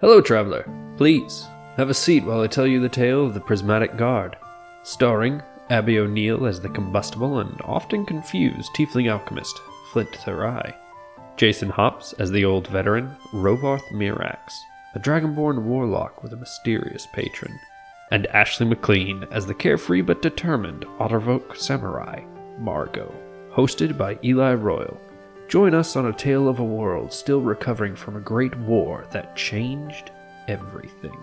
Hello, 0.00 0.20
traveler. 0.20 0.68
Please, 0.96 1.46
have 1.76 1.88
a 1.88 1.94
seat 1.94 2.24
while 2.24 2.40
I 2.40 2.48
tell 2.48 2.66
you 2.66 2.80
the 2.80 2.88
tale 2.88 3.24
of 3.24 3.32
the 3.32 3.40
Prismatic 3.40 3.96
Guard. 3.96 4.36
Starring 4.82 5.40
Abby 5.70 6.00
O'Neill 6.00 6.46
as 6.46 6.60
the 6.60 6.68
combustible 6.68 7.38
and 7.38 7.60
often 7.62 8.04
confused 8.04 8.70
tiefling 8.76 9.10
alchemist, 9.10 9.56
Flint 9.92 10.10
Therai. 10.10 10.74
Jason 11.36 11.70
Hops 11.70 12.12
as 12.14 12.32
the 12.32 12.44
old 12.44 12.66
veteran, 12.66 13.16
Rovarth 13.32 13.88
Mirax, 13.92 14.58
a 14.96 14.98
dragonborn 14.98 15.62
warlock 15.62 16.24
with 16.24 16.32
a 16.32 16.38
mysterious 16.38 17.06
patron. 17.12 17.56
And 18.10 18.26
Ashley 18.26 18.66
McLean 18.66 19.24
as 19.30 19.46
the 19.46 19.54
carefree 19.54 20.02
but 20.02 20.22
determined 20.22 20.84
otterfolk 20.98 21.56
samurai, 21.56 22.24
Margot, 22.58 23.14
hosted 23.52 23.96
by 23.96 24.18
Eli 24.24 24.54
Royal. 24.54 25.00
Join 25.54 25.72
us 25.72 25.94
on 25.94 26.06
a 26.06 26.12
tale 26.12 26.48
of 26.48 26.58
a 26.58 26.64
world 26.64 27.12
still 27.12 27.40
recovering 27.40 27.94
from 27.94 28.16
a 28.16 28.20
great 28.20 28.58
war 28.58 29.06
that 29.12 29.36
changed 29.36 30.10
everything. 30.48 31.16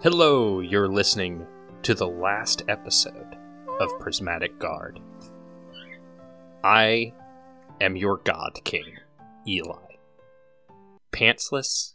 Hello, 0.00 0.60
you're 0.60 0.86
listening 0.86 1.44
to 1.82 1.92
the 1.92 2.06
last 2.06 2.62
episode 2.68 3.36
of 3.80 3.98
Prismatic 3.98 4.60
Guard. 4.60 5.00
I 6.62 7.12
am 7.80 7.96
your 7.96 8.18
God 8.18 8.60
King, 8.62 8.98
Eli. 9.44 9.96
Pantsless, 11.10 11.94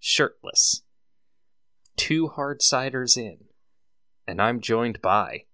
shirtless, 0.00 0.82
two 1.96 2.28
hard 2.28 2.60
ciders 2.60 3.16
in, 3.16 3.38
and 4.26 4.40
I'm 4.40 4.60
joined 4.60 5.00
by 5.02 5.44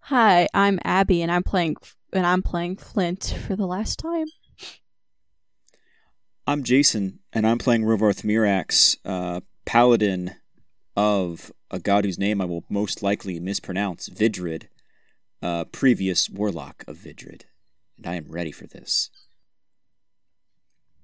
Hi, 0.00 0.48
I'm 0.54 0.78
Abby, 0.84 1.20
and 1.20 1.30
I'm 1.30 1.42
playing 1.42 1.76
and 2.14 2.26
I'm 2.26 2.42
playing 2.42 2.76
Flint 2.76 3.36
for 3.46 3.56
the 3.56 3.66
last 3.66 3.98
time. 3.98 4.26
I'm 6.46 6.62
Jason, 6.62 7.18
and 7.30 7.46
I'm 7.46 7.58
playing 7.58 7.82
Rovarth 7.82 8.22
Mirax, 8.22 8.96
uh, 9.04 9.40
paladin 9.66 10.36
of 10.96 11.52
a 11.70 11.78
god 11.78 12.06
whose 12.06 12.18
name 12.18 12.40
I 12.40 12.46
will 12.46 12.64
most 12.70 13.02
likely 13.02 13.38
mispronounce, 13.38 14.08
Vidrid, 14.08 14.68
uh, 15.42 15.64
previous 15.64 16.30
warlock 16.30 16.84
of 16.88 16.96
Vidrid. 16.96 17.42
And 17.98 18.06
I 18.06 18.14
am 18.14 18.28
ready 18.30 18.50
for 18.50 18.66
this. 18.66 19.10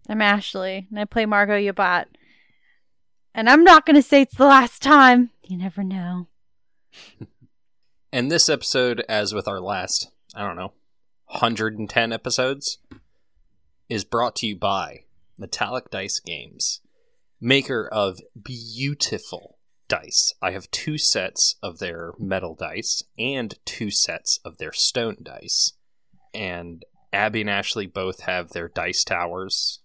I'm 0.09 0.23
Ashley, 0.23 0.87
and 0.89 0.99
I 0.99 1.05
play 1.05 1.27
Margot 1.27 1.61
Yabat. 1.61 2.07
And 3.35 3.51
I'm 3.51 3.65
not 3.65 3.85
going 3.85 3.97
to 3.97 4.03
say 4.03 4.23
it's 4.23 4.37
the 4.37 4.47
last 4.47 4.83
time. 4.83 5.31
You 5.43 5.59
never 5.59 5.83
know. 5.83 6.29
And 8.15 8.31
this 8.31 8.49
episode, 8.49 9.05
as 9.09 9.35
with 9.35 9.49
our 9.49 9.59
last, 9.59 10.13
I 10.37 10.47
don't 10.47 10.55
know, 10.55 10.73
110 11.27 12.13
episodes, 12.13 12.79
is 13.89 14.05
brought 14.05 14.37
to 14.37 14.47
you 14.47 14.55
by 14.55 15.01
Metallic 15.37 15.91
Dice 15.91 16.21
Games, 16.21 16.81
maker 17.41 17.89
of 17.89 18.21
beautiful 18.41 19.59
dice. 19.89 20.33
I 20.41 20.53
have 20.53 20.71
two 20.71 20.97
sets 20.97 21.57
of 21.61 21.81
their 21.81 22.13
metal 22.17 22.55
dice 22.55 23.03
and 23.19 23.53
two 23.65 23.91
sets 23.91 24.39
of 24.45 24.59
their 24.59 24.73
stone 24.73 25.17
dice. 25.21 25.73
And 26.33 26.85
Abby 27.13 27.41
and 27.41 27.51
Ashley 27.51 27.87
both 27.89 28.21
have 28.21 28.51
their 28.51 28.69
dice 28.69 29.03
towers. 29.03 29.81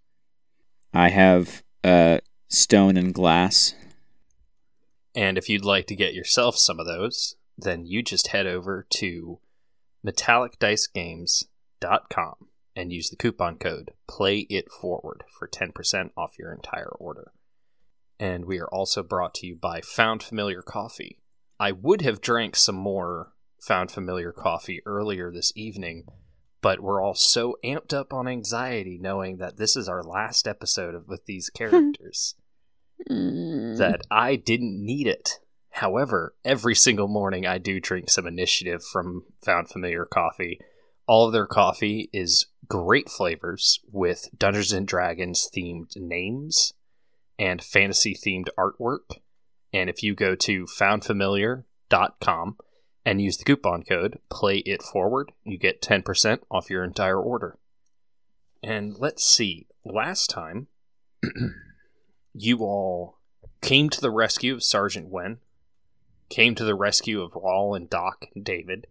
I 0.94 1.10
have 1.10 1.64
uh, 1.84 2.20
stone 2.50 2.98
and 2.98 3.14
glass. 3.14 3.74
And 5.16 5.38
if 5.38 5.48
you'd 5.48 5.64
like 5.64 5.88
to 5.88 5.96
get 5.96 6.14
yourself 6.14 6.58
some 6.58 6.78
of 6.80 6.88
those, 6.88 7.36
then 7.58 7.86
you 7.86 8.04
just 8.04 8.28
head 8.28 8.46
over 8.48 8.86
to 8.90 9.40
metallicdicegames.com 10.06 12.36
and 12.76 12.94
use 12.94 13.10
the 13.10 13.16
coupon 13.16 13.58
code 13.58 13.94
play 14.08 14.40
it 14.50 14.70
forward 14.72 15.24
for 15.38 15.48
10% 15.48 16.12
off 16.18 16.38
your 16.38 16.54
entire 16.54 16.92
order. 17.00 17.32
And 18.20 18.44
we 18.46 18.60
are 18.60 18.68
also 18.68 19.02
brought 19.04 19.34
to 19.36 19.48
you 19.48 19.56
by 19.56 19.80
found 19.82 20.22
familiar 20.24 20.62
coffee. 20.62 21.20
I 21.60 21.72
would 21.72 22.02
have 22.02 22.22
drank 22.22 22.56
some 22.56 22.76
more 22.76 23.34
found 23.62 23.92
familiar 23.92 24.32
coffee 24.32 24.82
earlier 24.86 25.32
this 25.32 25.52
evening 25.56 26.06
but 26.62 26.82
we're 26.82 27.02
all 27.02 27.16
so 27.16 27.58
amped 27.64 27.94
up 27.94 28.14
on 28.14 28.28
anxiety 28.28 28.98
knowing 29.00 29.38
that 29.38 29.58
this 29.58 29.76
is 29.76 29.88
our 29.88 30.04
last 30.04 30.48
episode 30.48 30.96
of, 30.96 31.08
with 31.08 31.26
these 31.26 31.50
characters 31.54 32.36
Hmm. 33.08 33.76
that 33.76 34.02
i 34.12 34.36
didn't 34.36 34.84
need 34.84 35.08
it 35.08 35.40
However, 35.80 36.36
every 36.44 36.76
single 36.76 37.08
morning 37.08 37.46
I 37.46 37.58
do 37.58 37.80
drink 37.80 38.10
some 38.10 38.28
initiative 38.28 38.84
from 38.84 39.24
Found 39.46 39.70
Familiar 39.70 40.04
Coffee. 40.04 40.60
All 41.08 41.26
of 41.26 41.32
their 41.32 41.48
coffee 41.48 42.10
is 42.12 42.48
great 42.68 43.08
flavors 43.10 43.80
with 43.90 44.28
Dungeons 44.38 44.74
and 44.74 44.86
Dragons 44.86 45.50
themed 45.56 45.96
names 45.96 46.74
and 47.40 47.64
fantasy 47.64 48.14
themed 48.14 48.50
artwork. 48.58 49.20
And 49.72 49.90
if 49.90 50.04
you 50.04 50.16
go 50.16 50.36
to 50.36 50.66
foundfamiliar.com 50.66 52.58
and 53.06 53.22
use 53.22 53.38
the 53.38 53.46
coupon 53.46 53.84
code 53.84 54.20
play 54.30 54.58
it 54.58 54.84
forward, 54.84 55.32
you 55.46 55.58
get 55.58 55.82
10% 55.82 56.40
off 56.52 56.70
your 56.70 56.84
entire 56.84 57.22
order. 57.22 57.58
And 58.62 58.98
let's 58.98 59.24
see, 59.24 59.68
last 59.86 60.30
time 60.30 60.68
you 62.34 62.60
all 62.60 63.18
came 63.62 63.90
to 63.90 64.02
the 64.02 64.12
rescue 64.12 64.54
of 64.54 64.64
Sergeant 64.64 65.10
Wen, 65.10 65.40
came 66.30 66.56
to 66.56 66.64
the 66.64 66.76
rescue 66.76 67.22
of 67.22 67.34
Rawl 67.34 67.76
and 67.76 67.90
Doc 67.90 68.26
and 68.36 68.46
David, 68.46 68.88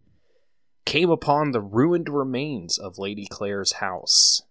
came 0.84 1.10
upon 1.10 1.50
the 1.50 1.60
ruined 1.60 2.08
remains 2.08 2.78
of 2.78 2.98
Lady 2.98 3.26
Claire's 3.30 3.74
house. 3.74 4.42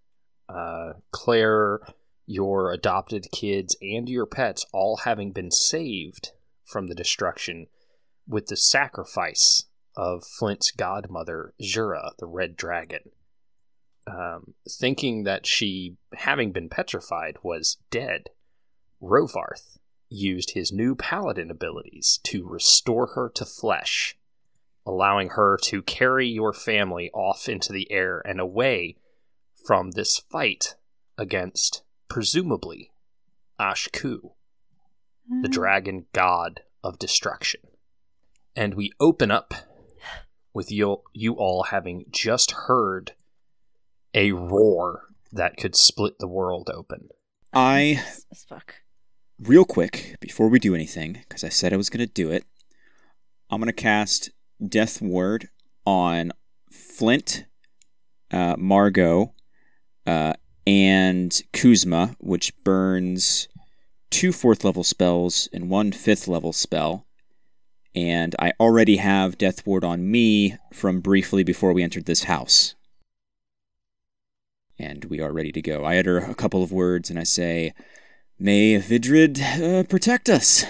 Uh, 0.47 0.93
Claire, 1.11 1.79
your 2.25 2.71
adopted 2.71 3.27
kids, 3.31 3.75
and 3.81 4.07
your 4.07 4.25
pets 4.25 4.65
all 4.71 4.97
having 4.97 5.31
been 5.31 5.51
saved 5.51 6.31
from 6.63 6.87
the 6.87 6.95
destruction 6.95 7.67
with 8.27 8.47
the 8.47 8.55
sacrifice 8.55 9.63
of 9.95 10.23
Flint's 10.23 10.71
godmother, 10.71 11.53
Jura, 11.59 12.11
the 12.19 12.27
Red 12.27 12.55
Dragon. 12.55 13.11
Um, 14.05 14.53
thinking 14.69 15.23
that 15.23 15.45
she, 15.45 15.97
having 16.13 16.51
been 16.51 16.69
petrified, 16.69 17.37
was 17.43 17.77
dead, 17.89 18.29
Rovarth 19.01 19.77
used 20.09 20.51
his 20.51 20.71
new 20.71 20.95
paladin 20.95 21.51
abilities 21.51 22.19
to 22.23 22.47
restore 22.47 23.07
her 23.07 23.29
to 23.35 23.45
flesh, 23.45 24.17
allowing 24.85 25.29
her 25.29 25.57
to 25.63 25.81
carry 25.81 26.27
your 26.27 26.53
family 26.53 27.11
off 27.13 27.49
into 27.49 27.73
the 27.73 27.91
air 27.91 28.21
and 28.25 28.39
away 28.39 28.97
from 29.65 29.91
this 29.91 30.17
fight 30.17 30.75
against, 31.17 31.83
presumably, 32.07 32.91
Ashku, 33.59 34.31
the 35.27 35.47
hmm. 35.47 35.51
dragon 35.51 36.05
god 36.13 36.61
of 36.83 36.99
destruction. 36.99 37.61
And 38.55 38.75
we 38.75 38.91
open 38.99 39.29
up 39.29 39.53
with 40.53 40.71
you, 40.71 41.01
you 41.13 41.33
all 41.33 41.63
having 41.63 42.05
just 42.09 42.51
heard 42.51 43.13
a 44.13 44.31
roar 44.31 45.03
that 45.31 45.57
could 45.57 45.75
split 45.75 46.17
the 46.17 46.27
world 46.27 46.69
open. 46.73 47.09
I 47.53 48.03
As 48.31 48.43
fuck. 48.43 48.75
Real 49.39 49.65
quick 49.65 50.15
before 50.19 50.47
we 50.47 50.59
do 50.59 50.73
anything 50.73 51.13
because 51.27 51.43
i 51.43 51.49
said 51.49 51.73
i 51.73 51.77
was 51.77 51.89
going 51.89 52.05
to 52.05 52.13
do 52.13 52.31
it 52.31 52.43
i'm 53.49 53.59
going 53.59 53.67
to 53.67 53.73
cast 53.73 54.31
death 54.67 55.01
ward 55.01 55.49
on 55.85 56.31
flint 56.71 57.45
uh, 58.31 58.55
margot 58.57 59.33
uh, 60.05 60.33
and 60.65 61.41
kuzma 61.53 62.15
which 62.19 62.51
burns 62.63 63.47
two 64.09 64.31
fourth 64.31 64.63
level 64.63 64.83
spells 64.83 65.49
and 65.53 65.69
one 65.69 65.91
fifth 65.91 66.27
level 66.27 66.53
spell. 66.53 67.05
And 67.95 68.35
i 68.39 68.53
already 68.59 68.97
have 68.97 69.37
death 69.37 69.65
ward 69.65 69.83
on 69.83 70.09
me 70.09 70.57
from 70.73 71.01
briefly 71.01 71.43
before 71.43 71.73
we 71.73 71.83
entered 71.83 72.05
this 72.05 72.23
house. 72.23 72.75
And 74.79 75.05
we 75.05 75.19
are 75.19 75.33
ready 75.33 75.51
to 75.51 75.61
go. 75.61 75.83
I 75.83 75.97
utter 75.97 76.19
a 76.19 76.35
couple 76.35 76.63
of 76.63 76.71
words 76.71 77.09
and 77.09 77.17
i 77.17 77.23
say 77.23 77.73
May 78.39 78.79
Vidrid 78.79 79.41
uh, 79.41 79.83
protect 79.83 80.29
us. 80.29 80.63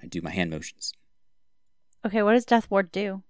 I 0.00 0.06
do 0.06 0.20
my 0.22 0.30
hand 0.30 0.50
motions. 0.50 0.92
Okay, 2.04 2.22
what 2.22 2.34
does 2.34 2.44
Death 2.44 2.70
Ward 2.70 2.92
do? 2.92 3.24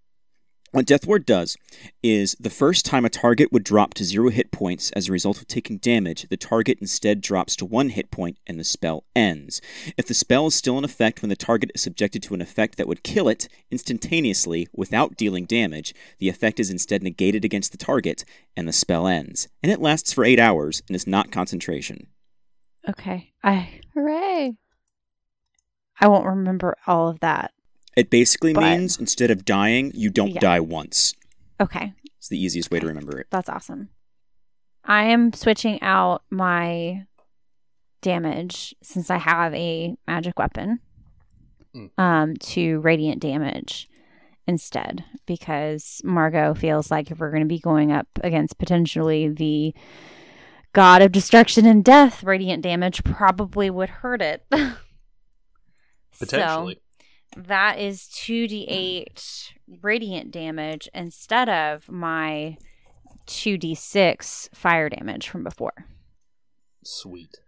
What 0.72 0.84
Death 0.84 1.06
Ward 1.06 1.24
does 1.24 1.56
is 2.02 2.36
the 2.38 2.50
first 2.50 2.84
time 2.84 3.06
a 3.06 3.08
target 3.08 3.50
would 3.50 3.64
drop 3.64 3.94
to 3.94 4.04
zero 4.04 4.28
hit 4.28 4.50
points 4.50 4.90
as 4.90 5.08
a 5.08 5.12
result 5.12 5.40
of 5.40 5.46
taking 5.46 5.78
damage, 5.78 6.26
the 6.28 6.36
target 6.36 6.76
instead 6.82 7.22
drops 7.22 7.56
to 7.56 7.64
one 7.64 7.88
hit 7.88 8.10
point 8.10 8.36
and 8.46 8.60
the 8.60 8.64
spell 8.64 9.04
ends. 9.14 9.62
If 9.96 10.06
the 10.06 10.12
spell 10.12 10.48
is 10.48 10.54
still 10.54 10.76
in 10.76 10.84
effect 10.84 11.22
when 11.22 11.30
the 11.30 11.36
target 11.36 11.70
is 11.74 11.80
subjected 11.80 12.22
to 12.24 12.34
an 12.34 12.42
effect 12.42 12.76
that 12.76 12.88
would 12.88 13.02
kill 13.02 13.30
it 13.30 13.48
instantaneously 13.70 14.68
without 14.74 15.16
dealing 15.16 15.46
damage, 15.46 15.94
the 16.18 16.28
effect 16.28 16.60
is 16.60 16.68
instead 16.68 17.02
negated 17.02 17.46
against 17.46 17.72
the 17.72 17.78
target 17.78 18.26
and 18.54 18.68
the 18.68 18.72
spell 18.74 19.06
ends. 19.06 19.48
And 19.62 19.72
it 19.72 19.80
lasts 19.80 20.12
for 20.12 20.24
eight 20.24 20.38
hours 20.38 20.82
and 20.86 20.94
is 20.94 21.06
not 21.06 21.32
concentration. 21.32 22.08
Okay, 22.88 23.32
I 23.42 23.80
Hooray! 23.94 24.54
I 26.00 26.08
won't 26.08 26.26
remember 26.26 26.76
all 26.86 27.08
of 27.08 27.20
that. 27.20 27.52
It 27.96 28.10
basically 28.10 28.52
But- 28.52 28.62
means 28.78 28.98
instead 28.98 29.30
of 29.30 29.44
dying, 29.44 29.90
you 29.94 30.10
don't 30.10 30.32
Yeah. 30.32 30.40
die 30.40 30.60
once. 30.60 31.14
Okay. 31.60 31.94
It's 32.18 32.28
the 32.28 32.38
easiest 32.42 32.70
way 32.70 32.80
to 32.80 32.86
remember 32.86 33.18
it. 33.18 33.28
That's 33.30 33.48
awesome. 33.48 33.88
I 34.84 35.04
am 35.04 35.32
switching 35.32 35.80
out 35.82 36.22
my 36.30 37.06
damage 38.02 38.74
since 38.82 39.10
I 39.10 39.16
have 39.16 39.52
a 39.54 39.96
magic 40.06 40.38
weapon 40.38 40.80
Mm. 41.74 41.90
um, 41.98 42.36
to 42.36 42.80
radiant 42.80 43.20
damage 43.20 43.88
instead 44.46 45.04
because 45.26 46.00
Margot 46.04 46.54
feels 46.54 46.90
like 46.90 47.10
if 47.10 47.18
we're 47.18 47.30
going 47.30 47.42
to 47.42 47.48
be 47.48 47.58
going 47.58 47.90
up 47.90 48.06
against 48.22 48.58
potentially 48.58 49.28
the 49.28 49.74
god 50.76 51.00
of 51.00 51.10
destruction 51.10 51.64
and 51.64 51.82
death, 51.82 52.22
radiant 52.22 52.62
damage 52.62 53.02
probably 53.02 53.70
would 53.70 53.88
hurt 53.88 54.20
it. 54.20 54.44
Potentially. 56.18 56.80
So 57.34 57.40
that 57.40 57.78
is 57.78 58.02
2d8 58.02 59.52
radiant 59.80 60.30
damage 60.30 60.86
instead 60.92 61.48
of 61.48 61.90
my 61.90 62.58
2d6 63.26 64.54
fire 64.54 64.90
damage 64.90 65.28
from 65.30 65.42
before 65.42 65.86
Sweet. 66.84 67.38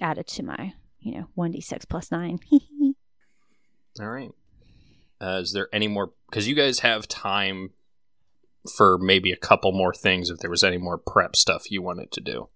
added 0.00 0.26
to 0.28 0.42
my 0.42 0.72
you 1.00 1.12
know 1.12 1.26
1d6 1.36 1.86
plus 1.86 2.10
9 2.10 2.40
All 4.00 4.08
right. 4.08 4.30
Uh, 5.20 5.40
is 5.42 5.52
there 5.52 5.68
any 5.70 5.86
more? 5.86 6.12
Because 6.30 6.48
you 6.48 6.54
guys 6.54 6.78
have 6.78 7.06
time 7.06 7.72
for 8.74 8.96
maybe 8.96 9.32
a 9.32 9.36
couple 9.36 9.72
more 9.72 9.92
things 9.92 10.30
if 10.30 10.38
there 10.38 10.48
was 10.48 10.64
any 10.64 10.78
more 10.78 10.96
prep 10.96 11.36
stuff 11.36 11.70
you 11.70 11.82
wanted 11.82 12.10
to 12.12 12.22
do. 12.22 12.48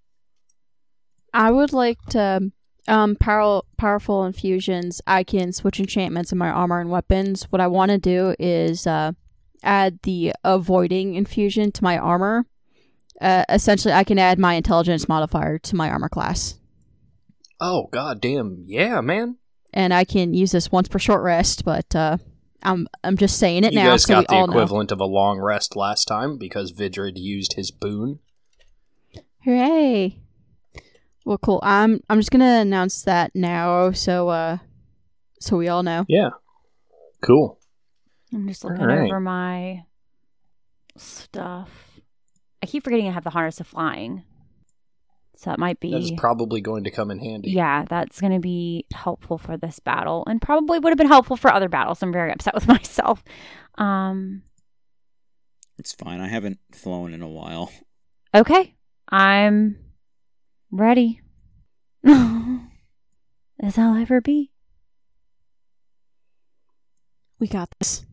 I 1.35 1.51
would 1.51 1.73
like 1.73 1.99
to 2.11 2.51
um 2.89 3.17
power, 3.17 3.63
powerful 3.77 4.25
infusions. 4.25 5.03
I 5.07 5.25
can 5.25 5.53
switch 5.53 5.81
enchantments 5.81 6.33
in 6.33 6.39
my 6.39 6.49
armor 6.49 6.81
and 6.81 6.91
weapons. 6.91 7.45
What 7.51 7.61
I 7.61 7.67
want 7.67 7.91
to 7.91 7.99
do 7.99 8.35
is 8.39 8.87
uh 8.87 9.13
add 9.63 9.99
the 10.03 10.33
avoiding 10.45 11.15
infusion 11.15 11.73
to 11.73 11.83
my 11.83 11.99
armor. 11.99 12.47
Uh, 13.21 13.45
essentially, 13.49 13.95
I 13.95 14.05
can 14.05 14.19
add 14.19 14.39
my 14.39 14.55
intelligence 14.55 15.09
modifier 15.09 15.59
to 15.59 15.77
my 15.77 15.89
armor 15.89 16.09
class, 16.09 16.57
Oh 17.61 17.89
god 17.93 18.21
damn, 18.21 18.65
yeah, 18.67 19.01
man! 19.01 19.37
and 19.73 19.95
I 19.95 20.05
can 20.05 20.35
use 20.35 20.53
this 20.53 20.71
once 20.71 20.89
per 20.89 20.99
short 20.99 21.23
rest. 21.23 21.65
But 21.65 21.95
uh, 21.97 22.19
I'm 22.63 22.87
I'm 23.03 23.17
just 23.17 23.39
saying 23.39 23.65
it 23.65 23.73
you 23.73 23.79
now, 23.79 23.91
guys 23.91 24.03
so 24.03 24.15
we 24.15 24.21
got 24.21 24.29
the 24.29 24.35
all 24.35 24.47
know. 24.47 24.53
equivalent 24.53 24.93
of 24.93 25.01
a 25.01 25.07
long 25.07 25.41
rest 25.41 25.75
last 25.77 26.07
time 26.07 26.39
because 26.39 26.73
Vidrid 26.73 27.13
used 27.17 27.55
his 27.55 27.71
boon. 27.71 28.19
Hooray! 29.45 30.21
Well, 31.25 31.39
cool. 31.39 31.61
I'm 31.63 32.01
I'm 32.11 32.19
just 32.19 32.31
gonna 32.31 32.61
announce 32.61 33.03
that 33.03 33.33
now, 33.35 33.93
so 33.93 34.29
uh, 34.29 34.59
so 35.41 35.57
we 35.57 35.69
all 35.69 35.83
know. 35.83 36.05
Yeah. 36.09 36.31
Cool. 37.23 37.59
i'm 38.35 38.47
just 38.49 38.65
looking 38.65 38.85
right. 38.85 39.07
over 39.07 39.19
my 39.19 39.83
stuff 40.99 41.71
i 42.63 42.67
keep 42.67 42.85
forgetting 42.85 43.09
i 43.09 43.13
have 43.13 43.25
the 43.25 43.31
harness 43.31 43.61
of 43.61 43.67
flying 43.67 44.23
so 45.37 45.49
that 45.51 45.59
might 45.59 45.81
be 45.81 45.91
That 45.93 46.03
is 46.03 46.13
probably 46.19 46.61
going 46.61 46.85
to 46.85 46.91
come 46.91 47.11
in 47.11 47.19
handy. 47.19 47.51
Yeah, 47.51 47.85
that's 47.89 48.21
going 48.21 48.33
to 48.35 48.39
be 48.41 48.87
helpful 48.95 49.37
for 49.37 49.57
this 49.57 49.79
battle 49.81 50.23
and 50.27 50.41
probably 50.41 50.79
would 50.79 50.91
have 50.91 50.99
been 50.99 51.09
helpful 51.09 51.37
for 51.37 51.53
other 51.53 51.69
battles. 51.69 52.03
I'm 52.03 52.13
very 52.13 52.31
upset 52.33 52.55
with 52.55 52.69
myself. 52.77 53.25
Um, 53.77 54.43
It's 55.79 55.93
fine. 55.93 56.21
I 56.21 56.29
haven't 56.29 56.59
flown 56.73 57.13
in 57.13 57.21
a 57.23 57.29
while. 57.29 57.73
okay. 58.35 58.75
I'm 59.11 59.77
ready. 60.75 61.21
As 62.07 63.79
I'll 63.79 63.97
ever 63.97 64.21
be. 64.21 64.51
We 67.39 67.47
got 67.47 67.69
this. 67.79 68.05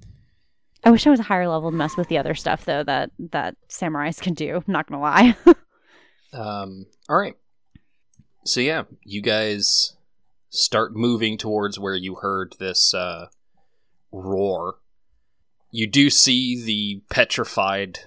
I 0.84 0.92
wish 0.92 1.06
I 1.06 1.12
was 1.12 1.20
a 1.20 1.24
higher 1.24 1.48
level 1.48 1.72
to 1.72 1.78
mess 1.78 1.96
with 1.96 2.08
the 2.08 2.18
other 2.18 2.34
stuff 2.34 2.66
though 2.66 2.84
that 2.84 3.12
that 3.20 3.56
samurais 3.70 4.20
can 4.20 4.34
do. 4.34 4.56
I'm 4.56 4.64
not 4.74 4.88
going 4.88 5.00
to 5.00 5.04
lie. 5.04 5.36
Um, 6.34 6.86
all 7.10 7.18
right. 7.18 7.36
So 8.46 8.60
yeah, 8.60 8.84
you 9.04 9.22
guys 9.22 9.98
start 10.50 10.96
moving 10.96 11.38
towards 11.38 11.80
where 11.80 11.96
you 11.96 12.16
heard 12.16 12.56
this 12.60 12.94
uh, 12.94 13.28
roar. 14.12 14.76
You 15.72 15.88
do 15.88 16.10
see 16.10 16.62
the 16.64 17.04
petrified 17.14 18.00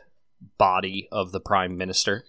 body 0.59 1.09
of 1.13 1.33
the 1.33 1.41
prime 1.41 1.77
minister. 1.77 2.25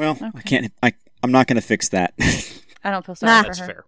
Well, 0.00 0.18
I 0.34 0.40
can't. 0.40 0.72
I 0.82 0.94
I'm 1.22 1.30
not 1.32 1.46
gonna 1.46 1.60
fix 1.60 1.90
that. 1.90 2.14
I 2.84 2.90
don't 2.90 3.04
feel 3.04 3.14
sorry 3.14 3.30
Nah. 3.30 3.42
for 3.42 3.46
That's 3.48 3.58
her. 3.60 3.66
fair. 3.66 3.84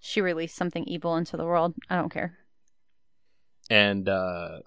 She 0.00 0.20
released 0.22 0.56
something 0.56 0.84
evil 0.84 1.16
into 1.16 1.36
the 1.36 1.44
world. 1.44 1.74
I 1.90 1.96
don't 1.96 2.08
care. 2.12 2.38
And 3.68 4.08
uh, 4.08 4.60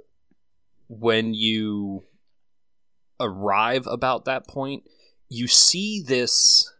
when 0.88 1.34
you 1.34 2.04
arrive 3.20 3.88
about 3.88 4.26
that 4.26 4.48
point, 4.48 4.84
you 5.30 5.48
see 5.48 6.04
this 6.06 6.72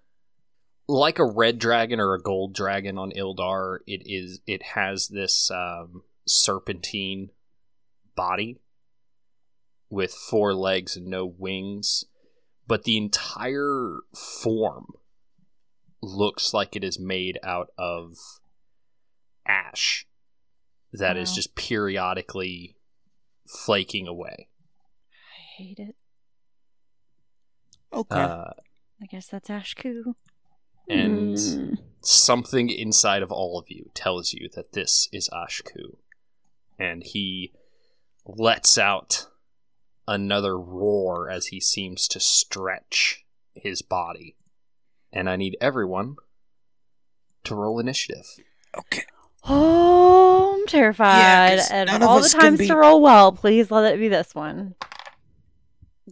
like 0.88 1.18
a 1.18 1.26
red 1.26 1.58
dragon 1.58 2.00
or 2.00 2.14
a 2.14 2.22
gold 2.22 2.54
dragon 2.54 2.98
on 3.00 3.12
Ildar. 3.12 3.80
It 3.88 4.04
is. 4.06 4.40
It 4.46 4.62
has 4.76 5.08
this 5.08 5.50
um, 5.50 6.04
serpentine 6.28 7.30
body 8.16 8.60
with 9.90 10.14
four 10.14 10.54
legs 10.54 10.96
and 10.96 11.08
no 11.08 11.26
wings, 11.26 12.04
but 12.68 12.84
the 12.84 12.98
entire 12.98 14.00
form 14.42 14.88
looks 16.02 16.54
like 16.54 16.76
it 16.76 16.84
is 16.84 17.00
made 17.00 17.40
out 17.44 17.70
of 17.78 18.18
ash 19.46 20.06
that 20.92 21.18
is 21.18 21.30
Wow. 21.32 21.36
just 21.36 21.56
periodically 21.56 22.76
flaking 23.48 24.08
away. 24.08 24.48
I 25.12 25.42
hate 25.64 25.80
it. 25.80 25.96
okay. 27.92 28.16
Uh, 28.20 28.52
I 29.02 29.06
guess 29.10 29.28
that's 29.28 29.50
Ashku. 29.50 30.16
and 30.90 31.36
Mm. 31.36 31.78
something 32.02 32.70
inside 32.70 33.22
of 33.24 33.32
all 33.32 33.58
of 33.60 33.66
you 33.70 33.90
tells 33.94 34.34
you 34.34 34.50
that 34.56 34.74
this 34.74 35.08
is 35.12 35.30
Ashku. 35.34 35.98
And 36.80 37.04
he 37.04 37.54
lets 38.26 38.78
out 38.78 39.28
another 40.08 40.58
roar 40.60 41.30
as 41.30 41.48
he 41.48 41.60
seems 41.60 42.08
to 42.10 42.20
stretch 42.20 43.24
his 43.56 43.82
body. 43.82 44.36
And 45.12 45.30
I 45.30 45.36
need 45.36 45.58
everyone 45.62 46.16
to 47.46 47.56
roll 47.56 47.80
initiative. 47.80 48.26
okay. 48.78 49.04
Oh, 49.46 50.58
I'm 50.60 50.68
terrified. 50.68 51.58
'cause 51.60 51.70
and 51.72 51.88
none 51.90 52.02
of 52.02 52.08
all 52.10 52.20
the 52.20 52.26
us 52.26 52.34
can 52.34 52.42
times 52.42 52.60
be- 52.60 52.68
to 52.68 52.76
roll 52.78 53.02
well, 53.02 53.32
please 53.34 53.70
let 53.70 53.94
it 53.94 54.00
be 54.00 54.08
this 54.08 54.34
one. 54.34 54.76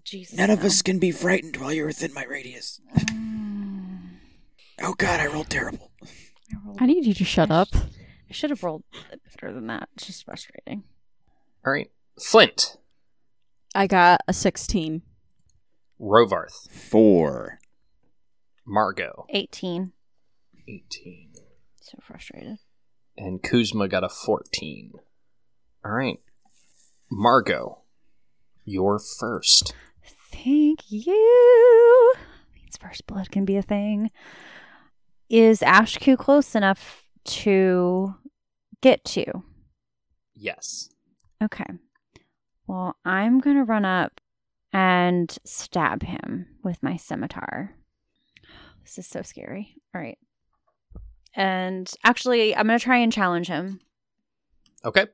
Jesus. 0.04 0.38
None 0.38 0.50
of 0.50 0.64
us 0.64 0.82
can 0.82 1.00
be 1.00 1.12
frightened 1.12 1.58
while 1.58 1.72
you're 1.74 1.88
within 1.88 2.14
my 2.14 2.24
radius. 2.26 2.80
Mm, 2.98 4.18
Oh 4.84 4.94
God, 4.96 5.20
I 5.20 5.28
rolled 5.28 5.50
terrible. 5.50 5.92
I, 6.04 6.08
rolled- 6.66 6.78
I 6.82 6.86
need 6.86 7.06
you 7.06 7.14
to 7.14 7.24
shut 7.26 7.52
up. 7.52 7.70
I 7.74 8.34
should 8.34 8.50
have 8.50 8.64
rolled 8.64 8.84
better 9.36 9.54
than 9.54 9.68
that. 9.68 9.90
It's 9.96 10.08
just 10.08 10.26
frustrating. 10.26 10.84
All 11.66 11.72
right. 11.74 11.90
Flint, 12.20 12.78
I 13.74 13.88
got 13.88 14.22
a 14.28 14.34
16. 14.34 15.02
Rovarth, 16.00 16.70
Four. 16.72 17.60
Margot, 18.66 19.26
18. 19.30 19.92
18. 20.68 21.32
So 21.82 21.98
frustrated. 22.02 22.58
and 23.18 23.42
Kuzma 23.44 23.88
got 23.88 24.04
a 24.04 24.10
14. 24.10 24.92
All 25.84 25.92
right. 25.92 26.20
Margot, 27.12 27.82
you're 28.66 29.00
first. 29.00 29.74
Thank 30.32 30.80
you. 30.90 32.14
Means 32.56 32.78
first 32.80 33.06
blood 33.08 33.32
can 33.32 33.46
be 33.46 33.58
a 33.58 33.62
thing. 33.62 34.12
Is 35.30 35.60
Ashku 35.62 36.18
close 36.18 36.56
enough 36.56 37.04
to 37.26 38.16
get 38.82 39.04
to? 39.06 39.26
Yes. 40.36 40.90
Okay. 41.44 41.66
Well, 42.72 42.96
I'm 43.04 43.42
going 43.42 43.58
to 43.58 43.66
run 43.66 43.84
up 43.84 44.22
and 44.72 45.30
stab 45.44 46.04
him 46.04 46.48
with 46.64 46.82
my 46.82 46.96
scimitar. 46.96 47.76
This 48.86 48.98
is 48.98 49.06
so 49.08 49.24
scary. 49.24 49.76
All 49.94 50.00
right. 50.00 50.18
And 51.36 51.92
actually, 52.06 52.56
I'm 52.56 52.68
going 52.68 52.80
to 52.80 52.84
try 52.84 52.96
and 53.00 53.12
challenge 53.12 53.48
him. 53.48 53.82
Okay. 54.86 55.08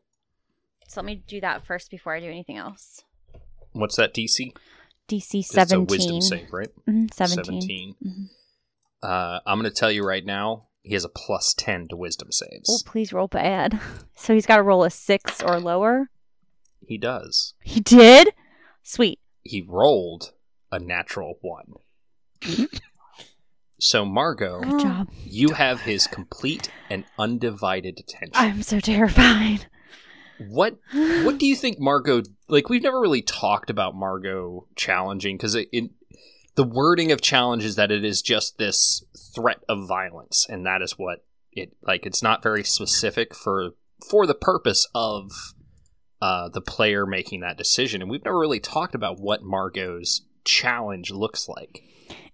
So 0.87 1.01
let 1.01 1.05
me 1.05 1.23
do 1.27 1.41
that 1.41 1.65
first 1.65 1.89
before 1.89 2.13
I 2.13 2.19
do 2.19 2.27
anything 2.27 2.57
else. 2.57 3.01
What's 3.71 3.95
that 3.95 4.13
DC? 4.13 4.53
DC 5.07 5.41
'Cause 5.41 5.49
It's 5.49 5.71
a 5.73 5.81
17. 5.81 5.87
wisdom 5.87 6.21
save, 6.21 6.53
right? 6.53 6.69
Mhm, 6.87 7.11
17. 7.11 7.95
Mhm. 8.05 8.29
Uh, 9.01 9.39
I'm 9.47 9.59
going 9.59 9.71
to 9.71 9.75
tell 9.75 9.91
you 9.91 10.05
right 10.05 10.23
now, 10.23 10.67
he 10.83 10.93
has 10.93 11.03
a 11.03 11.09
plus 11.09 11.55
10 11.55 11.87
to 11.87 11.95
wisdom 11.97 12.31
saves. 12.31 12.69
Oh, 12.69 12.87
please 12.87 13.11
roll 13.11 13.27
bad. 13.27 13.79
So 14.15 14.33
he's 14.33 14.45
got 14.45 14.57
to 14.57 14.63
roll 14.63 14.83
a 14.83 14.89
six 14.91 15.41
or 15.43 15.59
lower. 15.59 16.09
He 16.87 16.97
does. 16.97 17.53
He 17.61 17.81
did? 17.81 18.33
Sweet. 18.81 19.19
He 19.43 19.61
rolled 19.61 20.31
a 20.71 20.79
natural 20.79 21.35
one. 21.41 21.73
so, 23.79 24.05
Margot, 24.05 24.61
Good 24.61 24.81
job. 24.81 25.09
you 25.25 25.49
have 25.49 25.81
his 25.81 26.07
complete 26.07 26.71
and 26.89 27.03
undivided 27.19 27.99
attention. 27.99 28.31
I'm 28.35 28.63
so 28.63 28.79
terrified. 28.79 29.65
What 30.39 30.77
what 30.93 31.37
do 31.37 31.45
you 31.45 31.55
think 31.61 31.79
Margot 31.79 32.23
like 32.47 32.69
we've 32.69 32.83
never 32.83 33.01
really 33.01 33.21
talked 33.21 33.69
about 33.69 33.95
Margot 33.95 34.67
challenging 34.75 35.35
because 35.35 35.55
it, 35.55 35.67
it 35.73 35.91
the 36.55 36.63
wording 36.63 37.11
of 37.11 37.21
challenge 37.21 37.65
is 37.65 37.75
that 37.75 37.91
it 37.91 38.05
is 38.05 38.21
just 38.21 38.57
this 38.57 39.03
threat 39.35 39.59
of 39.67 39.87
violence 39.87 40.45
and 40.49 40.65
that 40.65 40.81
is 40.81 40.93
what 40.93 41.25
it 41.51 41.75
like 41.81 42.05
it's 42.05 42.23
not 42.23 42.43
very 42.43 42.63
specific 42.63 43.35
for 43.35 43.71
for 44.09 44.25
the 44.27 44.35
purpose 44.35 44.87
of 44.93 45.31
uh, 46.21 46.49
the 46.49 46.61
player 46.61 47.05
making 47.05 47.41
that 47.41 47.57
decision 47.57 48.01
and 48.01 48.09
we've 48.09 48.25
never 48.25 48.39
really 48.39 48.59
talked 48.59 48.95
about 48.95 49.19
what 49.19 49.43
Margot's 49.43 50.21
challenge 50.43 51.11
looks 51.11 51.47
like. 51.47 51.83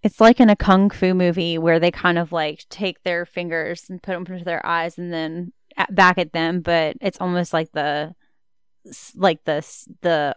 It's 0.03 0.19
like 0.19 0.39
in 0.39 0.49
a 0.49 0.55
kung 0.55 0.89
fu 0.89 1.13
movie 1.13 1.57
where 1.57 1.79
they 1.79 1.91
kind 1.91 2.17
of 2.17 2.31
like 2.31 2.65
take 2.69 3.03
their 3.03 3.25
fingers 3.25 3.89
and 3.89 4.03
put 4.03 4.13
them 4.13 4.25
to 4.25 4.43
their 4.43 4.65
eyes 4.65 4.97
and 4.97 5.11
then 5.11 5.53
at, 5.77 5.93
back 5.93 6.17
at 6.17 6.33
them, 6.33 6.61
but 6.61 6.97
it's 7.01 7.19
almost 7.19 7.53
like 7.53 7.71
the 7.71 8.13
like 9.15 9.43
the 9.45 9.65
the 10.01 10.35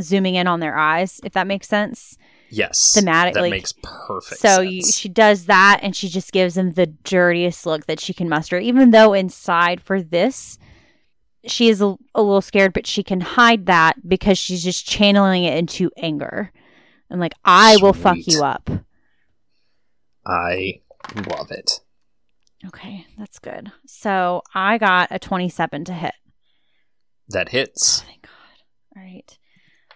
zooming 0.00 0.34
in 0.34 0.46
on 0.46 0.60
their 0.60 0.76
eyes, 0.76 1.20
if 1.24 1.32
that 1.32 1.46
makes 1.46 1.68
sense. 1.68 2.16
Yes, 2.50 2.96
thematically 2.96 3.34
that 3.34 3.50
makes 3.50 3.74
perfect. 3.82 4.40
So 4.40 4.56
sense. 4.56 4.70
you, 4.70 4.82
she 4.82 5.08
does 5.08 5.46
that, 5.46 5.80
and 5.82 5.94
she 5.94 6.08
just 6.08 6.32
gives 6.32 6.56
him 6.56 6.72
the 6.72 6.86
dirtiest 6.86 7.66
look 7.66 7.86
that 7.86 8.00
she 8.00 8.14
can 8.14 8.28
muster. 8.28 8.58
Even 8.58 8.90
though 8.90 9.12
inside 9.12 9.80
for 9.80 10.00
this, 10.02 10.58
she 11.46 11.68
is 11.68 11.80
a, 11.80 11.96
a 12.14 12.22
little 12.22 12.40
scared, 12.40 12.72
but 12.72 12.86
she 12.86 13.02
can 13.02 13.20
hide 13.20 13.66
that 13.66 14.08
because 14.08 14.38
she's 14.38 14.64
just 14.64 14.86
channeling 14.86 15.44
it 15.44 15.56
into 15.56 15.90
anger, 15.96 16.52
and 17.10 17.20
like 17.20 17.34
I 17.44 17.76
will 17.80 17.92
fuck 17.92 18.18
you 18.26 18.42
up. 18.42 18.68
I 20.26 20.80
love 21.14 21.50
it. 21.50 21.80
Okay, 22.66 23.06
that's 23.16 23.38
good. 23.38 23.70
So 23.86 24.42
I 24.54 24.78
got 24.78 25.08
a 25.10 25.18
twenty-seven 25.18 25.84
to 25.86 25.92
hit. 25.92 26.14
That 27.28 27.50
hits. 27.50 28.02
Oh, 28.02 28.06
thank 28.06 28.22
God. 28.22 28.96
All 28.96 29.02
right. 29.02 29.38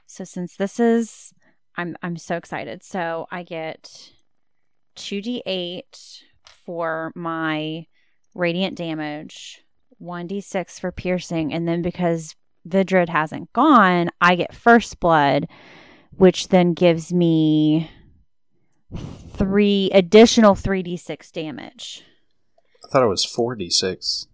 So 0.06 0.24
since 0.24 0.56
this 0.56 0.78
is 0.78 1.32
I'm 1.76 1.96
I'm 2.02 2.16
so 2.16 2.36
excited. 2.36 2.82
So 2.82 3.26
I 3.30 3.42
get 3.42 4.12
2d8 4.96 6.22
for 6.64 7.12
my 7.14 7.86
radiant 8.34 8.76
damage, 8.76 9.62
1d6 10.02 10.80
for 10.80 10.92
piercing, 10.92 11.52
and 11.52 11.66
then 11.66 11.82
because 11.82 12.34
Vidrid 12.68 13.08
hasn't 13.08 13.52
gone, 13.52 14.10
I 14.20 14.34
get 14.34 14.54
first 14.54 15.00
blood, 15.00 15.46
which 16.16 16.48
then 16.48 16.74
gives 16.74 17.12
me 17.12 17.90
three 19.30 19.90
additional 19.92 20.54
3d6 20.54 21.32
damage. 21.32 22.04
I 22.84 22.88
thought 22.88 23.02
it 23.02 23.08
was 23.08 23.24
4d6. 23.24 24.26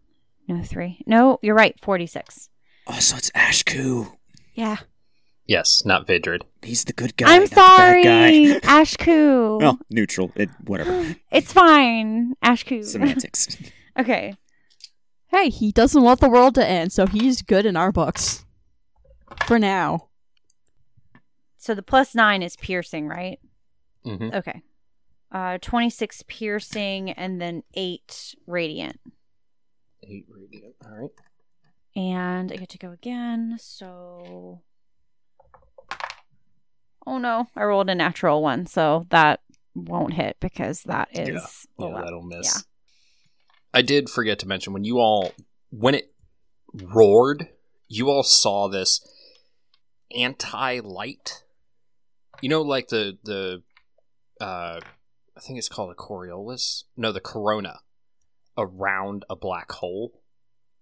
No, 0.48 0.62
three. 0.62 1.02
No, 1.06 1.38
you're 1.42 1.54
right, 1.54 1.78
46. 1.80 2.48
Oh, 2.87 2.98
so 2.98 3.16
it's 3.16 3.30
Ashku. 3.32 4.10
Yeah. 4.54 4.78
Yes, 5.46 5.82
not 5.84 6.06
Vidrid. 6.06 6.42
He's 6.62 6.84
the 6.84 6.92
good 6.92 7.16
guy. 7.16 7.34
I'm 7.34 7.42
not 7.42 7.50
the 7.50 7.56
bad 7.56 7.76
sorry, 7.76 8.02
guy. 8.02 8.60
Ashku. 8.62 9.60
Well, 9.60 9.78
neutral. 9.90 10.32
It, 10.37 10.50
whatever. 10.66 11.16
It's 11.30 11.52
fine, 11.52 12.34
Ashku. 12.44 12.84
Semantics. 12.84 13.56
okay. 13.98 14.34
Hey, 15.28 15.50
he 15.50 15.73
doesn't 15.73 16.02
want 16.02 16.20
the 16.20 16.28
world 16.28 16.54
to 16.56 16.66
end, 16.66 16.92
so 16.92 17.06
he's 17.06 17.42
good 17.42 17.66
in 17.66 17.76
our 17.76 17.92
books. 17.92 18.44
For 19.47 19.58
now. 19.58 20.08
So 21.58 21.75
the 21.75 21.82
plus 21.82 22.14
nine 22.14 22.42
is 22.42 22.56
piercing, 22.56 23.06
right? 23.08 23.38
hmm 24.04 24.30
Okay. 24.32 24.62
Uh, 25.30 25.58
26 25.61 26.23
piercing 26.26 27.11
and 27.11 27.38
then 27.40 27.62
8 27.75 28.35
radiant. 28.47 28.99
8 30.02 30.26
radiant. 30.30 30.75
All 30.87 30.97
right. 30.97 31.11
And 31.94 32.50
I 32.50 32.56
get 32.56 32.70
to 32.70 32.78
go 32.78 32.92
again, 32.92 33.56
so. 33.61 34.62
Oh 37.06 37.18
no, 37.18 37.47
I 37.56 37.64
rolled 37.64 37.90
a 37.90 37.94
natural 37.94 38.42
one, 38.42 38.66
so 38.66 39.06
that 39.11 39.40
won't 39.75 40.14
hit 40.14 40.37
because 40.40 40.82
that 40.85 41.08
is. 41.12 41.28
Yeah. 41.28 41.40
well, 41.76 41.88
Yeah, 41.90 41.94
that- 41.97 42.04
that'll 42.04 42.23
miss. 42.23 42.54
yeah. 42.54 42.61
I 43.72 43.82
did 43.82 44.08
forget 44.08 44.38
to 44.40 44.48
mention 44.48 44.72
when 44.72 44.84
you 44.84 44.98
all 44.98 45.32
when 45.70 45.94
it 45.94 46.12
roared, 46.72 47.48
you 47.88 48.08
all 48.10 48.22
saw 48.22 48.68
this 48.68 49.00
anti-light. 50.14 51.42
You 52.40 52.48
know, 52.48 52.62
like 52.62 52.88
the 52.88 53.18
the 53.25 53.62
uh, 54.40 54.80
I 55.37 55.40
think 55.40 55.58
it's 55.58 55.68
called 55.68 55.90
a 55.90 55.94
Coriolis. 55.94 56.84
No, 56.96 57.12
the 57.12 57.20
corona 57.20 57.80
around 58.56 59.25
a 59.30 59.37
black 59.37 59.70
hole. 59.72 60.20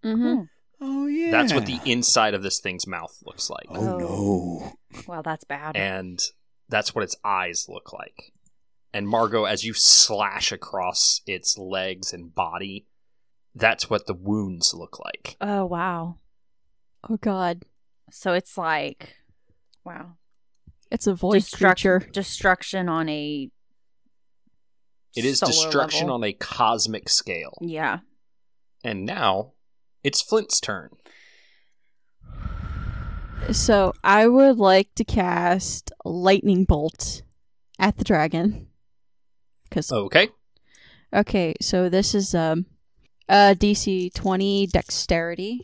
Mm-hmm. 0.04 0.42
oh 0.80 1.06
yeah. 1.06 1.30
That's 1.30 1.52
what 1.52 1.66
the 1.66 1.80
inside 1.84 2.34
of 2.34 2.42
this 2.42 2.60
thing's 2.60 2.86
mouth 2.86 3.14
looks 3.24 3.50
like, 3.50 3.66
Oh 3.70 3.98
no. 3.98 4.72
Well, 5.06 5.22
that's 5.22 5.44
bad. 5.44 5.76
and 5.76 6.22
that's 6.68 6.94
what 6.94 7.04
its 7.04 7.16
eyes 7.24 7.66
look 7.68 7.92
like. 7.92 8.32
And 8.96 9.06
Margot, 9.06 9.44
as 9.44 9.62
you 9.62 9.74
slash 9.74 10.52
across 10.52 11.20
its 11.26 11.58
legs 11.58 12.14
and 12.14 12.34
body, 12.34 12.86
that's 13.54 13.90
what 13.90 14.06
the 14.06 14.14
wounds 14.14 14.72
look 14.72 14.98
like. 14.98 15.36
oh, 15.42 15.66
wow. 15.66 16.16
Oh 17.06 17.18
god. 17.18 17.64
So 18.10 18.32
it's 18.32 18.56
like. 18.56 19.16
Wow. 19.84 20.12
It's 20.90 21.06
a 21.06 21.12
void 21.14 21.34
Destruction, 21.40 21.90
creature. 21.98 22.10
destruction 22.10 22.88
on 22.88 23.10
a. 23.10 23.50
It 25.14 25.26
is 25.26 25.40
solar 25.40 25.52
destruction 25.52 26.06
level. 26.06 26.14
on 26.14 26.24
a 26.24 26.32
cosmic 26.32 27.10
scale. 27.10 27.58
Yeah. 27.60 27.98
And 28.82 29.04
now 29.04 29.52
it's 30.02 30.22
Flint's 30.22 30.58
turn. 30.58 30.88
So 33.52 33.92
I 34.02 34.26
would 34.26 34.56
like 34.56 34.94
to 34.94 35.04
cast 35.04 35.92
lightning 36.02 36.64
bolt 36.64 37.20
at 37.78 37.98
the 37.98 38.04
dragon. 38.04 38.68
Cause 39.76 39.92
Okay. 39.92 40.28
okay, 41.12 41.54
so 41.60 41.90
this 41.90 42.14
is 42.14 42.34
um 42.34 42.64
uh 43.28 43.54
DC 43.58 44.14
twenty 44.14 44.66
dexterity. 44.66 45.60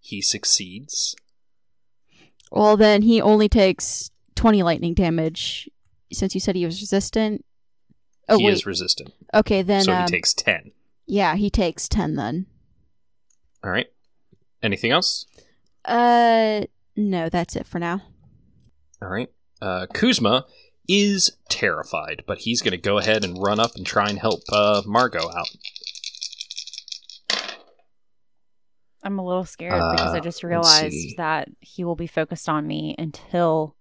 He 0.00 0.20
succeeds. 0.20 1.14
Well 2.50 2.76
then 2.76 3.02
he 3.02 3.20
only 3.22 3.48
takes 3.48 4.10
twenty 4.34 4.64
lightning 4.64 4.94
damage 4.94 5.70
since 6.12 6.34
you 6.34 6.40
said 6.40 6.56
he 6.56 6.66
was 6.66 6.80
resistant. 6.80 7.44
Oh 8.28 8.38
he 8.38 8.46
wait. 8.46 8.52
is 8.54 8.66
resistant. 8.66 9.12
okay 9.32 9.62
then 9.62 9.84
so 9.84 9.92
um, 9.92 10.00
he 10.02 10.06
takes 10.08 10.34
10. 10.34 10.72
yeah, 11.06 11.36
he 11.36 11.50
takes 11.50 11.88
ten 11.88 12.16
then. 12.16 12.46
All 13.62 13.70
right. 13.70 13.86
Anything 14.60 14.90
else? 14.90 15.26
Uh 15.84 16.62
no, 16.96 17.28
that's 17.28 17.54
it 17.54 17.68
for 17.68 17.78
now. 17.78 18.02
All 19.00 19.08
right. 19.08 19.28
Uh, 19.62 19.86
Kuzma 19.94 20.46
is 20.92 21.36
terrified, 21.48 22.24
but 22.26 22.38
he's 22.38 22.60
going 22.62 22.72
to 22.72 22.76
go 22.78 22.98
ahead 22.98 23.24
and 23.24 23.40
run 23.40 23.60
up 23.60 23.76
and 23.76 23.86
try 23.86 24.08
and 24.08 24.18
help 24.18 24.40
uh, 24.52 24.82
Margot 24.86 25.30
out. 25.30 25.48
I'm 29.02 29.18
a 29.18 29.24
little 29.24 29.44
scared 29.46 29.72
because 29.92 30.12
I 30.14 30.18
Uh, 30.18 30.20
just 30.20 30.42
realized 30.44 31.16
that 31.16 31.48
he 31.60 31.84
will 31.84 31.96
be 31.96 32.06
focused 32.06 32.48
on 32.48 32.66
me 32.66 32.94
until 32.98 33.76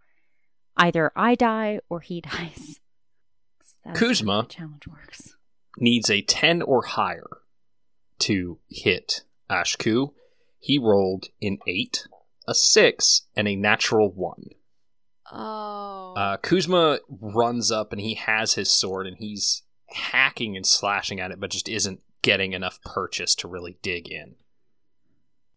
either 0.78 1.12
I 1.16 1.36
die 1.36 1.82
or 1.89 2.00
he 2.00 2.22
dies. 2.22 2.80
That's 3.84 4.00
Kuzma. 4.00 4.46
challenge 4.50 4.88
works. 4.88 5.36
Needs 5.78 6.10
a 6.10 6.22
10 6.22 6.62
or 6.62 6.84
higher 6.84 7.28
to 8.20 8.60
hit 8.70 9.24
Ashku. 9.50 10.13
He 10.60 10.78
rolled 10.78 11.28
an 11.42 11.58
8, 11.68 12.08
a 12.48 12.54
6, 12.54 13.22
and 13.36 13.48
a 13.48 13.56
natural 13.56 14.12
1. 14.12 14.50
Oh. 15.32 16.14
Uh, 16.16 16.38
Kuzma 16.38 17.00
runs 17.10 17.72
up 17.72 17.92
and 17.92 18.02
he 18.02 18.16
has 18.16 18.54
his 18.54 18.72
sword 18.72 19.08
and 19.08 19.18
he's 19.18 19.64
hacking 19.88 20.56
and 20.56 20.66
slashing 20.66 21.20
at 21.20 21.32
it, 21.32 21.40
but 21.40 21.50
just 21.52 21.70
isn't 21.70 22.02
getting 22.22 22.54
enough 22.54 22.82
purchase 22.84 23.36
to 23.36 23.48
really 23.48 23.78
dig 23.82 24.10
in. 24.10 24.36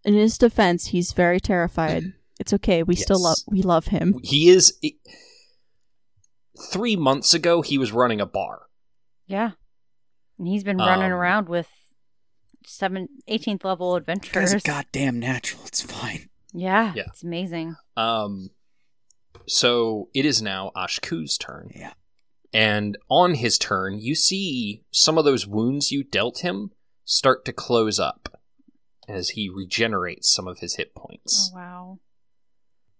In 0.04 0.14
his 0.14 0.36
defense, 0.38 0.86
he's 0.88 1.12
very 1.12 1.40
terrified. 1.40 2.04
It's 2.40 2.54
okay. 2.54 2.82
We 2.82 2.96
still 2.96 3.22
love 3.22 3.36
we 3.46 3.62
love 3.62 3.86
him. 3.88 4.18
He 4.24 4.48
is. 4.48 4.76
It, 4.82 4.94
three 6.72 6.96
months 6.96 7.34
ago, 7.34 7.62
he 7.62 7.78
was 7.78 7.92
running 7.92 8.20
a 8.20 8.26
bar. 8.26 8.62
Yeah. 9.28 9.52
And 10.38 10.48
he's 10.48 10.64
been 10.64 10.78
running 10.78 11.12
Um, 11.12 11.18
around 11.18 11.48
with 11.48 11.68
seven, 12.66 13.08
18th 13.28 13.62
level 13.64 13.94
adventurers. 13.94 14.52
a 14.54 14.60
goddamn 14.60 15.20
natural. 15.20 15.62
It's 15.66 15.82
fine. 15.82 16.30
Yeah, 16.52 16.92
Yeah. 16.96 17.04
It's 17.08 17.22
amazing. 17.22 17.76
Um, 17.96 18.50
so 19.46 20.08
it 20.14 20.24
is 20.24 20.42
now 20.42 20.70
Ashku's 20.76 21.36
turn. 21.38 21.70
Yeah. 21.74 21.92
And 22.52 22.98
on 23.08 23.34
his 23.34 23.58
turn, 23.58 23.98
you 23.98 24.14
see 24.14 24.84
some 24.90 25.16
of 25.16 25.24
those 25.24 25.46
wounds 25.46 25.90
you 25.90 26.04
dealt 26.04 26.40
him 26.40 26.70
start 27.04 27.44
to 27.46 27.52
close 27.52 27.98
up 27.98 28.40
as 29.08 29.30
he 29.30 29.48
regenerates 29.48 30.32
some 30.32 30.46
of 30.46 30.58
his 30.58 30.76
hit 30.76 30.94
points. 30.94 31.50
Oh, 31.52 31.56
wow. 31.56 31.98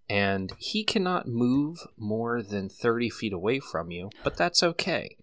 and 0.08 0.52
he 0.58 0.84
cannot 0.84 1.28
move 1.28 1.86
more 1.96 2.42
than 2.42 2.68
30 2.68 3.10
feet 3.10 3.32
away 3.32 3.60
from 3.60 3.90
you, 3.90 4.10
but 4.24 4.36
that's 4.36 4.62
okay. 4.62 5.16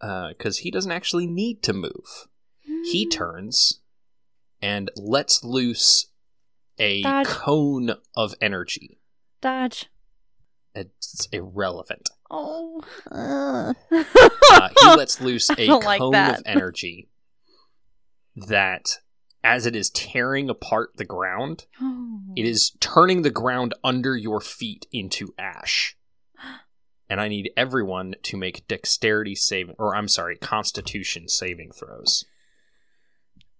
Uh, 0.00 0.30
because 0.30 0.58
he 0.58 0.70
doesn't 0.70 0.90
actually 0.90 1.26
need 1.26 1.62
to 1.62 1.72
move. 1.72 2.26
He 2.64 3.04
hmm. 3.04 3.10
turns 3.10 3.80
and 4.60 4.90
lets 4.96 5.44
loose 5.44 6.06
a 6.78 7.02
Dodge. 7.02 7.26
cone 7.26 7.94
of 8.16 8.34
energy. 8.40 8.98
Dodge. 9.40 9.86
It's 10.74 11.26
irrelevant. 11.32 12.10
Oh. 12.30 12.80
Uh, 13.10 13.74
Uh, 13.90 14.68
he 14.80 14.88
lets 14.96 15.20
loose 15.20 15.50
I 15.50 15.54
a 15.58 15.66
don't 15.66 15.84
like 15.84 15.98
cone 16.00 16.12
that. 16.12 16.38
of 16.38 16.42
energy 16.46 17.08
that, 18.36 18.98
as 19.44 19.66
it 19.66 19.76
is 19.76 19.90
tearing 19.90 20.48
apart 20.48 20.90
the 20.96 21.04
ground, 21.04 21.66
it 22.36 22.46
is 22.46 22.72
turning 22.80 23.22
the 23.22 23.30
ground 23.30 23.74
under 23.84 24.16
your 24.16 24.40
feet 24.40 24.86
into 24.92 25.34
ash. 25.38 25.96
And 27.10 27.20
I 27.20 27.28
need 27.28 27.50
everyone 27.56 28.14
to 28.22 28.38
make 28.38 28.66
dexterity 28.68 29.34
saving, 29.34 29.74
or 29.78 29.94
I'm 29.94 30.08
sorry, 30.08 30.36
constitution 30.38 31.28
saving 31.28 31.72
throws. 31.72 32.24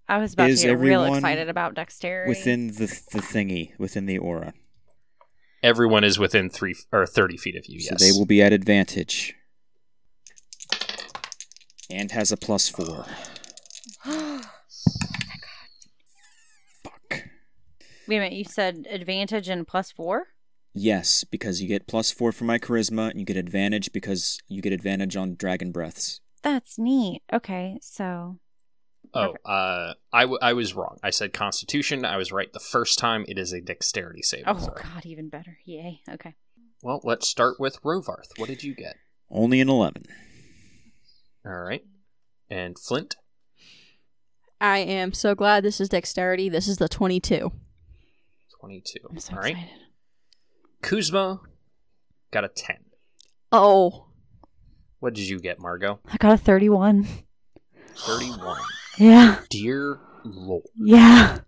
I 0.08 0.18
was 0.18 0.32
about 0.32 0.48
Is 0.50 0.62
to 0.62 0.68
get 0.68 0.78
real 0.78 1.04
excited 1.04 1.48
about 1.50 1.74
dexterity. 1.74 2.28
Within 2.30 2.68
the 2.68 2.86
the 3.12 3.20
thingy, 3.20 3.78
within 3.78 4.06
the 4.06 4.18
aura. 4.18 4.54
Everyone 5.62 6.04
is 6.04 6.18
within 6.18 6.48
three 6.50 6.74
or 6.90 7.06
30 7.06 7.36
feet 7.36 7.56
of 7.56 7.66
you, 7.66 7.80
So 7.80 7.90
yes. 7.92 8.00
they 8.00 8.18
will 8.18 8.26
be 8.26 8.42
at 8.42 8.52
advantage. 8.52 9.34
And 11.90 12.10
has 12.10 12.32
a 12.32 12.36
plus 12.36 12.68
four. 12.68 13.06
oh 14.06 14.42
Fuck. 16.82 17.24
Wait 18.08 18.16
a 18.16 18.20
minute, 18.20 18.32
you 18.32 18.44
said 18.44 18.86
advantage 18.90 19.48
and 19.48 19.66
plus 19.66 19.92
four? 19.92 20.28
Yes, 20.74 21.22
because 21.24 21.60
you 21.60 21.68
get 21.68 21.86
plus 21.86 22.10
four 22.10 22.32
for 22.32 22.44
my 22.44 22.58
charisma, 22.58 23.10
and 23.10 23.20
you 23.20 23.26
get 23.26 23.36
advantage 23.36 23.92
because 23.92 24.40
you 24.48 24.62
get 24.62 24.72
advantage 24.72 25.16
on 25.16 25.34
dragon 25.36 25.70
breaths. 25.70 26.20
That's 26.42 26.78
neat. 26.78 27.22
Okay, 27.32 27.78
so 27.82 28.38
Oh, 29.14 29.34
uh, 29.44 29.94
I, 30.12 30.22
w- 30.22 30.38
I 30.40 30.54
was 30.54 30.74
wrong. 30.74 30.98
I 31.02 31.10
said 31.10 31.32
constitution. 31.34 32.04
I 32.04 32.16
was 32.16 32.32
right 32.32 32.50
the 32.52 32.58
first 32.60 32.98
time. 32.98 33.24
It 33.28 33.38
is 33.38 33.52
a 33.52 33.60
dexterity 33.60 34.22
save. 34.22 34.44
oh 34.46 34.54
throw. 34.54 34.74
god, 34.74 35.04
even 35.04 35.28
better. 35.28 35.58
Yay. 35.66 36.00
Okay. 36.08 36.34
Well, 36.82 37.00
let's 37.04 37.28
start 37.28 37.60
with 37.60 37.80
Rovarth. 37.82 38.30
What 38.38 38.48
did 38.48 38.62
you 38.64 38.74
get? 38.74 38.96
Only 39.30 39.60
an 39.60 39.68
eleven. 39.68 40.04
All 41.44 41.52
right. 41.52 41.82
And 42.48 42.78
Flint? 42.78 43.16
I 44.60 44.78
am 44.78 45.12
so 45.12 45.34
glad 45.34 45.62
this 45.64 45.80
is 45.80 45.88
dexterity. 45.88 46.48
This 46.48 46.68
is 46.68 46.76
the 46.76 46.88
22. 46.88 47.50
22. 48.60 48.98
I'm 49.10 49.18
so 49.18 49.32
All 49.34 49.40
right. 49.40 49.50
excited. 49.52 49.70
Kuzma 50.82 51.40
got 52.30 52.44
a 52.44 52.48
10. 52.48 52.76
Oh. 53.50 54.06
What 55.00 55.14
did 55.14 55.28
you 55.28 55.40
get, 55.40 55.58
Margot? 55.58 55.98
I 56.06 56.16
got 56.18 56.32
a 56.32 56.36
31. 56.38 57.08
31. 57.96 58.60
Yeah. 58.98 59.40
Dear 59.50 60.00
Lord. 60.24 60.64
Yeah. 60.76 61.38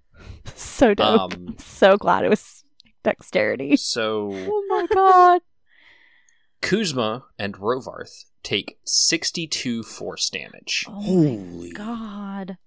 So 0.55 0.95
dope. 0.95 1.35
Um, 1.35 1.57
so 1.59 1.97
glad 1.97 2.25
it 2.25 2.29
was 2.31 2.65
dexterity. 3.03 3.77
So 3.77 4.31
Oh 4.33 4.65
my 4.69 4.87
god. 4.93 5.43
Kuzma 6.61 7.25
and 7.39 7.55
Rovarth 7.57 8.25
take 8.43 8.79
62 8.85 9.83
force 9.83 10.31
damage. 10.31 10.85
Oh 10.89 11.01
Holy. 11.01 11.37
my 11.37 11.71
god. 11.71 12.59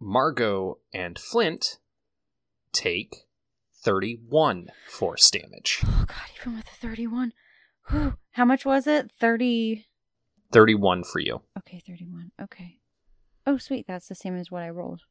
Margot 0.00 0.78
and 0.92 1.18
Flint 1.18 1.78
take 2.72 3.26
31 3.82 4.68
force 4.88 5.30
damage. 5.30 5.80
Oh 5.84 6.04
god, 6.06 6.16
even 6.40 6.56
with 6.56 6.64
the 6.66 6.72
31. 6.86 7.32
Whew. 7.90 8.14
How 8.32 8.44
much 8.44 8.64
was 8.64 8.86
it? 8.86 9.10
30. 9.20 9.86
31 10.52 11.04
for 11.04 11.20
you. 11.20 11.42
Okay, 11.58 11.82
31. 11.86 12.30
Okay. 12.42 12.78
Oh, 13.46 13.58
sweet. 13.58 13.86
That's 13.86 14.08
the 14.08 14.14
same 14.14 14.36
as 14.36 14.50
what 14.50 14.62
I 14.62 14.70
rolled. 14.70 15.02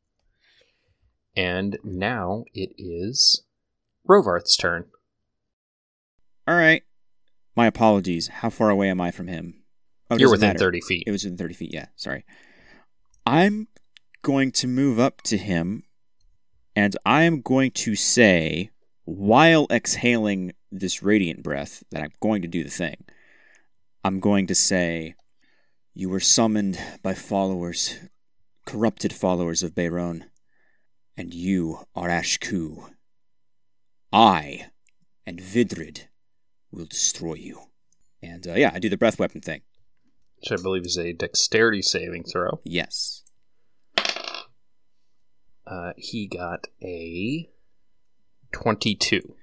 And 1.36 1.78
now 1.84 2.46
it 2.54 2.72
is 2.78 3.44
Rovarth's 4.08 4.56
turn. 4.56 4.86
All 6.48 6.56
right. 6.56 6.84
My 7.56 7.68
apologies. 7.68 8.28
How 8.28 8.50
far 8.50 8.70
away 8.70 8.90
am 8.90 9.02
I 9.02 9.12
from 9.12 9.28
him? 9.28 9.64
Oh, 10.10 10.18
You're 10.18 10.32
within 10.32 10.50
matter. 10.50 10.60
30 10.60 10.82
feet. 10.82 11.04
It 11.08 11.12
was 11.12 11.24
within 11.24 11.38
30 11.38 11.54
feet, 11.54 11.74
yeah. 11.74 11.88
Sorry. 11.96 12.26
I'm 13.26 13.68
going 14.22 14.52
to 14.54 14.68
move 14.68 15.00
up 15.00 15.22
to 15.24 15.38
him 15.38 15.84
and 16.76 16.96
I 17.06 17.24
am 17.24 17.42
going 17.42 17.72
to 17.72 17.96
say, 17.96 18.72
while 19.06 19.68
exhaling 19.70 20.54
this 20.72 21.04
radiant 21.04 21.44
breath, 21.44 21.84
that 21.92 22.02
I'm 22.02 22.14
going 22.20 22.42
to 22.42 22.48
do 22.48 22.64
the 22.64 22.70
thing. 22.70 23.06
I'm 24.04 24.20
going 24.20 24.48
to 24.48 24.56
say, 24.56 25.16
You 25.94 26.10
were 26.10 26.20
summoned 26.20 26.80
by 27.04 27.14
followers, 27.14 28.00
corrupted 28.66 29.14
followers 29.14 29.64
of 29.64 29.76
Bayron, 29.76 30.24
and 31.18 31.34
you 31.34 31.80
are 31.96 32.10
Ashku. 32.10 32.92
I 34.12 34.68
and 35.26 35.40
Vidrid 35.40 36.08
will 36.72 36.86
destroy 36.86 37.36
you. 37.36 37.62
And 38.22 38.48
uh, 38.48 38.54
yeah, 38.54 38.72
I 38.74 38.80
do 38.80 38.90
the 38.90 38.98
breath 38.98 39.20
weapon 39.20 39.42
thing. 39.42 39.62
Which 40.40 40.60
I 40.60 40.62
believe 40.62 40.86
is 40.86 40.98
a 40.98 41.14
dexterity 41.14 41.82
saving 41.82 42.24
throw. 42.24 42.60
Yes. 42.64 43.24
Uh, 45.66 45.94
he 45.96 46.28
got 46.28 46.68
a 46.84 47.50
22. 48.52 49.36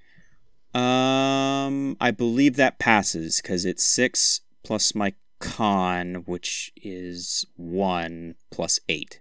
Um, 0.74 1.96
I 2.00 2.10
believe 2.10 2.56
that 2.56 2.78
passes 2.78 3.40
because 3.40 3.64
it's 3.64 3.82
six 3.82 4.42
plus 4.62 4.94
my 4.94 5.14
con, 5.40 6.22
which 6.26 6.72
is 6.76 7.44
one 7.56 8.36
plus 8.50 8.78
eight. 8.88 9.18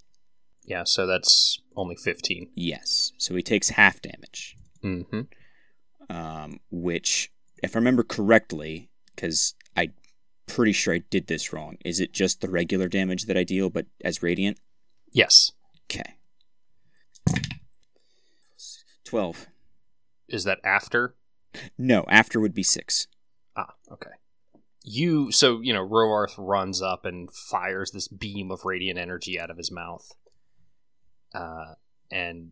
Yeah, 0.66 0.84
so 0.84 1.08
that's 1.08 1.60
only 1.76 1.96
15. 1.96 2.52
Yes, 2.54 3.12
so 3.18 3.36
he 3.36 3.42
takes 3.42 3.70
half 3.70 4.02
damage. 4.02 4.56
Mm-hmm. 4.84 5.22
Um, 6.16 6.60
which, 6.70 7.32
if 7.64 7.76
I 7.76 7.80
remember 7.80 8.04
correctly, 8.04 8.90
because 9.16 9.56
I'm 9.76 9.94
pretty 10.46 10.74
sure 10.74 10.94
I 10.94 11.04
did 11.10 11.28
this 11.28 11.52
wrong, 11.52 11.78
is 11.84 12.00
it 12.00 12.14
just 12.14 12.42
the 12.42 12.50
regular 12.50 12.88
damage 12.88 13.26
that 13.26 13.38
I 13.38 13.44
deal, 13.44 13.70
but 13.70 13.88
as 14.04 14.22
radiant? 14.22 14.60
Yes. 15.12 15.52
Okay. 15.86 16.16
Twelve. 19.04 19.48
Is 20.28 20.44
that 20.44 20.60
after? 20.64 21.16
No, 21.78 22.06
after 22.08 22.40
would 22.40 22.54
be 22.54 22.62
six. 22.62 23.08
Ah, 23.58 23.74
okay. 23.92 24.12
You 24.84 25.32
so 25.32 25.60
you 25.60 25.74
know 25.74 25.86
Rovarth 25.86 26.36
runs 26.38 26.82
up 26.82 27.06
and 27.06 27.32
fires 27.32 27.92
this 27.92 28.08
beam 28.08 28.50
of 28.50 28.66
radiant 28.66 28.98
energy 28.98 29.40
out 29.40 29.50
of 29.50 29.58
his 29.58 29.72
mouth, 29.72 30.10
uh, 31.34 31.74
and 32.10 32.52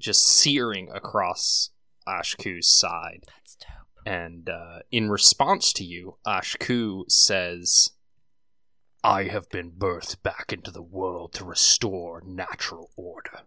just 0.00 0.26
searing 0.26 0.90
across 0.90 1.70
Ashku's 2.06 2.68
side. 2.68 3.24
That's 3.26 3.56
dope. 3.56 4.04
And 4.04 4.48
uh, 4.48 4.80
in 4.90 5.08
response 5.08 5.72
to 5.74 5.84
you, 5.84 6.18
Ashku 6.26 7.10
says, 7.10 7.90
"I 9.04 9.24
have 9.24 9.48
been 9.48 9.70
birthed 9.70 10.22
back 10.22 10.52
into 10.52 10.72
the 10.72 10.82
world 10.82 11.32
to 11.34 11.44
restore 11.44 12.22
natural 12.26 12.90
order. 12.96 13.42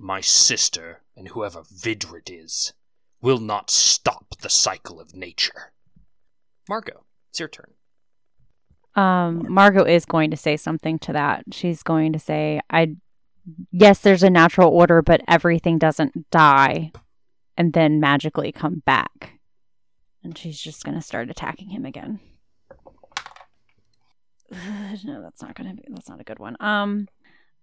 My 0.00 0.20
sister 0.20 1.02
and 1.16 1.28
whoever 1.28 1.62
Vidrid 1.62 2.30
is." 2.30 2.72
Will 3.20 3.38
not 3.38 3.70
stop 3.70 4.36
the 4.42 4.50
cycle 4.50 5.00
of 5.00 5.14
nature. 5.14 5.72
Margot, 6.68 7.04
it's 7.30 7.40
your 7.40 7.48
turn. 7.48 7.72
Um, 8.94 9.46
Margot 9.48 9.84
is 9.84 10.04
going 10.04 10.30
to 10.30 10.36
say 10.36 10.56
something 10.56 10.98
to 11.00 11.12
that. 11.12 11.44
She's 11.52 11.82
going 11.82 12.12
to 12.12 12.18
say, 12.18 12.60
"I, 12.70 12.96
yes, 13.72 13.98
there's 14.00 14.22
a 14.22 14.30
natural 14.30 14.70
order, 14.70 15.02
but 15.02 15.20
everything 15.26 15.78
doesn't 15.78 16.30
die, 16.30 16.92
and 17.56 17.72
then 17.72 18.00
magically 18.00 18.52
come 18.52 18.82
back." 18.86 19.40
And 20.22 20.38
she's 20.38 20.60
just 20.60 20.84
going 20.84 20.94
to 20.94 21.02
start 21.02 21.28
attacking 21.28 21.70
him 21.70 21.84
again. 21.84 22.20
no, 25.04 25.22
that's 25.22 25.42
not 25.42 25.54
going 25.54 25.70
to 25.70 25.76
be. 25.76 25.84
That's 25.88 26.08
not 26.08 26.20
a 26.20 26.24
good 26.24 26.38
one. 26.38 26.56
Um, 26.60 27.08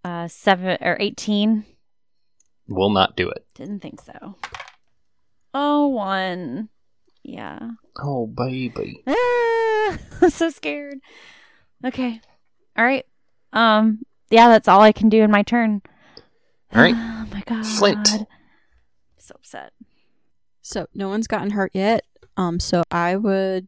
uh, 0.03 0.27
seven 0.27 0.77
or 0.81 0.97
eighteen. 0.99 1.65
Will 2.67 2.89
not 2.89 3.15
do 3.15 3.29
it. 3.29 3.45
Didn't 3.55 3.79
think 3.79 4.01
so. 4.01 4.35
Oh, 5.53 5.87
one. 5.87 6.69
Yeah. 7.23 7.59
Oh, 8.01 8.27
baby. 8.27 9.03
Ah, 9.07 9.97
I'm 10.21 10.29
so 10.29 10.49
scared. 10.49 10.99
Okay. 11.85 12.19
All 12.77 12.85
right. 12.85 13.05
Um. 13.53 13.99
Yeah, 14.29 14.47
that's 14.47 14.67
all 14.67 14.79
I 14.81 14.91
can 14.93 15.09
do 15.09 15.21
in 15.23 15.31
my 15.31 15.43
turn. 15.43 15.81
All 16.73 16.81
right. 16.81 16.95
Oh 17.21 17.27
my 17.33 17.43
god. 17.45 17.65
Flint. 17.65 18.09
So 19.19 19.35
upset. 19.35 19.71
So 20.61 20.87
no 20.93 21.07
one's 21.07 21.27
gotten 21.27 21.51
hurt 21.51 21.71
yet. 21.73 22.03
Um, 22.35 22.59
so 22.59 22.83
I 22.91 23.15
would. 23.15 23.67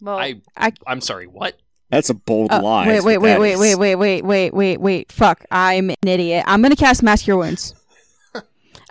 Well, 0.00 0.18
I, 0.18 0.40
I- 0.56 0.72
I'm 0.86 1.00
sorry. 1.00 1.26
What? 1.28 1.56
That's 1.90 2.10
a 2.10 2.14
bold 2.14 2.50
Uh, 2.50 2.60
lie. 2.62 2.88
wait, 2.88 3.04
wait, 3.04 3.18
wait, 3.18 3.38
wait, 3.38 3.56
wait, 3.56 3.76
wait, 3.76 3.94
wait, 3.94 4.24
wait, 4.24 4.52
wait, 4.54 4.80
wait. 4.80 5.12
Fuck! 5.12 5.44
I'm 5.52 5.90
an 5.90 5.96
idiot. 6.04 6.42
I'm 6.48 6.60
gonna 6.60 6.74
cast 6.74 7.04
Mass 7.04 7.22
Cure 7.22 7.36
Wounds. 7.36 7.75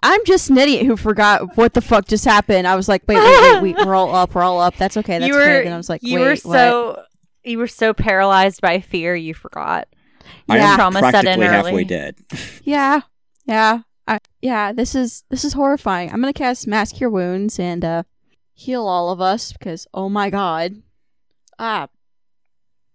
I'm 0.07 0.23
just 0.25 0.49
an 0.51 0.57
idiot 0.57 0.85
who 0.85 0.95
forgot 0.95 1.57
what 1.57 1.73
the 1.73 1.81
fuck 1.81 2.05
just 2.07 2.25
happened. 2.25 2.67
I 2.67 2.75
was 2.75 2.87
like, 2.87 3.01
wait, 3.07 3.17
wait, 3.17 3.41
wait, 3.61 3.75
wait. 3.75 3.85
We're 3.85 3.95
all 4.01 4.13
up. 4.13 4.35
We're 4.35 4.43
all 4.43 4.61
up. 4.61 4.75
That's 4.77 4.97
okay. 4.97 5.17
That's 5.19 5.27
you 5.27 5.35
okay. 5.39 5.57
were. 5.59 5.63
Then 5.63 5.73
I 5.73 5.77
was 5.77 5.89
like, 5.89 6.03
you 6.03 6.19
wait, 6.19 6.21
were 6.23 6.29
what? 6.29 6.39
so. 6.39 7.03
You 7.43 7.57
were 7.59 7.67
so 7.67 7.93
paralyzed 7.93 8.59
by 8.61 8.79
fear, 8.79 9.15
you 9.15 9.33
forgot. 9.35 9.87
I 10.49 10.57
Yeah. 10.57 10.71
am 10.71 10.75
Trauma 10.77 10.99
set 10.99 11.25
in 11.25 11.39
practically 11.39 11.45
halfway 11.45 11.71
early. 11.71 11.83
dead. 11.85 12.15
Yeah, 12.63 13.01
yeah, 13.45 13.79
I, 14.07 14.17
yeah. 14.41 14.71
This 14.73 14.95
is 14.95 15.23
this 15.29 15.43
is 15.45 15.53
horrifying. 15.53 16.09
I'm 16.11 16.21
gonna 16.21 16.33
cast 16.33 16.65
Mass 16.67 16.91
Cure 16.91 17.09
Wounds 17.11 17.59
and 17.59 17.85
uh, 17.85 18.03
heal 18.53 18.87
all 18.87 19.11
of 19.11 19.21
us 19.21 19.53
because 19.53 19.87
oh 19.93 20.09
my 20.09 20.29
god. 20.31 20.81
Ah, 21.59 21.87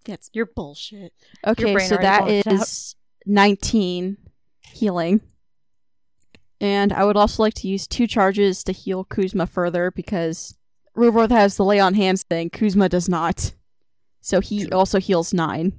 that's 0.04 0.30
Your 0.32 0.46
bullshit. 0.46 1.12
Okay, 1.46 1.72
brain 1.74 1.88
so 1.88 1.96
that 1.96 2.22
already 2.22 2.42
blocked 2.42 2.62
is 2.62 2.96
19 3.26 4.16
healing. 4.72 5.20
And 6.60 6.92
I 6.92 7.04
would 7.04 7.16
also 7.16 7.42
like 7.42 7.54
to 7.54 7.68
use 7.68 7.86
two 7.86 8.06
charges 8.06 8.62
to 8.64 8.72
heal 8.72 9.04
Kuzma 9.04 9.46
further 9.46 9.90
because 9.90 10.56
Rovarth 10.96 11.30
has 11.30 11.56
the 11.56 11.64
lay 11.64 11.80
on 11.80 11.94
hands 11.94 12.22
thing. 12.22 12.50
Kuzma 12.50 12.88
does 12.88 13.08
not. 13.08 13.52
So 14.20 14.40
he 14.40 14.62
Sure. 14.64 14.74
also 14.74 14.98
heals 15.00 15.32
nine. 15.32 15.72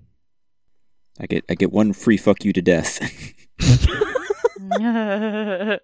I 1.19 1.27
get 1.27 1.45
I 1.49 1.55
get 1.55 1.71
one 1.71 1.93
free 1.93 2.17
fuck 2.17 2.43
you 2.43 2.53
to 2.53 2.61
death. 2.61 2.99
I 4.71 5.77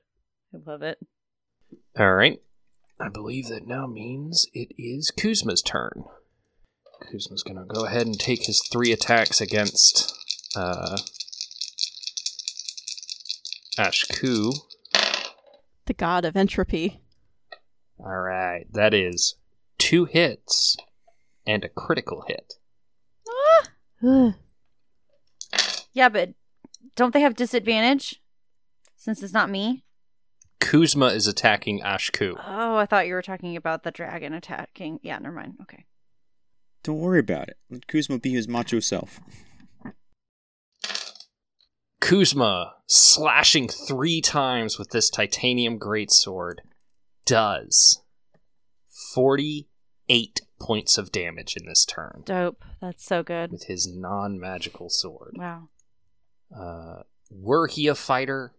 love 0.65 0.81
it. 0.81 0.97
All 1.99 2.13
right. 2.13 2.39
I 2.99 3.09
believe 3.09 3.47
that 3.49 3.67
now 3.67 3.85
means 3.85 4.47
it 4.53 4.69
is 4.77 5.11
Kuzma's 5.11 5.61
turn. 5.61 6.05
Kuzma's 7.11 7.43
going 7.43 7.57
to 7.57 7.65
go 7.65 7.85
ahead 7.85 8.07
and 8.07 8.19
take 8.19 8.45
his 8.47 8.63
three 8.71 8.91
attacks 8.91 9.39
against 9.39 10.11
uh, 10.55 10.97
Ashku. 13.77 14.53
The 15.87 15.93
god 15.93 16.25
of 16.25 16.35
entropy. 16.35 17.01
All 17.97 18.19
right. 18.19 18.65
That 18.71 18.93
is 18.93 19.35
two 19.77 20.05
hits 20.05 20.77
and 21.45 21.63
a 21.63 21.69
critical 21.69 22.25
hit. 22.27 22.55
Ah! 23.29 23.67
Ugh. 24.05 24.33
Yeah, 25.93 26.09
but 26.09 26.33
don't 26.95 27.13
they 27.13 27.21
have 27.21 27.35
disadvantage 27.35 28.21
since 28.97 29.23
it's 29.23 29.33
not 29.33 29.49
me? 29.49 29.85
Kuzma 30.59 31.07
is 31.07 31.25
attacking 31.25 31.79
Ashku. 31.79 32.35
Oh, 32.45 32.75
I 32.75 32.85
thought 32.85 33.07
you 33.07 33.13
were 33.13 33.21
talking 33.21 33.55
about 33.55 33.83
the 33.83 33.91
dragon 33.91 34.33
attacking. 34.33 34.99
Yeah, 35.01 35.17
never 35.19 35.35
mind. 35.35 35.55
Okay. 35.61 35.85
Don't 36.83 36.99
worry 36.99 37.19
about 37.19 37.47
it. 37.47 37.57
Let 37.69 37.87
Kuzma 37.87 38.19
be 38.19 38.33
his 38.33 38.47
macho 38.47 38.79
self. 38.81 39.21
Kuzma, 41.99 42.75
slashing 42.85 43.67
three 43.67 44.21
times 44.21 44.77
with 44.77 44.91
this 44.91 45.09
titanium 45.09 45.79
greatsword, 45.79 46.57
does 47.25 48.01
48 49.13 50.41
points 50.59 50.97
of 50.97 51.11
damage 51.11 51.55
in 51.55 51.65
this 51.67 51.85
turn 51.85 52.23
Dope. 52.25 52.63
That's 52.81 53.05
so 53.05 53.23
good. 53.23 53.51
with 53.51 53.65
his 53.65 53.87
non 53.87 54.39
magical 54.39 54.89
sword. 54.89 55.35
Wow. 55.37 55.69
Uh, 56.55 57.03
were 57.29 57.67
he 57.67 57.87
a 57.87 57.95
fighter, 57.95 58.53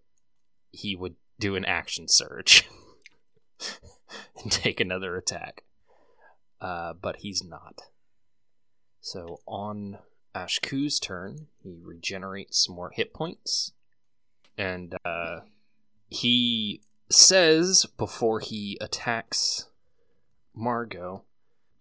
he 0.70 0.94
would 0.94 1.14
do 1.40 1.56
an 1.56 1.64
action 1.64 2.06
surge 2.08 2.68
and 4.42 4.52
take 4.52 4.80
another 4.80 5.16
attack. 5.16 5.64
Uh, 6.60 6.92
but 6.92 7.16
he's 7.16 7.42
not. 7.42 7.82
So 9.00 9.40
on 9.46 9.98
Ashku's 10.34 10.98
turn, 11.00 11.48
he 11.62 11.76
regenerates 11.82 12.64
some 12.64 12.74
more 12.76 12.90
hit 12.90 13.12
points. 13.12 13.72
And 14.56 14.94
uh, 15.04 15.40
he 16.08 16.82
says 17.10 17.86
before 17.96 18.40
he 18.40 18.76
attacks 18.80 19.68
Margot, 20.54 21.24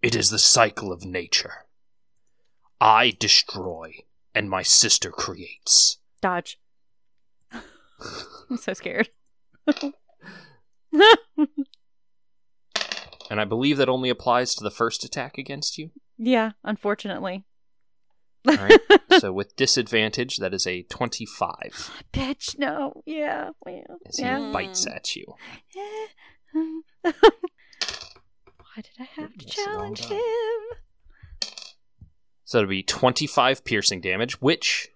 It 0.01 0.15
is 0.15 0.29
the 0.29 0.39
cycle 0.39 0.91
of 0.91 1.03
nature. 1.05 1.65
I 2.79 3.15
destroy, 3.19 3.95
and 4.35 4.49
my 4.49 4.61
sister 4.61 5.09
creates. 5.11 5.97
Dodge. 6.21 6.59
I'm 7.51 8.57
so 8.57 8.73
scared. 8.73 9.09
And 13.29 13.41
I 13.41 13.45
believe 13.45 13.77
that 13.77 13.89
only 13.89 14.09
applies 14.09 14.55
to 14.55 14.63
the 14.63 14.71
first 14.71 15.03
attack 15.03 15.37
against 15.37 15.77
you. 15.77 15.91
yeah, 16.17 16.51
unfortunately. 16.63 17.43
All 18.47 18.55
right. 18.55 18.79
so 19.19 19.31
with 19.31 19.55
disadvantage, 19.55 20.37
that 20.37 20.53
is 20.53 20.65
a 20.65 20.83
25 20.83 22.03
Bitch, 22.13 22.57
no. 22.57 23.03
Yeah. 23.05 23.49
Yeah. 23.65 23.81
as 24.05 24.17
he 24.17 24.23
bites 24.51 24.87
at 24.87 25.15
you. 25.15 25.35
Why 27.01 27.11
did 28.77 28.87
I 28.99 29.03
have 29.21 29.37
to 29.37 29.45
challenge 29.45 30.05
him? 30.05 30.19
So 32.45 32.59
it'll 32.59 32.69
be 32.69 32.83
25 32.83 33.65
piercing 33.65 34.01
damage, 34.01 34.41
which 34.41 34.89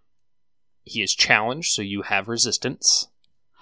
he 0.83 1.01
is 1.01 1.13
challenged, 1.13 1.73
so 1.73 1.81
you 1.81 2.03
have 2.03 2.27
resistance. 2.27 3.07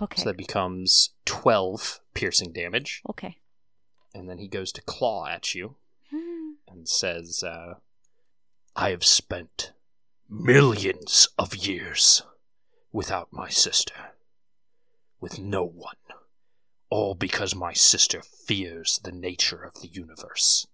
Okay. 0.01 0.21
So 0.21 0.29
that 0.29 0.37
becomes 0.37 1.11
12 1.25 1.99
piercing 2.13 2.53
damage. 2.53 3.01
okay. 3.09 3.37
And 4.13 4.29
then 4.29 4.39
he 4.39 4.47
goes 4.47 4.71
to 4.73 4.81
claw 4.81 5.27
at 5.27 5.53
you 5.53 5.75
and 6.67 6.87
says, 6.87 7.43
uh, 7.43 7.75
I 8.75 8.89
have 8.89 9.03
spent 9.03 9.73
millions 10.29 11.27
of 11.37 11.55
years 11.55 12.21
without 12.91 13.29
my 13.31 13.49
sister, 13.49 14.13
with 15.19 15.39
no 15.39 15.63
one, 15.63 15.95
all 16.89 17.15
because 17.15 17.55
my 17.55 17.73
sister 17.73 18.21
fears 18.21 18.99
the 19.03 19.11
nature 19.11 19.63
of 19.63 19.81
the 19.81 19.87
universe. 19.87 20.67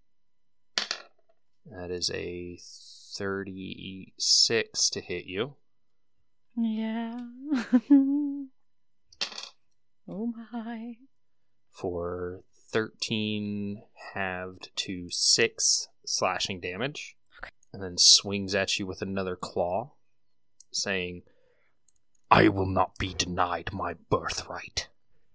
That 1.65 1.89
is 1.89 2.11
a 2.13 2.59
36 3.17 4.89
to 4.89 5.01
hit 5.01 5.25
you. 5.25 5.55
Yeah. 6.55 7.19
oh 10.07 10.33
my. 10.51 10.95
for 11.71 12.41
13 12.71 13.81
halved 14.13 14.69
to 14.75 15.09
6 15.09 15.87
slashing 16.05 16.59
damage. 16.59 17.14
And 17.75 17.83
then 17.83 17.97
swings 17.97 18.55
at 18.55 18.79
you 18.79 18.87
with 18.87 19.01
another 19.01 19.35
claw, 19.35 19.91
saying, 20.71 21.23
I 22.31 22.47
will 22.47 22.65
not 22.65 22.97
be 22.97 23.13
denied 23.13 23.73
my 23.73 23.95
birthright. 24.09 24.87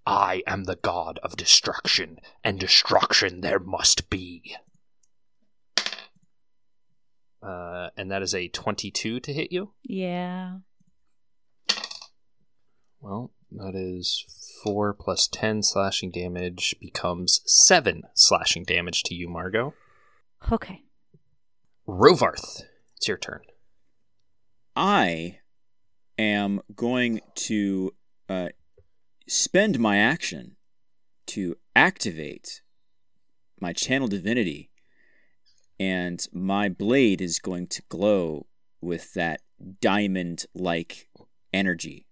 I 0.06 0.42
am 0.46 0.64
the 0.64 0.76
god 0.76 1.20
of 1.22 1.36
destruction, 1.36 2.18
and 2.42 2.58
destruction 2.58 3.42
there 3.42 3.58
must 3.58 4.08
be. 4.08 4.56
Uh, 7.42 7.90
and 7.94 8.10
that 8.10 8.22
is 8.22 8.34
a 8.34 8.48
22 8.48 9.20
to 9.20 9.32
hit 9.34 9.52
you. 9.52 9.72
Yeah. 9.82 10.60
Well, 13.02 13.32
that 13.52 13.74
is 13.74 14.24
4 14.64 14.94
plus 14.94 15.28
10 15.28 15.62
slashing 15.62 16.10
damage 16.10 16.74
becomes 16.80 17.42
7 17.44 18.04
slashing 18.14 18.64
damage 18.64 19.02
to 19.02 19.14
you, 19.14 19.28
Margot. 19.28 19.74
Okay. 20.50 20.84
Rovarth, 21.90 22.62
it's 22.96 23.08
your 23.08 23.16
turn. 23.16 23.40
I 24.76 25.40
am 26.16 26.60
going 26.76 27.20
to 27.34 27.92
uh, 28.28 28.50
spend 29.26 29.80
my 29.80 29.98
action 29.98 30.54
to 31.26 31.56
activate 31.74 32.62
my 33.60 33.72
channel 33.72 34.06
divinity, 34.06 34.70
and 35.80 36.24
my 36.32 36.68
blade 36.68 37.20
is 37.20 37.40
going 37.40 37.66
to 37.66 37.82
glow 37.88 38.46
with 38.80 39.12
that 39.14 39.40
diamond 39.80 40.46
like 40.54 41.08
energy 41.52 42.06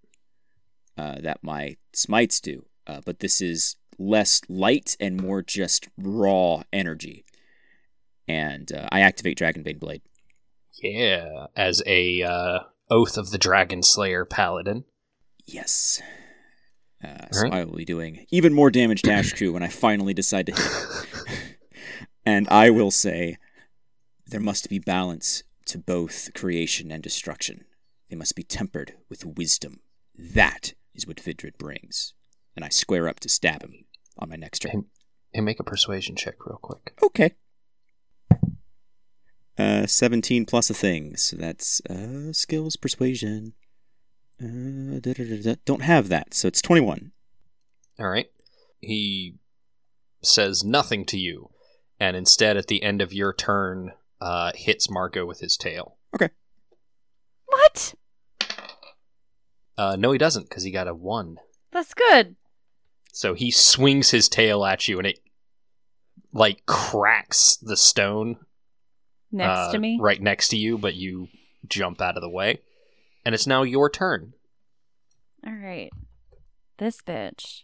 uh, 0.98 1.20
that 1.20 1.38
my 1.42 1.76
smites 1.92 2.40
do. 2.40 2.66
Uh, 2.84 3.00
but 3.06 3.20
this 3.20 3.40
is 3.40 3.76
less 3.96 4.40
light 4.48 4.96
and 4.98 5.22
more 5.22 5.40
just 5.40 5.88
raw 5.96 6.64
energy. 6.72 7.24
And 8.28 8.70
uh, 8.72 8.88
I 8.92 9.00
activate 9.00 9.38
Dragonbane 9.38 9.80
Blade. 9.80 10.02
Yeah, 10.82 11.46
as 11.56 11.82
a 11.86 12.22
uh, 12.22 12.58
Oath 12.90 13.16
of 13.16 13.30
the 13.30 13.38
Dragon 13.38 13.82
Slayer 13.82 14.24
paladin. 14.24 14.84
Yes. 15.46 16.00
Uh, 17.02 17.26
so. 17.32 17.48
I 17.48 17.64
will 17.64 17.76
be 17.76 17.84
doing 17.84 18.26
even 18.30 18.52
more 18.52 18.70
damage 18.70 19.02
to 19.02 19.10
Ashku 19.10 19.52
when 19.52 19.62
I 19.62 19.68
finally 19.68 20.14
decide 20.14 20.46
to 20.46 20.52
hit. 20.52 21.38
and 22.26 22.48
I 22.48 22.70
will 22.70 22.90
say, 22.90 23.38
there 24.26 24.40
must 24.40 24.68
be 24.68 24.78
balance 24.78 25.42
to 25.66 25.78
both 25.78 26.30
creation 26.34 26.90
and 26.90 27.02
destruction. 27.02 27.64
They 28.10 28.16
must 28.16 28.34
be 28.34 28.42
tempered 28.42 28.94
with 29.08 29.24
wisdom. 29.24 29.80
That 30.16 30.74
is 30.94 31.06
what 31.06 31.18
Vidrid 31.18 31.56
brings. 31.58 32.14
And 32.56 32.64
I 32.64 32.68
square 32.68 33.08
up 33.08 33.20
to 33.20 33.28
stab 33.28 33.62
him 33.62 33.84
on 34.18 34.30
my 34.30 34.36
next 34.36 34.60
turn. 34.60 34.86
And 35.32 35.44
make 35.44 35.60
a 35.60 35.64
persuasion 35.64 36.16
check 36.16 36.34
real 36.46 36.58
quick. 36.60 36.94
Okay. 37.02 37.34
Uh, 39.58 39.86
17 39.86 40.46
plus 40.46 40.70
a 40.70 40.74
thing. 40.74 41.16
So 41.16 41.36
that's 41.36 41.80
uh, 41.86 42.32
skills, 42.32 42.76
persuasion. 42.76 43.54
Uh, 44.40 45.00
da, 45.00 45.12
da, 45.12 45.24
da, 45.24 45.42
da. 45.42 45.54
Don't 45.64 45.82
have 45.82 46.08
that, 46.08 46.32
so 46.32 46.46
it's 46.46 46.62
21. 46.62 47.10
All 47.98 48.08
right. 48.08 48.30
He 48.80 49.34
says 50.22 50.62
nothing 50.62 51.04
to 51.06 51.18
you, 51.18 51.50
and 51.98 52.16
instead, 52.16 52.56
at 52.56 52.68
the 52.68 52.84
end 52.84 53.02
of 53.02 53.12
your 53.12 53.32
turn, 53.32 53.92
uh, 54.20 54.52
hits 54.54 54.88
Marco 54.88 55.26
with 55.26 55.40
his 55.40 55.56
tail. 55.56 55.96
Okay. 56.14 56.28
What? 57.46 57.94
Uh, 59.76 59.96
no, 59.98 60.12
he 60.12 60.18
doesn't, 60.18 60.48
because 60.48 60.62
he 60.62 60.70
got 60.70 60.86
a 60.86 60.94
one. 60.94 61.38
That's 61.72 61.94
good. 61.94 62.36
So 63.12 63.34
he 63.34 63.50
swings 63.50 64.10
his 64.10 64.28
tail 64.28 64.64
at 64.64 64.86
you, 64.86 64.98
and 64.98 65.06
it 65.08 65.18
like 66.32 66.64
cracks 66.66 67.56
the 67.56 67.76
stone 67.76 68.36
Next 69.30 69.58
uh, 69.68 69.72
to 69.72 69.78
me. 69.78 69.98
right 70.00 70.20
next 70.20 70.48
to 70.48 70.56
you, 70.56 70.78
but 70.78 70.94
you 70.94 71.28
jump 71.68 72.00
out 72.00 72.16
of 72.16 72.22
the 72.22 72.28
way, 72.30 72.60
and 73.24 73.34
it's 73.34 73.46
now 73.46 73.62
your 73.62 73.90
turn. 73.90 74.32
All 75.46 75.52
right. 75.52 75.90
This 76.78 77.00
bitch. 77.02 77.62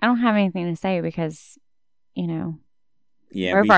I 0.00 0.06
don't 0.06 0.18
have 0.20 0.34
anything 0.34 0.68
to 0.74 0.76
say 0.80 1.00
because, 1.00 1.58
you 2.14 2.26
know, 2.26 2.58
Yeah, 3.30 3.60
we, 3.60 3.68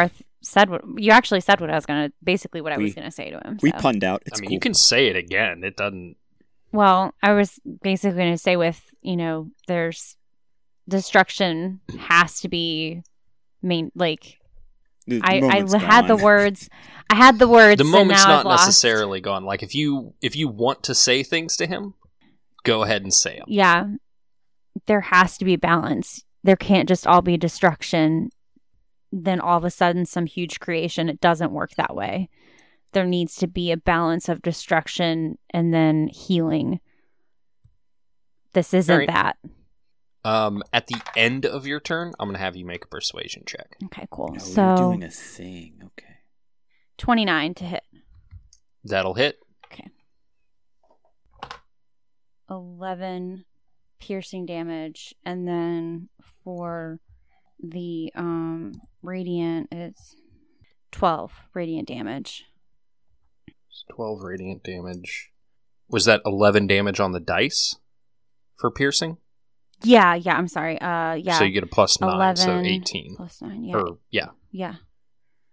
said 0.42 0.70
what 0.70 0.82
you 0.96 1.10
actually 1.12 1.40
said 1.40 1.60
what 1.60 1.70
I 1.70 1.74
was 1.74 1.86
gonna 1.86 2.12
basically 2.22 2.60
what 2.60 2.72
I 2.72 2.76
We- 2.78 2.84
was 2.84 2.94
gonna 2.94 3.10
say 3.10 3.30
to 3.30 3.38
him. 3.44 3.58
we 3.62 3.70
so. 3.70 3.78
punned 3.78 4.04
out. 4.04 4.22
It's 4.26 4.38
I 4.38 4.40
mean, 4.40 4.48
cool. 4.48 4.54
you 4.54 4.60
can 4.60 4.74
say 4.74 5.08
it 5.08 5.16
again. 5.16 5.62
It 5.64 5.76
doesn't. 5.76 6.16
Well, 6.72 7.14
I 7.22 7.32
was 7.32 7.58
basically 7.82 8.18
going 8.18 8.32
to 8.34 8.38
say 8.38 8.56
with, 8.56 8.82
you 9.00 9.16
know, 9.16 9.50
there's 9.68 10.16
destruction 10.86 11.80
has 11.98 12.40
to 12.40 12.48
be 12.48 13.02
main 13.62 13.90
like 13.94 14.37
The- 15.08 15.18
the 15.20 15.24
I 15.24 15.64
I 15.74 15.78
had 15.78 16.06
the 16.06 16.16
words. 16.16 16.68
I 17.10 17.14
had 17.14 17.38
the 17.38 17.48
words. 17.48 17.78
The 17.78 17.84
and 17.84 17.90
moment's 17.90 18.22
now 18.24 18.28
not 18.28 18.38
I've 18.40 18.44
lost. 18.46 18.66
necessarily 18.66 19.20
gone. 19.20 19.44
Like 19.44 19.62
if 19.62 19.74
you 19.74 20.14
if 20.20 20.36
you 20.36 20.48
want 20.48 20.82
to 20.84 20.94
say 20.94 21.22
things 21.22 21.56
to 21.56 21.66
him, 21.66 21.94
go 22.64 22.82
ahead 22.82 23.02
and 23.02 23.12
say 23.12 23.36
them. 23.36 23.46
Yeah. 23.48 23.86
There 24.86 25.00
has 25.00 25.38
to 25.38 25.44
be 25.44 25.56
balance. 25.56 26.22
There 26.44 26.56
can't 26.56 26.88
just 26.88 27.06
all 27.06 27.22
be 27.22 27.36
destruction 27.36 28.30
then 29.12 29.40
all 29.40 29.56
of 29.58 29.64
a 29.64 29.70
sudden 29.70 30.04
some 30.04 30.26
huge 30.26 30.60
creation. 30.60 31.08
It 31.08 31.20
doesn't 31.20 31.52
work 31.52 31.74
that 31.76 31.94
way. 31.94 32.28
There 32.92 33.06
needs 33.06 33.36
to 33.36 33.46
be 33.46 33.70
a 33.70 33.76
balance 33.76 34.28
of 34.28 34.42
destruction 34.42 35.38
and 35.50 35.72
then 35.72 36.08
healing. 36.08 36.80
This 38.52 38.72
isn't 38.74 38.92
Alright. 38.92 39.08
that. 39.08 39.36
Um, 40.24 40.62
at 40.72 40.86
the 40.88 41.00
end 41.16 41.46
of 41.46 41.66
your 41.66 41.80
turn, 41.80 42.12
I'm 42.18 42.28
gonna 42.28 42.38
have 42.38 42.56
you 42.56 42.64
make 42.64 42.84
a 42.84 42.88
persuasion 42.88 43.44
check. 43.46 43.76
Okay, 43.84 44.06
cool. 44.10 44.32
No, 44.32 44.38
so 44.38 44.62
we're 44.66 44.76
doing 44.76 45.02
a 45.04 45.10
thing. 45.10 45.80
Okay. 45.84 46.04
29 46.98 47.54
to 47.54 47.64
hit. 47.64 47.84
That'll 48.84 49.14
hit. 49.14 49.38
Okay. 49.66 49.88
11 52.50 53.44
piercing 54.00 54.46
damage 54.46 55.14
and 55.24 55.46
then 55.46 56.08
for 56.44 57.00
the 57.60 58.12
um 58.14 58.72
radiant 59.02 59.66
it's 59.72 60.14
12 60.92 61.32
radiant 61.52 61.88
damage 61.88 62.44
It's 63.46 63.84
Twelve 63.92 64.22
radiant 64.22 64.62
damage. 64.62 65.30
Was 65.88 66.04
that 66.04 66.22
eleven 66.24 66.66
damage 66.66 67.00
on 67.00 67.12
the 67.12 67.20
dice 67.20 67.76
for 68.56 68.70
piercing? 68.70 69.18
Yeah 69.82 70.14
yeah 70.14 70.36
i'm 70.36 70.48
sorry. 70.48 70.80
Uh 70.80 71.14
yeah. 71.14 71.38
So 71.38 71.44
you 71.44 71.52
get 71.52 71.62
a 71.62 71.66
plus 71.66 72.00
nine, 72.00 72.36
so 72.36 72.58
eighteen. 72.58 73.14
plus 73.16 73.40
9 73.42 73.64
yeah. 73.64 73.76
Or 73.76 73.98
yeah, 74.10 74.26
yeah. 74.50 74.74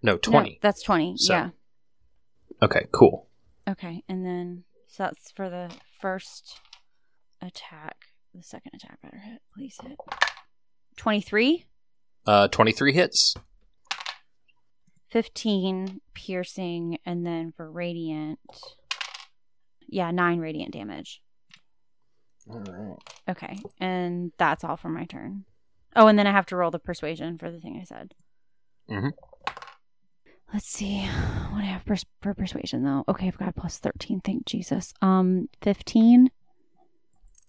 No 0.02 0.14
No, 0.14 0.18
twenty. 0.18 0.60
that's 0.62 0.82
20 0.84 1.16
So- 1.18 1.34
yeah. 1.34 1.50
Okay, 2.62 2.88
cool. 2.92 3.28
okay 3.68 4.04
and 4.08 4.26
then 4.26 4.64
so 4.88 5.04
that's 5.04 5.32
for 5.32 5.50
the 5.50 5.70
first 6.02 6.60
attack 7.42 7.96
the 8.34 8.42
second 8.44 8.72
attack 8.76 9.00
better 9.02 9.18
hit 9.18 9.42
please 9.54 9.78
hit 9.84 9.98
23 10.98 11.66
Uh, 12.26 12.48
twenty-three 12.48 12.94
hits. 12.94 13.36
15 15.10 16.02
piercing 16.14 16.98
and 17.06 17.26
then 17.26 17.54
for 17.56 17.70
radiant 17.72 18.40
yeah 19.88 20.12
9 20.12 20.40
radiant 20.40 20.74
damage 20.74 21.22
All 22.50 22.60
right. 22.60 22.98
okay 23.30 23.58
and 23.80 24.32
that's 24.38 24.64
all 24.64 24.78
for 24.78 24.90
my 24.90 25.06
turn 25.06 25.46
oh 25.96 26.08
and 26.08 26.18
then 26.20 26.28
i 26.28 26.32
have 26.32 26.46
to 26.48 26.56
roll 26.56 26.72
the 26.72 26.80
persuasion 26.80 27.38
for 27.38 27.50
the 27.52 27.60
thing 27.60 27.78
i 27.82 27.84
said 27.84 28.14
Mhm. 28.90 29.12
let's 30.54 30.68
see 30.68 31.02
what 31.02 31.60
do 31.62 31.66
i 31.66 31.66
have 31.66 31.86
pers- 31.86 32.06
for 32.22 32.34
persuasion 32.36 32.84
though 32.84 33.04
okay 33.08 33.28
i've 33.28 33.38
got 33.38 33.56
plus 33.56 33.78
13 33.80 34.22
thank 34.22 34.46
jesus 34.46 34.94
um 35.02 35.48
15 35.62 36.30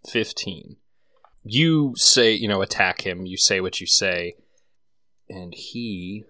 15. 0.09 0.76
You 1.42 1.94
say, 1.96 2.32
you 2.32 2.46
know, 2.46 2.62
attack 2.62 3.00
him. 3.04 3.26
You 3.26 3.37
say 3.37 3.61
what 3.61 3.80
you 3.80 3.87
say. 3.88 4.35
And 5.28 5.52
he 5.52 6.24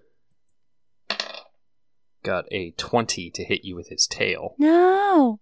got 2.23 2.45
a 2.51 2.71
20 2.71 3.29
to 3.31 3.43
hit 3.43 3.63
you 3.63 3.75
with 3.75 3.89
his 3.89 4.07
tail. 4.07 4.55
no 4.57 5.39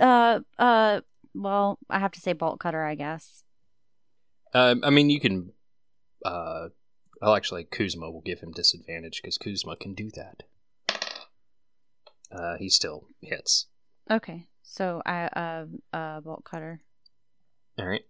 uh 0.00 0.40
uh 0.58 1.00
well 1.34 1.78
i 1.88 1.98
have 1.98 2.12
to 2.12 2.20
say 2.20 2.32
bolt 2.32 2.58
cutter 2.60 2.84
i 2.84 2.94
guess 2.94 3.42
Um, 4.52 4.82
I 4.82 4.90
mean, 4.90 5.10
you 5.10 5.20
can. 5.20 5.52
Uh, 6.24 6.70
well, 7.22 7.36
actually, 7.36 7.62
Kuzma 7.64 8.10
will 8.10 8.20
give 8.22 8.40
him 8.40 8.50
disadvantage 8.50 9.20
because 9.22 9.38
Kuzma 9.38 9.76
can 9.76 9.94
do 9.94 10.10
that. 10.16 10.42
Uh, 12.32 12.56
he 12.58 12.68
still 12.68 13.06
hits. 13.22 13.66
okay 14.10 14.46
so 14.62 15.02
i 15.06 15.24
uh 15.42 15.66
uh 15.96 16.20
bolt 16.20 16.42
cutter 16.44 16.80
All 17.78 17.86
right. 17.86 18.02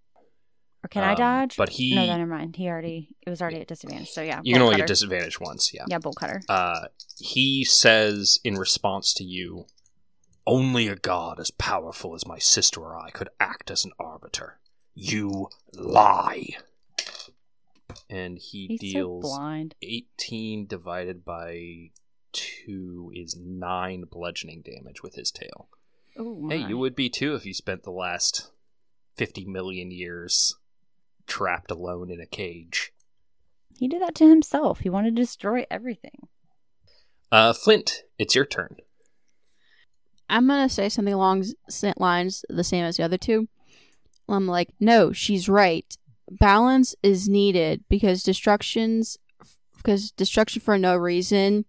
or 0.85 0.89
can 0.89 1.05
i 1.05 1.11
Um, 1.13 1.17
dodge 1.17 1.57
But 1.57 1.71
he. 1.71 1.95
No, 1.95 2.05
never 2.07 2.27
mind. 2.27 2.57
He 2.57 2.69
already 2.69 3.09
it 3.27 3.31
was 3.31 3.41
already 3.43 3.61
at 3.61 3.69
disadvantage. 3.69 4.11
So 4.11 4.23
yeah, 4.23 4.41
you 4.43 4.55
can 4.55 4.63
only 4.63 4.77
get 4.77 4.87
disadvantage 4.89 5.39
once, 5.41 5.73
yeah. 5.75 5.85
Yeah, 5.89 5.99
bolt 5.99 6.17
cutter. 6.17 6.41
Uh, 6.49 6.89
he 7.19 7.65
says 7.65 8.41
in 8.45 8.55
response 8.57 9.13
to 9.15 9.25
you, 9.25 9.67
Only 10.51 10.89
a 10.89 10.97
god 10.97 11.39
as 11.39 11.53
powerful 11.53 12.13
as 12.13 12.27
my 12.27 12.41
sister 12.41 12.81
or 12.81 12.99
I 12.99 13.11
could 13.11 13.29
act 13.39 13.71
as 13.71 13.85
an 13.85 13.93
arbiter. 14.01 14.59
You 14.97 15.49
lie. 15.73 16.49
And 18.09 18.37
he 18.37 18.67
He's 18.67 18.93
so 18.93 18.99
deals 18.99 19.23
blind. 19.23 19.77
18 19.81 20.67
divided 20.67 21.25
by 21.25 21.91
2 22.33 23.13
is 23.15 23.37
9 23.37 24.07
bludgeoning 24.11 24.63
damage 24.63 25.05
with 25.05 25.15
his 25.15 25.31
tail. 25.31 25.69
Oh 26.19 26.49
Hey, 26.49 26.57
you 26.57 26.77
would 26.79 26.97
be 26.97 27.09
too 27.09 27.37
if 27.37 27.47
you 27.47 27.55
spent 27.55 27.85
the 27.85 27.93
last 27.93 28.51
50 29.19 29.45
million 29.45 29.93
years 29.93 30.57
trapped 31.29 31.71
alone 31.71 32.11
in 32.11 32.21
a 32.21 32.27
cage. 32.27 32.93
He 33.79 33.87
did 33.87 34.03
that 34.03 34.17
to 34.17 34.29
himself. 34.29 34.81
He 34.81 34.91
wanted 34.91 35.15
to 35.15 35.23
destroy 35.23 35.65
everything. 35.71 36.27
Uh, 37.31 37.53
Flint, 37.53 38.03
it's 38.19 38.35
your 38.35 38.45
turn. 38.45 38.79
I'm 40.31 40.47
gonna 40.47 40.69
say 40.69 40.89
something 40.89 41.15
along 41.15 41.45
lines 41.97 42.45
the 42.49 42.65
same 42.65 42.85
as 42.85 42.97
the 42.97 43.03
other 43.03 43.19
two. 43.19 43.49
I'm 44.29 44.47
like, 44.47 44.71
no, 44.79 45.13
she's 45.13 45.49
right. 45.49 45.85
Balance 46.31 46.95
is 47.03 47.29
needed 47.29 47.85
because 47.89 48.23
destructions, 48.23 49.19
because 49.77 50.13
destruction 50.13 50.63
for 50.63 50.79
no 50.79 50.97
reason, 50.97 51.65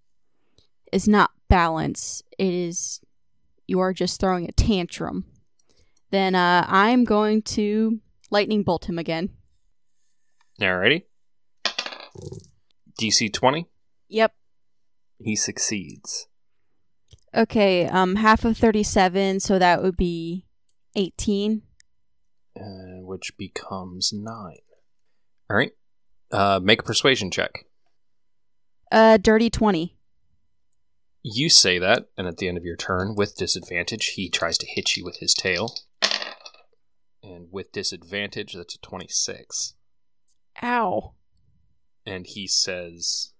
is 0.93 1.08
not 1.08 1.32
balance. 1.50 2.21
It 2.38 2.54
is 2.54 3.02
you 3.67 3.80
are 3.80 3.93
just 3.93 4.19
throwing 4.19 4.47
a 4.47 4.52
tantrum. 4.52 5.26
Then 6.12 6.36
uh, 6.36 6.65
I'm 6.67 7.04
going 7.04 7.41
to 7.43 8.00
lightning 8.30 8.63
bolt 8.63 8.86
him 8.86 9.00
again. 9.00 9.30
Alrighty. 10.60 11.04
DC 13.00 13.34
20. 13.34 13.67
Yep. 14.10 14.34
He 15.24 15.36
succeeds. 15.36 16.28
Okay. 17.36 17.88
Um, 17.88 18.15
half 18.15 18.46
of 18.46 18.58
thirty-seven, 18.58 19.39
so 19.39 19.60
that 19.60 19.82
would 19.82 19.98
be 19.98 20.46
eighteen. 20.96 21.63
Uh, 22.60 23.00
which 23.00 23.32
becomes 23.38 24.12
9. 24.13 24.56
Alright. 25.50 25.72
Uh, 26.34 26.60
make 26.62 26.82
a 26.82 26.84
persuasion 26.84 27.32
check. 27.32 27.65
Uh, 28.91 29.15
dirty 29.15 29.50
twenty. 29.50 29.98
You 31.24 31.50
say 31.50 31.80
that, 31.80 32.08
and 32.17 32.28
at 32.28 32.38
the 32.38 32.48
end 32.48 32.58
of 32.58 32.65
your 32.65 32.76
turn, 32.76 33.15
with 33.15 33.38
disadvantage, 33.38 34.08
he 34.15 34.30
tries 34.30 34.58
to 34.58 34.65
hit 34.65 34.98
you 34.98 35.06
with 35.06 35.17
his 35.20 35.34
tail. 35.34 35.76
And 37.24 37.48
with 37.52 37.72
disadvantage, 37.72 38.54
that's 38.54 38.76
a 38.76 38.80
26. 38.80 39.76
Ow. 40.63 41.13
And 42.06 42.26
he 42.26 42.48
says, 42.48 43.34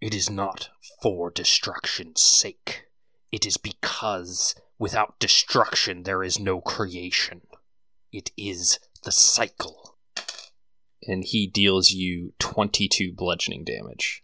It 0.00 0.14
is 0.14 0.30
not 0.30 0.70
for 1.02 1.30
destruction's 1.30 2.22
sake. 2.22 2.84
It 3.32 3.46
is 3.46 3.56
because 3.56 4.54
without 4.78 5.18
destruction 5.18 6.02
there 6.04 6.22
is 6.22 6.38
no 6.38 6.60
creation. 6.60 7.42
It 8.12 8.30
is 8.36 8.78
the 9.04 9.12
cycle. 9.12 9.96
And 11.06 11.24
he 11.24 11.46
deals 11.46 11.90
you 11.92 12.32
22 12.38 13.12
bludgeoning 13.12 13.64
damage. 13.64 14.22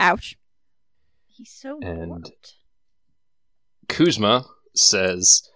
Ouch. 0.00 0.36
He's 1.26 1.50
so 1.50 1.78
And- 1.82 2.08
warped. 2.08 2.54
Kuzma 3.88 4.46
says, 4.74 5.48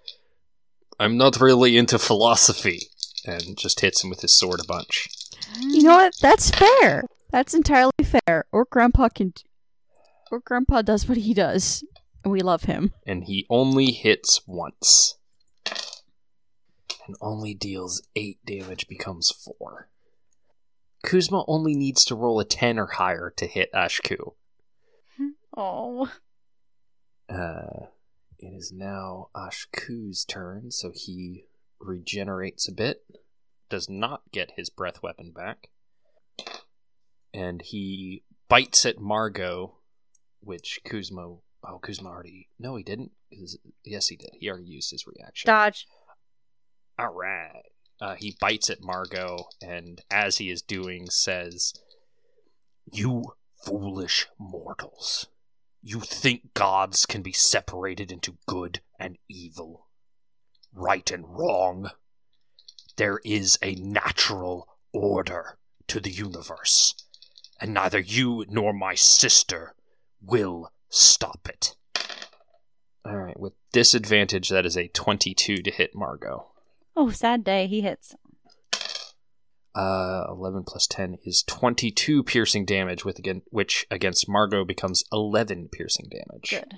I'm 0.98 1.16
not 1.16 1.40
really 1.40 1.76
into 1.76 1.98
philosophy, 1.98 2.88
and 3.24 3.56
just 3.58 3.80
hits 3.80 4.04
him 4.04 4.10
with 4.10 4.20
his 4.20 4.32
sword 4.32 4.60
a 4.60 4.64
bunch. 4.66 5.08
You 5.58 5.82
know 5.82 5.96
what? 5.96 6.14
That's 6.20 6.50
fair. 6.50 7.04
That's 7.32 7.54
entirely 7.54 7.92
fair. 8.04 8.44
Or 8.52 8.66
Grandpa 8.70 9.08
can. 9.08 9.32
Or 10.30 10.40
Grandpa 10.40 10.82
does 10.82 11.08
what 11.08 11.18
he 11.18 11.34
does, 11.34 11.82
and 11.82 11.89
we 12.24 12.40
love 12.40 12.64
him. 12.64 12.92
And 13.06 13.24
he 13.24 13.46
only 13.48 13.92
hits 13.92 14.40
once. 14.46 15.16
and 17.06 17.16
only 17.20 17.54
deals 17.54 18.02
8 18.14 18.38
damage 18.44 18.86
becomes 18.86 19.30
4. 19.30 19.88
Kuzma 21.02 21.44
only 21.48 21.74
needs 21.74 22.04
to 22.04 22.14
roll 22.14 22.38
a 22.40 22.44
10 22.44 22.78
or 22.78 22.86
higher 22.86 23.32
to 23.36 23.46
hit 23.46 23.72
Ashku. 23.72 24.34
Oh. 25.56 26.10
Uh, 27.28 27.86
it 28.38 28.52
is 28.54 28.72
now 28.72 29.28
Ashku's 29.34 30.24
turn, 30.24 30.70
so 30.70 30.92
he 30.94 31.46
regenerates 31.80 32.68
a 32.68 32.72
bit, 32.72 33.02
does 33.68 33.88
not 33.88 34.22
get 34.32 34.52
his 34.56 34.70
breath 34.70 35.02
weapon 35.02 35.32
back, 35.32 35.68
and 37.32 37.62
he 37.62 38.22
bites 38.48 38.84
at 38.86 39.00
Margot, 39.00 39.76
which 40.40 40.80
Kuzma. 40.84 41.36
Oh, 41.62 41.78
Kuzma 41.78 42.08
already. 42.08 42.48
No, 42.58 42.76
he 42.76 42.82
didn't. 42.82 43.12
Yes, 43.84 44.08
he 44.08 44.16
did. 44.16 44.30
He 44.32 44.48
already 44.48 44.66
used 44.66 44.90
his 44.90 45.06
reaction. 45.06 45.48
Dodge. 45.48 45.86
All 46.98 47.12
right. 47.12 47.62
Uh, 48.00 48.14
he 48.14 48.36
bites 48.40 48.70
at 48.70 48.82
Margot, 48.82 49.48
and 49.62 50.00
as 50.10 50.38
he 50.38 50.50
is 50.50 50.62
doing, 50.62 51.10
says, 51.10 51.74
You 52.90 53.34
foolish 53.62 54.26
mortals. 54.38 55.26
You 55.82 56.00
think 56.00 56.54
gods 56.54 57.06
can 57.06 57.22
be 57.22 57.32
separated 57.32 58.10
into 58.10 58.38
good 58.46 58.80
and 58.98 59.18
evil, 59.28 59.86
right 60.74 61.10
and 61.10 61.24
wrong. 61.28 61.90
There 62.96 63.20
is 63.24 63.58
a 63.62 63.74
natural 63.76 64.68
order 64.92 65.58
to 65.88 66.00
the 66.00 66.10
universe, 66.10 66.94
and 67.60 67.74
neither 67.74 67.98
you 67.98 68.44
nor 68.48 68.72
my 68.72 68.94
sister 68.94 69.74
will 70.22 70.70
stop 70.90 71.48
it. 71.48 71.74
All 73.04 73.16
right, 73.16 73.38
with 73.40 73.54
disadvantage, 73.72 74.50
that 74.50 74.66
is 74.66 74.76
a 74.76 74.88
22 74.88 75.56
to 75.62 75.70
hit 75.70 75.92
Margot. 75.94 76.48
Oh, 76.94 77.10
sad 77.10 77.42
day. 77.44 77.66
He 77.66 77.80
hits. 77.80 78.14
Uh, 79.74 80.24
11 80.28 80.64
plus 80.66 80.86
10 80.88 81.18
is 81.24 81.42
22 81.44 82.24
piercing 82.24 82.64
damage, 82.64 83.04
with 83.04 83.18
again, 83.18 83.42
which 83.50 83.86
against 83.90 84.28
Margot 84.28 84.64
becomes 84.64 85.04
11 85.12 85.68
piercing 85.72 86.08
damage. 86.10 86.50
Good. 86.50 86.74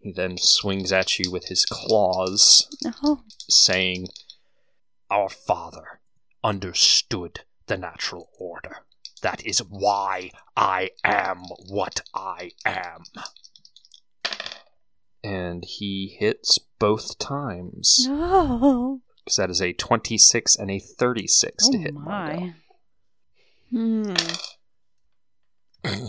He 0.00 0.12
then 0.12 0.36
swings 0.36 0.92
at 0.92 1.18
you 1.18 1.30
with 1.30 1.46
his 1.46 1.64
claws, 1.64 2.68
Oh. 3.02 3.22
saying, 3.48 4.08
Our 5.10 5.28
father 5.28 6.00
understood 6.44 7.40
the 7.66 7.76
natural 7.78 8.28
order. 8.38 8.78
That 9.18 9.44
is 9.44 9.58
why 9.58 10.30
I 10.56 10.90
am 11.04 11.42
what 11.68 12.00
I 12.14 12.52
am. 12.64 13.04
And 15.22 15.64
he 15.64 16.16
hits 16.18 16.58
both 16.78 17.18
times. 17.18 18.06
No. 18.08 19.00
Because 19.24 19.36
that 19.36 19.50
is 19.50 19.60
a 19.60 19.72
26 19.72 20.56
and 20.56 20.70
a 20.70 20.78
36 20.78 21.68
Oh 21.68 21.72
to 21.72 21.78
hit 21.78 21.94
my. 21.94 22.54
Hmm. 23.70 24.14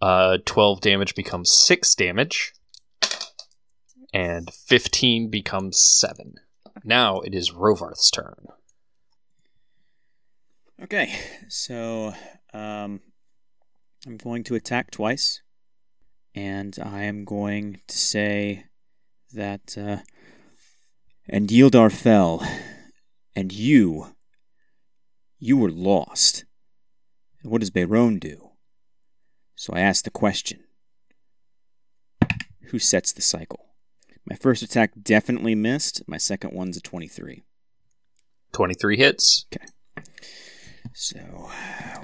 Uh, 0.00 0.36
12 0.44 0.82
damage 0.82 1.14
becomes 1.14 1.50
6 1.50 1.94
damage, 1.94 2.52
and 4.12 4.52
15 4.52 5.30
becomes 5.30 5.80
7. 5.80 6.34
Now 6.84 7.20
it 7.20 7.34
is 7.34 7.52
Rovarth's 7.52 8.10
turn. 8.10 8.46
Okay, 10.82 11.18
so 11.48 12.12
um, 12.52 13.00
I'm 14.06 14.18
going 14.18 14.44
to 14.44 14.54
attack 14.56 14.90
twice, 14.90 15.40
and 16.34 16.76
I 16.82 17.04
am 17.04 17.24
going 17.24 17.80
to 17.88 17.96
say 17.96 18.66
that 19.32 19.74
uh, 19.78 19.98
and 21.26 21.48
Yildar 21.48 21.90
fell, 21.90 22.46
and 23.34 23.54
you, 23.54 24.14
you 25.38 25.56
were 25.56 25.70
lost. 25.70 26.44
And 27.42 27.50
what 27.50 27.60
does 27.60 27.70
Bayron 27.70 28.20
do? 28.20 28.50
So 29.54 29.72
I 29.72 29.80
ask 29.80 30.04
the 30.04 30.10
question: 30.10 30.60
Who 32.66 32.78
sets 32.78 33.12
the 33.12 33.22
cycle? 33.22 33.64
My 34.28 34.36
first 34.36 34.62
attack 34.62 34.92
definitely 35.00 35.54
missed. 35.54 36.02
My 36.06 36.18
second 36.18 36.52
one's 36.52 36.76
a 36.76 36.80
23. 36.80 37.44
23 38.52 38.96
hits. 38.98 39.46
So, 40.92 41.50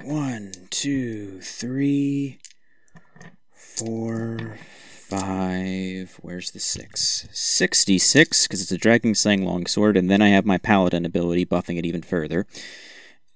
one, 0.03 0.53
two, 0.71 1.41
three, 1.41 2.39
four, 3.53 4.59
five. 5.09 6.19
Where's 6.23 6.51
the 6.53 6.61
six? 6.61 7.29
66, 7.33 8.47
because 8.47 8.63
it's 8.63 8.73
a 8.73 8.79
Dragon 8.79 9.15
Slaying 9.15 9.45
Longsword, 9.45 9.97
and 9.97 10.11
then 10.11 10.23
I 10.23 10.29
have 10.29 10.47
my 10.47 10.59
Paladin 10.59 11.05
ability 11.05 11.47
buffing 11.47 11.79
it 11.79 11.87
even 11.87 12.03
further. 12.03 12.47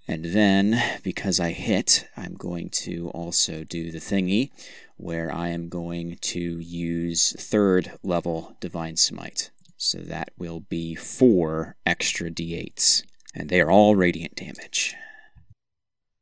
And 0.09 0.27
then, 0.27 0.83
because 1.03 1.41
I 1.41 1.51
hit, 1.51 2.09
I'm 2.17 2.35
going 2.35 2.71
to 2.71 3.11
also 3.11 3.65
do 3.65 3.91
the 3.91 3.99
thingy 3.99 4.51
where 4.97 5.35
I 5.35 5.49
am 5.49 5.69
going 5.69 6.17
to 6.21 6.41
use 6.61 7.33
third 7.39 7.93
level 8.03 8.57
Divine 8.61 8.97
Smite. 8.97 9.51
So 9.77 9.99
that 9.99 10.31
will 10.39 10.61
be 10.61 10.95
four 10.95 11.77
extra 11.85 12.31
d8s. 12.31 13.03
And 13.35 13.51
they 13.51 13.61
are 13.61 13.71
all 13.71 13.97
radiant 13.97 14.37
damage. 14.37 14.95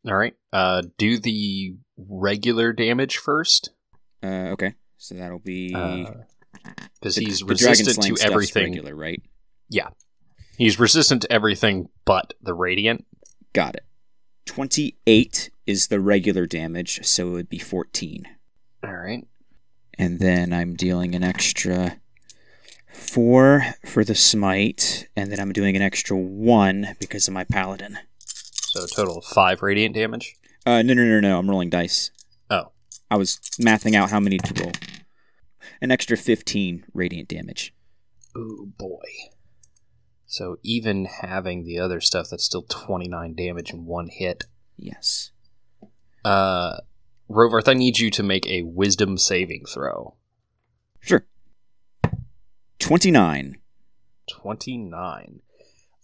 All 0.06 0.14
right. 0.16 0.34
Uh, 0.52 0.82
do 0.98 1.18
the 1.18 1.76
regular 1.96 2.72
damage 2.72 3.16
first. 3.18 3.70
Uh, 4.22 4.50
okay. 4.52 4.74
So 4.98 5.14
that'll 5.14 5.38
be 5.38 5.68
Because 5.68 7.14
the- 7.16 7.24
he's 7.24 7.40
the 7.40 7.46
resistant 7.46 8.16
to 8.16 8.24
everything. 8.24 8.64
Regular, 8.72 8.94
right? 8.94 9.22
Yeah. 9.68 9.88
He's 10.56 10.78
resistant 10.78 11.22
to 11.22 11.32
everything 11.32 11.88
but 12.04 12.34
the 12.42 12.54
radiant. 12.54 13.06
Got 13.52 13.76
it. 13.76 13.84
Twenty-eight 14.46 15.50
is 15.66 15.86
the 15.88 16.00
regular 16.00 16.46
damage, 16.46 17.04
so 17.04 17.28
it 17.28 17.32
would 17.32 17.48
be 17.48 17.58
fourteen. 17.58 18.28
All 18.84 18.94
right. 18.94 19.26
And 19.96 20.18
then 20.20 20.52
I'm 20.52 20.74
dealing 20.74 21.14
an 21.14 21.24
extra 21.24 21.98
four 22.92 23.64
for 23.84 24.04
the 24.04 24.14
smite, 24.14 25.08
and 25.16 25.30
then 25.32 25.40
I'm 25.40 25.52
doing 25.52 25.76
an 25.76 25.82
extra 25.82 26.16
one 26.16 26.94
because 27.00 27.26
of 27.28 27.34
my 27.34 27.44
paladin. 27.44 27.98
So 28.74 28.82
a 28.82 28.88
total 28.88 29.18
of 29.18 29.24
five 29.24 29.62
radiant 29.62 29.94
damage. 29.94 30.34
Uh, 30.66 30.82
no, 30.82 30.94
no, 30.94 31.04
no, 31.04 31.20
no. 31.20 31.38
I'm 31.38 31.48
rolling 31.48 31.70
dice. 31.70 32.10
Oh. 32.50 32.72
I 33.08 33.16
was 33.16 33.38
mathing 33.60 33.94
out 33.94 34.10
how 34.10 34.18
many 34.18 34.36
to 34.38 34.62
roll. 34.64 34.72
An 35.80 35.92
extra 35.92 36.16
fifteen 36.16 36.84
radiant 36.92 37.28
damage. 37.28 37.72
Oh 38.36 38.66
boy. 38.76 39.04
So 40.26 40.56
even 40.64 41.04
having 41.04 41.62
the 41.62 41.78
other 41.78 42.00
stuff, 42.00 42.26
that's 42.28 42.42
still 42.42 42.64
29 42.68 43.34
damage 43.36 43.70
in 43.72 43.86
one 43.86 44.08
hit. 44.08 44.42
Yes. 44.76 45.30
Uh, 46.24 46.78
Rovarth, 47.30 47.68
I 47.68 47.74
need 47.74 48.00
you 48.00 48.10
to 48.10 48.24
make 48.24 48.44
a 48.48 48.62
wisdom 48.62 49.16
saving 49.16 49.66
throw. 49.66 50.16
Sure. 50.98 51.24
Twenty-nine. 52.80 53.58
29. 54.28 55.42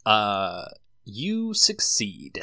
Uh, 0.07 0.67
you 1.05 1.55
succeed. 1.55 2.41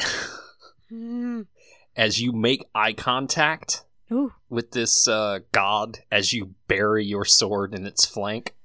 as 1.95 2.21
you 2.21 2.31
make 2.31 2.63
eye 2.73 2.93
contact 2.93 3.83
Ooh. 4.11 4.33
with 4.49 4.71
this 4.71 5.07
uh, 5.07 5.39
god 5.51 5.99
as 6.11 6.31
you 6.31 6.53
bury 6.67 7.05
your 7.05 7.25
sword 7.25 7.73
in 7.73 7.85
its 7.85 8.05
flank. 8.05 8.55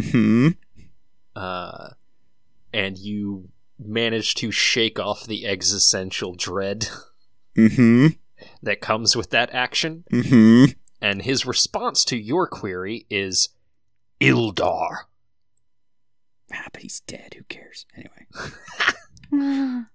Hmm. 0.00 0.48
uh, 1.36 1.90
and 2.72 2.98
you 2.98 3.48
manage 3.78 4.34
to 4.36 4.50
shake 4.50 4.98
off 4.98 5.24
the 5.26 5.46
existential 5.46 6.34
dread 6.34 6.88
Hmm. 7.54 8.06
that 8.62 8.80
comes 8.80 9.14
with 9.14 9.30
that 9.30 9.50
action. 9.52 10.04
Hmm. 10.10 10.64
And 11.00 11.22
his 11.22 11.44
response 11.44 12.04
to 12.06 12.16
your 12.16 12.46
query 12.46 13.06
is 13.10 13.50
Ildar. 14.20 15.06
Ah, 16.54 16.68
but 16.72 16.82
he's 16.82 17.00
dead. 17.00 17.34
Who 17.36 17.44
cares? 17.44 17.84
Anyway. 17.96 18.26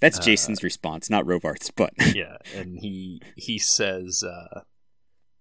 That's 0.00 0.18
Uh, 0.18 0.22
Jason's 0.22 0.62
response, 0.62 1.10
not 1.10 1.24
Rovarth's, 1.24 1.70
but 1.70 1.92
yeah, 2.14 2.36
and 2.54 2.78
he 2.78 3.20
he 3.36 3.58
says, 3.58 4.22
uh, 4.22 4.60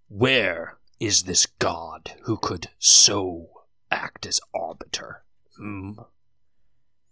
"Where 0.07 0.77
is 0.99 1.23
this 1.23 1.45
god 1.45 2.13
who 2.23 2.37
could 2.37 2.69
so 2.79 3.49
act 3.91 4.25
as 4.25 4.39
arbiter?" 4.53 5.23
Hmm. 5.57 5.93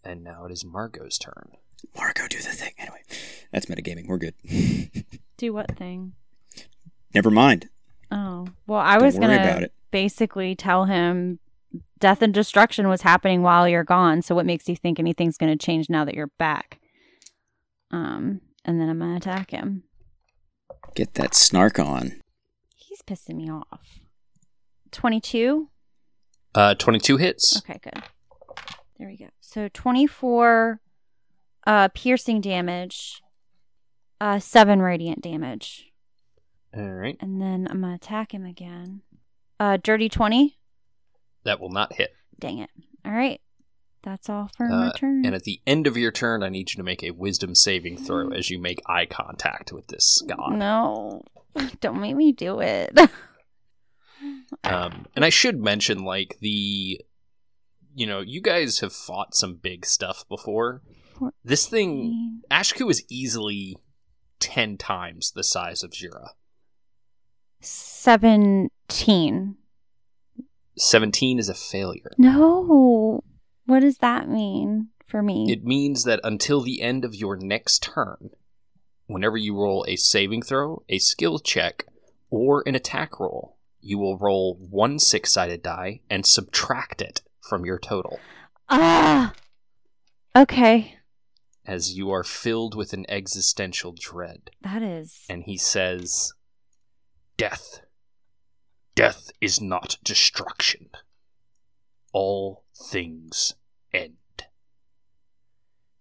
And 0.03 0.23
now 0.23 0.45
it 0.45 0.51
is 0.51 0.63
Margot's 0.65 1.17
turn. 1.17 1.51
Margot, 1.95 2.27
do 2.27 2.37
the 2.37 2.43
thing. 2.49 2.71
Anyway, 2.77 3.01
that's 3.51 3.65
metagaming. 3.67 4.07
We're 4.07 4.17
good. 4.19 4.35
Do 5.37 5.51
what 5.53 5.75
thing? 5.77 6.13
Never 7.13 7.29
mind. 7.29 7.69
Oh. 8.11 8.47
Well, 8.67 8.79
I 8.79 8.95
Don't 8.97 9.05
was 9.05 9.15
worry 9.15 9.27
going 9.27 9.39
about 9.39 9.59
to 9.59 9.65
it. 9.65 9.73
basically 9.91 10.55
tell 10.55 10.85
him 10.85 11.39
death 11.99 12.21
and 12.21 12.33
destruction 12.33 12.87
was 12.87 13.01
happening 13.01 13.41
while 13.41 13.67
you're 13.67 13.83
gone. 13.83 14.21
So 14.21 14.35
what 14.35 14.45
makes 14.45 14.67
you 14.67 14.75
think 14.75 14.99
anything's 14.99 15.37
going 15.37 15.55
to 15.55 15.65
change 15.65 15.89
now 15.89 16.05
that 16.05 16.15
you're 16.15 16.31
back? 16.37 16.79
Um, 17.91 18.41
and 18.63 18.79
then 18.79 18.89
I'm 18.89 18.99
going 18.99 19.11
to 19.11 19.17
attack 19.17 19.51
him. 19.51 19.83
Get 20.95 21.13
that 21.15 21.33
snark 21.35 21.79
on. 21.79 22.21
He's 22.75 23.01
pissing 23.01 23.35
me 23.35 23.49
off. 23.49 23.99
22? 24.91 25.69
Uh, 26.53 26.73
twenty-two 26.75 27.17
hits. 27.17 27.57
Okay, 27.57 27.79
good. 27.83 28.01
There 28.97 29.07
we 29.09 29.17
go. 29.17 29.27
So 29.41 29.67
24 29.73 30.79
uh, 31.67 31.89
piercing 31.93 32.39
damage, 32.39 33.21
uh, 34.21 34.39
7 34.39 34.81
radiant 34.81 35.21
damage. 35.21 35.91
All 36.75 36.91
right. 36.93 37.17
And 37.19 37.41
then 37.41 37.67
I'm 37.69 37.81
going 37.81 37.97
to 37.97 38.05
attack 38.05 38.33
him 38.33 38.45
again. 38.45 39.01
Uh, 39.59 39.77
dirty 39.81 40.07
20. 40.07 40.57
That 41.45 41.59
will 41.61 41.69
not 41.71 41.93
hit. 41.93 42.11
Dang 42.37 42.59
it. 42.59 42.69
All 43.05 43.11
right. 43.13 43.39
That's 44.03 44.29
all 44.29 44.49
for 44.55 44.65
Uh, 44.67 44.69
my 44.87 44.91
turn. 44.95 45.25
And 45.25 45.33
at 45.33 45.43
the 45.43 45.61
end 45.65 45.87
of 45.87 45.95
your 45.97 46.11
turn, 46.11 46.43
I 46.43 46.49
need 46.49 46.71
you 46.71 46.75
to 46.77 46.83
make 46.83 47.01
a 47.03 47.11
wisdom 47.11 47.55
saving 47.55 47.97
throw 47.97 48.29
as 48.29 48.49
you 48.51 48.59
make 48.59 48.81
eye 48.87 49.05
contact 49.05 49.71
with 49.71 49.87
this 49.87 50.21
god. 50.27 50.53
No. 50.53 51.23
Don't 51.79 52.01
make 52.01 52.15
me 52.15 52.31
do 52.33 52.59
it. 52.59 52.97
Um, 54.63 55.05
and 55.15 55.23
I 55.25 55.29
should 55.29 55.59
mention, 55.59 56.03
like, 56.03 56.37
the. 56.39 57.01
You 57.93 58.07
know, 58.07 58.21
you 58.21 58.41
guys 58.41 58.79
have 58.79 58.93
fought 58.93 59.35
some 59.35 59.55
big 59.55 59.85
stuff 59.85 60.27
before. 60.27 60.81
This 61.43 61.67
thing. 61.67 62.41
Ashku 62.49 62.89
is 62.89 63.03
easily 63.09 63.77
10 64.39 64.77
times 64.77 65.31
the 65.31 65.43
size 65.43 65.83
of 65.83 65.91
Jira. 65.91 66.29
17. 67.61 69.57
17 70.77 71.39
is 71.39 71.49
a 71.49 71.53
failure. 71.53 72.11
No. 72.17 73.23
What 73.65 73.79
does 73.79 73.97
that 73.99 74.29
mean 74.29 74.89
for 75.07 75.21
me? 75.23 75.51
It 75.51 75.63
means 75.63 76.03
that 76.03 76.19
until 76.23 76.61
the 76.61 76.81
end 76.81 77.03
of 77.05 77.15
your 77.15 77.35
next 77.37 77.81
turn, 77.81 78.31
whenever 79.07 79.37
you 79.37 79.55
roll 79.55 79.85
a 79.87 79.95
saving 79.95 80.41
throw, 80.43 80.83
a 80.89 80.99
skill 80.99 81.39
check, 81.39 81.85
or 82.29 82.63
an 82.67 82.75
attack 82.75 83.19
roll, 83.19 83.57
you 83.81 83.97
will 83.97 84.17
roll 84.17 84.55
one 84.69 84.99
six 84.99 85.31
sided 85.31 85.61
die 85.61 86.01
and 86.09 86.25
subtract 86.25 87.01
it 87.01 87.21
from 87.41 87.65
your 87.65 87.77
total, 87.77 88.19
ah. 88.69 89.33
Okay. 90.35 90.97
as 91.65 91.93
you 91.95 92.09
are 92.11 92.23
filled 92.23 92.75
with 92.75 92.91
an 92.93 93.05
existential 93.07 93.93
dread. 93.97 94.49
That 94.61 94.81
is. 94.81 95.23
And 95.29 95.43
he 95.43 95.57
says, 95.57 96.33
Death. 97.37 97.81
Death 98.95 99.29
is 99.41 99.59
not 99.59 99.97
destruction. 100.03 100.89
All 102.13 102.63
things 102.73 103.55
end. 103.93 104.13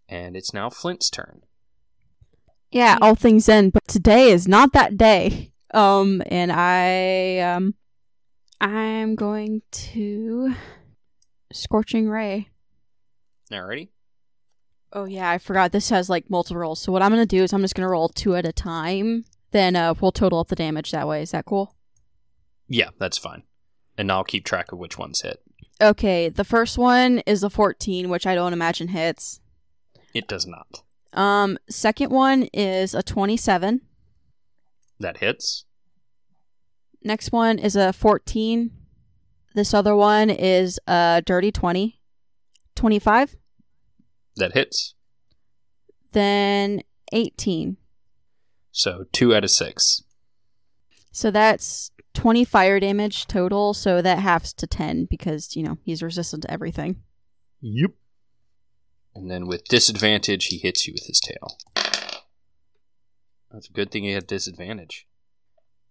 And 0.09 0.37
it's 0.37 0.55
now 0.55 0.71
Flint's 0.71 1.11
turn. 1.11 1.43
Yeah, 2.71 2.99
all 3.01 3.15
things 3.15 3.49
end, 3.49 3.73
but 3.73 3.87
today 3.89 4.31
is 4.31 4.47
not 4.47 4.73
that 4.73 4.97
day. 4.97 5.53
Um, 5.73 6.23
and 6.27 6.53
I 6.53 7.39
um, 7.39 7.75
I'm 8.61 9.17
going 9.17 9.63
to 9.71 10.55
scorching 11.53 12.09
ray. 12.09 12.49
Alrighty. 13.51 13.89
Oh 14.93 15.05
yeah, 15.05 15.31
I 15.31 15.39
forgot 15.39 15.73
this 15.73 15.91
has 15.91 16.09
like 16.09 16.31
multiple 16.31 16.61
rolls. 16.61 16.81
So 16.81 16.93
what 16.93 17.03
I'm 17.03 17.11
gonna 17.11 17.27
do 17.27 17.43
is 17.43 17.53
I'm 17.53 17.63
just 17.63 17.75
gonna 17.75 17.89
roll 17.89 18.09
two 18.09 18.37
at 18.37 18.47
a 18.47 18.53
time. 18.53 19.25
Then 19.51 19.75
uh, 19.75 19.95
we'll 20.01 20.13
total 20.13 20.39
up 20.39 20.49
the 20.49 20.57
damage 20.57 20.93
that 20.93 21.09
way. 21.09 21.23
Is 21.23 21.33
that 21.33 21.47
cool? 21.47 21.75
Yeah, 22.69 22.91
that's 22.99 23.19
fine. 23.19 23.43
And 23.97 24.11
I'll 24.11 24.25
keep 24.25 24.45
track 24.45 24.73
of 24.73 24.79
which 24.79 24.99
ones 24.99 25.21
hit. 25.21 25.41
Okay, 25.81 26.29
the 26.29 26.45
first 26.45 26.79
one 26.79 27.19
is 27.21 27.43
a 27.43 27.51
14, 27.51 28.09
which 28.09 28.27
I 28.27 28.35
don't 28.35 28.53
imagine 28.53 28.89
hits. 28.89 29.41
It 30.15 30.29
does 30.29 30.47
not. 30.47 30.83
Um, 31.13 31.59
second 31.69 32.11
one 32.11 32.45
is 32.53 32.95
a 32.95 33.03
27. 33.03 33.81
That 35.01 35.19
hits. 35.19 35.65
Next 37.03 37.33
one 37.33 37.59
is 37.59 37.77
a 37.77 37.93
14. 37.93 38.71
This 39.55 39.75
other 39.75 39.95
one 39.95 40.31
is 40.31 40.81
a 40.87 41.23
dirty 41.25 41.53
20. 41.53 42.01
25. 42.75 43.37
That 44.37 44.53
hits. 44.53 44.95
Then 46.13 46.83
18. 47.13 47.77
So 48.73 49.05
two 49.13 49.35
out 49.35 49.45
of 49.45 49.51
six. 49.51 50.03
So 51.13 51.31
that's 51.31 51.93
20 52.15 52.45
fire 52.45 52.81
damage 52.81 53.27
total. 53.27 53.75
So 53.75 54.01
that 54.01 54.19
halves 54.19 54.53
to 54.55 54.67
10 54.67 55.07
because, 55.07 55.55
you 55.57 55.63
know, 55.63 55.79
he's 55.85 56.03
resistant 56.03 56.43
to 56.43 56.51
everything. 56.51 57.03
Yep. 57.61 57.91
And 59.15 59.31
then 59.31 59.47
with 59.47 59.65
disadvantage, 59.65 60.47
he 60.47 60.59
hits 60.59 60.87
you 60.87 60.95
with 60.95 61.07
his 61.07 61.21
tail. 61.21 61.59
That's 63.53 63.69
a 63.69 63.73
good 63.73 63.91
thing 63.91 64.03
he 64.03 64.13
had 64.13 64.27
disadvantage. 64.27 65.07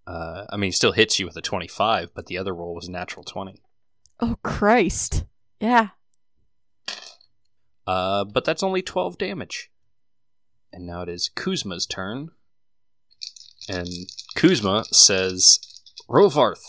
Uh, 0.05 0.45
I 0.49 0.57
mean, 0.57 0.67
he 0.67 0.71
still 0.71 0.91
hits 0.91 1.19
you 1.19 1.25
with 1.25 1.37
a 1.37 1.41
25, 1.41 2.13
but 2.13 2.25
the 2.25 2.37
other 2.37 2.53
roll 2.53 2.75
was 2.75 2.87
a 2.87 2.91
natural 2.91 3.23
20. 3.23 3.61
Oh, 4.19 4.35
Christ. 4.43 5.23
Yeah. 5.61 5.89
Uh, 7.87 8.25
but 8.25 8.43
that's 8.43 8.63
only 8.63 8.81
12 8.81 9.17
damage. 9.17 9.71
And 10.73 10.85
now 10.85 11.03
it 11.03 11.09
is 11.09 11.29
Kuzma's 11.29 11.85
turn. 11.85 12.31
And 13.69 13.87
Kuzma 14.35 14.83
says, 14.91 15.59
Rovarth, 16.09 16.63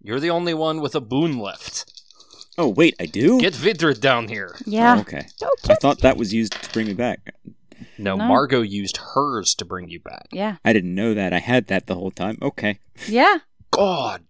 you're 0.00 0.20
the 0.20 0.30
only 0.30 0.54
one 0.54 0.80
with 0.80 0.94
a 0.94 1.00
boon 1.00 1.38
left. 1.38 1.92
Oh, 2.58 2.68
wait, 2.68 2.94
I 3.00 3.06
do? 3.06 3.40
Get 3.40 3.54
Vidrid 3.54 4.00
down 4.00 4.28
here. 4.28 4.56
Yeah. 4.66 4.96
Oh, 4.96 5.00
okay. 5.00 5.26
I 5.68 5.74
thought 5.76 6.00
that 6.00 6.16
was 6.16 6.34
used 6.34 6.52
to 6.52 6.70
bring 6.72 6.86
me 6.86 6.94
back. 6.94 7.34
No, 7.96 8.16
No. 8.16 8.26
Margot 8.26 8.60
used 8.62 8.98
hers 9.14 9.54
to 9.54 9.64
bring 9.64 9.88
you 9.88 10.00
back. 10.00 10.26
Yeah. 10.32 10.56
I 10.64 10.72
didn't 10.72 10.94
know 10.94 11.14
that. 11.14 11.32
I 11.32 11.38
had 11.38 11.68
that 11.68 11.86
the 11.86 11.94
whole 11.94 12.10
time. 12.10 12.38
Okay. 12.42 12.78
Yeah. 13.06 13.38
God 13.70 14.24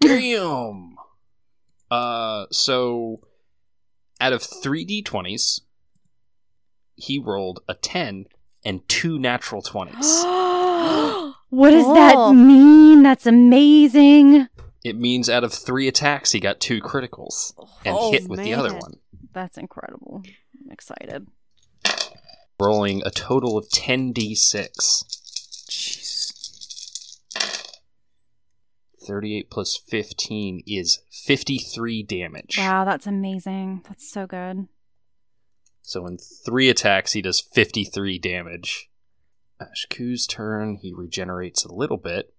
damn. 0.00 0.96
uh, 1.90 2.46
so 2.52 3.20
out 4.20 4.32
of 4.32 4.42
three 4.42 4.84
d20s, 4.86 5.60
he 6.94 7.18
rolled 7.18 7.60
a 7.68 7.74
10 7.74 8.26
and 8.64 8.88
two 8.88 9.18
natural 9.18 9.62
20s. 9.62 11.32
what 11.50 11.70
does 11.70 11.86
that 11.86 12.14
oh. 12.16 12.32
mean? 12.32 13.02
That's 13.02 13.26
amazing. 13.26 14.48
it 14.84 14.96
means 14.96 15.28
out 15.28 15.44
of 15.44 15.52
three 15.52 15.88
attacks, 15.88 16.32
he 16.32 16.40
got 16.40 16.60
two 16.60 16.80
criticals 16.80 17.52
and 17.84 17.96
Oh, 17.98 18.12
hit 18.12 18.28
with 18.28 18.40
the 18.40 18.54
other 18.54 18.70
man. 18.70 18.80
one, 18.80 18.94
That's 19.32 19.56
incredible. 19.58 20.22
I'm 20.64 20.70
excited. 20.70 21.26
rolling 22.58 23.02
a 23.04 23.10
total 23.10 23.56
of 23.58 23.68
10d6. 23.68 25.04
Jesus. 25.68 26.32
38 29.06 29.50
plus 29.50 29.76
15 29.88 30.62
is 30.66 31.00
53 31.10 32.02
damage. 32.02 32.56
Wow, 32.58 32.84
that's 32.84 33.06
amazing. 33.06 33.82
That's 33.86 34.10
so 34.10 34.26
good. 34.26 34.66
So 35.82 36.06
in 36.06 36.18
three 36.18 36.68
attacks, 36.68 37.12
he 37.12 37.22
does 37.22 37.40
53 37.40 38.18
damage. 38.18 38.90
Ashku's 39.60 40.26
turn, 40.26 40.76
he 40.76 40.92
regenerates 40.92 41.64
a 41.64 41.72
little 41.72 41.96
bit. 41.96 42.32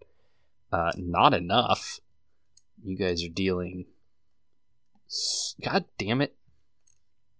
Uh, 0.72 0.92
not 0.98 1.34
enough. 1.34 2.00
You 2.84 2.98
guys 2.98 3.24
are 3.24 3.30
dealing. 3.30 3.86
God 5.64 5.86
damn 5.98 6.22
it. 6.22 6.36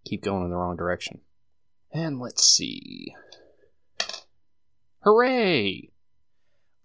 Keep 0.06 0.24
going 0.24 0.46
in 0.46 0.50
the 0.50 0.56
wrong 0.56 0.78
direction. 0.78 1.22
And 1.92 2.20
let's 2.20 2.44
see. 2.44 3.14
Hooray! 5.04 5.92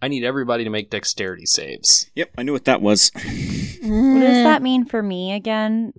I 0.00 0.08
need 0.08 0.24
everybody 0.24 0.64
to 0.64 0.70
make 0.70 0.90
dexterity 0.90 1.46
saves. 1.46 2.10
Yep, 2.16 2.30
I 2.36 2.42
knew 2.42 2.52
what 2.52 2.64
that 2.64 2.82
was. 2.82 3.10
What 3.14 4.20
does 4.20 4.44
that 4.44 4.62
mean 4.62 4.84
for 4.84 5.02
me 5.02 5.32
again? 5.32 5.92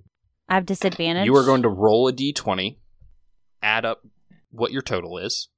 I 0.48 0.54
have 0.54 0.66
disadvantage. 0.66 1.24
You 1.26 1.36
are 1.36 1.44
going 1.44 1.62
to 1.62 1.68
roll 1.68 2.08
a 2.08 2.12
d20, 2.12 2.76
add 3.62 3.84
up 3.84 4.02
what 4.50 4.72
your 4.72 4.82
total 4.82 5.18
is, 5.18 5.48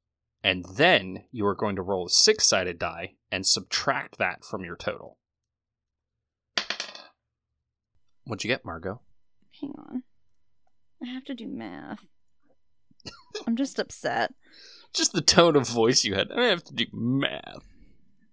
and 0.47 0.65
then 0.77 1.25
you 1.33 1.45
are 1.45 1.57
going 1.57 1.75
to 1.75 1.83
roll 1.83 2.07
a 2.07 2.09
six 2.09 2.47
sided 2.47 2.79
die 2.79 3.15
and 3.33 3.45
subtract 3.45 4.17
that 4.19 4.45
from 4.45 4.65
your 4.65 4.77
total. 4.77 5.19
What'd 8.23 8.45
you 8.45 8.49
get, 8.49 8.65
Margot? 8.65 9.01
Hang 9.61 9.75
on. 9.77 10.05
I 11.03 11.07
have 11.07 11.25
to 11.25 11.35
do 11.35 11.49
math. 11.49 11.99
I'm 13.47 13.57
just 13.57 13.81
upset. 13.81 14.35
Just 14.95 15.13
the 15.13 15.21
tone 15.21 15.57
of 15.57 15.69
voice 15.69 16.05
you 16.05 16.15
had. 16.15 16.31
I 16.31 16.45
have 16.45 16.63
to 16.65 16.75
do 16.75 16.87
math. 16.93 17.67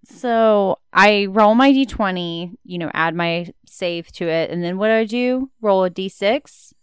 So 0.05 0.77
I 0.93 1.25
roll 1.25 1.55
my 1.55 1.71
d20, 1.71 2.53
you 2.63 2.77
know, 2.77 2.91
add 2.93 3.15
my 3.15 3.51
save 3.65 4.11
to 4.13 4.27
it, 4.27 4.51
and 4.51 4.63
then 4.63 4.77
what 4.77 4.89
do 4.89 4.93
I 4.93 5.05
do? 5.05 5.49
Roll 5.61 5.83
a 5.83 5.89
d6. 5.89 6.73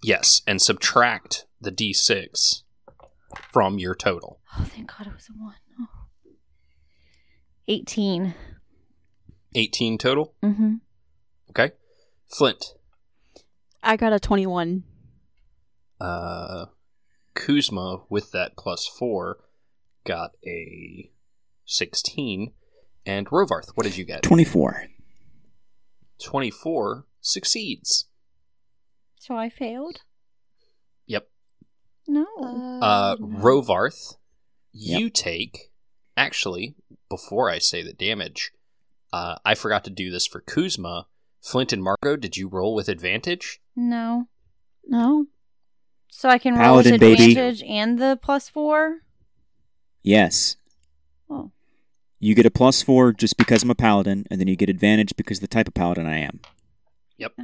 Yes, 0.00 0.42
and 0.46 0.62
subtract 0.62 1.46
the 1.60 1.72
d6 1.72 2.62
from 3.52 3.78
your 3.78 3.94
total. 3.94 4.40
Oh, 4.58 4.64
thank 4.64 4.92
God 4.96 5.06
it 5.06 5.14
was 5.14 5.28
a 5.28 5.32
one. 5.32 5.54
Oh. 5.80 6.32
18. 7.68 8.34
18 9.54 9.98
total? 9.98 10.34
Mm-hmm. 10.42 10.74
Okay. 11.50 11.72
Flint. 12.26 12.74
I 13.82 13.96
got 13.96 14.12
a 14.12 14.20
21. 14.20 14.84
Uh, 16.00 16.66
Kuzma, 17.34 18.02
with 18.08 18.32
that 18.32 18.56
plus 18.56 18.86
four, 18.86 19.38
got 20.04 20.32
a 20.46 21.10
16. 21.64 22.52
And 23.06 23.26
Rovarth, 23.28 23.70
what 23.74 23.84
did 23.84 23.96
you 23.96 24.04
get? 24.04 24.22
24. 24.22 24.86
24 26.22 27.06
succeeds. 27.20 28.06
So 29.18 29.36
I 29.36 29.48
failed? 29.48 30.02
Yep. 32.08 32.26
No. 32.40 32.78
Uh, 32.82 33.16
no. 33.20 33.26
Rovarth, 33.38 34.16
Yep. 34.72 35.00
you 35.00 35.10
take. 35.10 35.70
Actually, 36.16 36.74
before 37.08 37.48
I 37.50 37.58
say 37.58 37.82
the 37.82 37.92
damage, 37.92 38.50
uh, 39.12 39.36
I 39.44 39.54
forgot 39.54 39.84
to 39.84 39.90
do 39.90 40.10
this 40.10 40.26
for 40.26 40.40
Kuzma. 40.40 41.06
Flint 41.40 41.72
and 41.72 41.82
Margot, 41.82 42.16
did 42.16 42.36
you 42.36 42.48
roll 42.48 42.74
with 42.74 42.88
advantage? 42.88 43.60
no. 43.76 44.26
No. 44.90 45.26
So 46.10 46.28
I 46.30 46.38
can 46.38 46.54
roll 46.54 46.62
Paladin, 46.64 46.92
with 46.92 47.00
baby. 47.00 47.30
advantage 47.32 47.62
and 47.62 47.98
the 47.98 48.18
plus 48.20 48.48
four? 48.48 49.02
Yes. 50.02 50.56
Oh. 51.30 51.52
You 52.18 52.34
get 52.34 52.46
a 52.46 52.50
plus 52.50 52.82
four 52.82 53.12
just 53.12 53.36
because 53.36 53.62
I'm 53.62 53.70
a 53.70 53.74
paladin, 53.74 54.26
and 54.30 54.40
then 54.40 54.48
you 54.48 54.56
get 54.56 54.70
advantage 54.70 55.14
because 55.16 55.38
of 55.38 55.42
the 55.42 55.46
type 55.48 55.68
of 55.68 55.74
paladin 55.74 56.06
I 56.06 56.18
am. 56.20 56.40
Yep. 57.18 57.34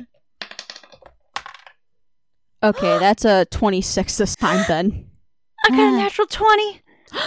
Okay, 2.65 2.99
that's 2.99 3.25
a 3.25 3.45
26 3.47 4.17
this 4.17 4.35
time 4.37 4.65
then. 4.69 5.11
I 5.67 5.71
got 5.71 5.95
a 5.95 5.97
natural 5.97 6.27
20. 6.27 6.81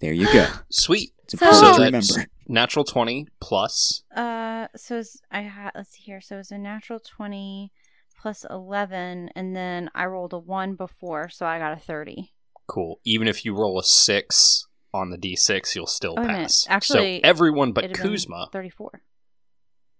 There 0.00 0.12
you 0.12 0.32
go. 0.32 0.46
Sweet. 0.70 1.10
It's 1.24 1.38
So- 1.40 1.46
important 1.48 1.74
to 1.76 1.82
remember. 1.82 2.06
that's 2.06 2.26
natural 2.46 2.84
20 2.84 3.26
plus. 3.40 4.04
Uh, 4.14 4.68
so 4.76 4.98
it's, 4.98 5.20
I 5.32 5.40
had, 5.40 5.72
let's 5.74 5.90
see 5.90 6.02
here. 6.02 6.20
So 6.20 6.38
it's 6.38 6.52
a 6.52 6.58
natural 6.58 7.00
20 7.00 7.72
plus 8.16 8.46
11, 8.48 9.30
and 9.34 9.56
then 9.56 9.90
I 9.96 10.06
rolled 10.06 10.32
a 10.34 10.38
1 10.38 10.74
before, 10.76 11.28
so 11.28 11.46
I 11.46 11.58
got 11.58 11.72
a 11.76 11.80
30. 11.80 12.32
Cool. 12.68 13.00
Even 13.04 13.26
if 13.26 13.44
you 13.44 13.56
roll 13.56 13.76
a 13.80 13.82
6 13.82 14.66
on 14.94 15.10
the 15.10 15.18
d6, 15.18 15.74
you'll 15.74 15.86
still 15.88 16.14
Oh, 16.16 16.20
wait 16.22 16.24
a 16.24 16.32
minute. 16.32 16.42
pass. 16.44 16.66
Actually, 16.68 17.20
so 17.20 17.28
everyone 17.28 17.72
but 17.72 17.82
It'd 17.84 17.96
have 17.96 18.04
been 18.04 18.12
Kuzma, 18.12 18.48
34. 18.52 19.02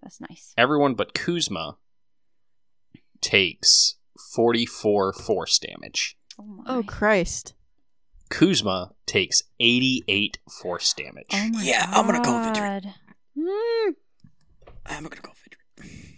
That's 0.02 0.20
nice. 0.20 0.54
everyone 0.56 0.94
but 0.94 1.12
Kuzma 1.12 1.76
takes 3.20 3.96
44 4.34 5.12
force 5.12 5.58
damage. 5.58 6.16
Oh 6.38 6.44
my. 6.44 6.64
Oh 6.66 6.82
Christ. 6.82 7.54
Kuzma 8.28 8.92
takes 9.06 9.42
88 9.58 10.38
force 10.60 10.92
damage. 10.92 11.28
Oh 11.32 11.48
my 11.50 11.62
Yeah, 11.62 11.86
I'm 11.88 12.06
gonna 12.06 12.22
go 12.22 12.32
Vidrid. 12.32 12.84
God. 12.84 12.94
Mm. 13.36 13.94
I'm 14.86 15.02
gonna 15.04 15.20
go 15.22 15.30
Vidrid. 15.30 16.14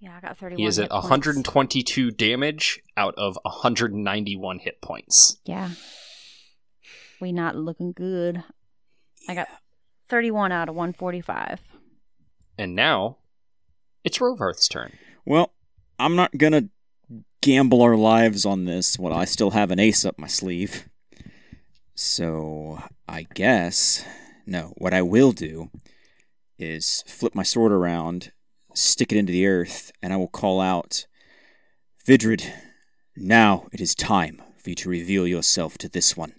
Yeah, 0.00 0.16
I 0.16 0.20
got 0.20 0.38
31. 0.38 0.58
He 0.58 0.66
is 0.66 0.78
at 0.78 0.84
hit 0.84 0.90
points. 0.90 1.04
122 1.04 2.10
damage 2.12 2.80
out 2.96 3.14
of 3.16 3.38
191 3.42 4.60
hit 4.60 4.80
points. 4.80 5.38
Yeah. 5.44 5.70
We 7.20 7.32
not 7.32 7.56
looking 7.56 7.92
good. 7.92 8.44
I 9.28 9.34
got 9.34 9.48
31 10.08 10.52
out 10.52 10.68
of 10.68 10.76
145. 10.76 11.60
And 12.56 12.74
now 12.74 13.18
it's 14.04 14.18
Rovarth's 14.18 14.68
turn. 14.68 14.92
Well, 15.26 15.52
I'm 15.98 16.16
not 16.16 16.36
gonna 16.38 16.68
gamble 17.40 17.82
our 17.82 17.96
lives 17.96 18.44
on 18.44 18.64
this 18.64 18.98
while 18.98 19.12
I 19.12 19.24
still 19.24 19.50
have 19.50 19.70
an 19.70 19.78
ace 19.78 20.04
up 20.04 20.18
my 20.18 20.26
sleeve. 20.26 20.88
So 21.94 22.82
I 23.08 23.26
guess 23.34 24.04
no. 24.46 24.72
What 24.78 24.94
I 24.94 25.02
will 25.02 25.32
do 25.32 25.70
is 26.58 27.04
flip 27.06 27.34
my 27.34 27.42
sword 27.42 27.72
around, 27.72 28.32
stick 28.74 29.12
it 29.12 29.18
into 29.18 29.32
the 29.32 29.46
earth, 29.46 29.92
and 30.02 30.12
I 30.12 30.16
will 30.16 30.28
call 30.28 30.60
out, 30.60 31.06
Vidrid. 32.06 32.50
Now 33.16 33.66
it 33.72 33.80
is 33.80 33.94
time 33.94 34.40
for 34.56 34.70
you 34.70 34.76
to 34.76 34.88
reveal 34.88 35.26
yourself 35.26 35.76
to 35.78 35.88
this 35.88 36.16
one. 36.16 36.34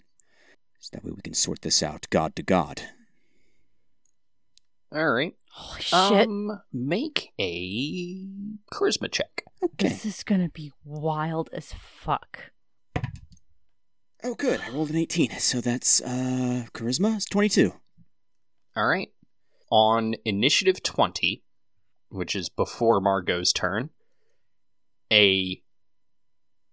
So 0.78 0.90
that 0.92 1.04
way 1.04 1.12
we 1.12 1.22
can 1.22 1.34
sort 1.34 1.62
this 1.62 1.82
out, 1.82 2.06
god 2.10 2.34
to 2.36 2.42
god. 2.42 2.82
All 4.92 5.12
right. 5.12 5.34
Holy 5.52 5.80
shit. 5.82 6.28
Um, 6.28 6.60
make 6.72 7.32
a 7.38 8.26
charisma 8.72 9.10
check. 9.10 9.44
Okay. 9.62 9.88
This 9.88 10.04
is 10.04 10.22
going 10.22 10.42
to 10.42 10.48
be 10.48 10.72
wild 10.84 11.50
as 11.52 11.72
fuck. 11.72 12.50
Oh, 14.22 14.34
good. 14.34 14.60
I 14.66 14.70
rolled 14.70 14.90
an 14.90 14.96
18, 14.96 15.30
so 15.38 15.60
that's 15.60 16.00
uh 16.02 16.66
charisma. 16.74 17.16
It's 17.16 17.24
22. 17.26 17.72
All 18.76 18.86
right. 18.86 19.10
On 19.70 20.14
initiative 20.24 20.82
20, 20.82 21.42
which 22.08 22.34
is 22.34 22.48
before 22.48 23.00
Margot's 23.00 23.52
turn, 23.52 23.90
a 25.12 25.62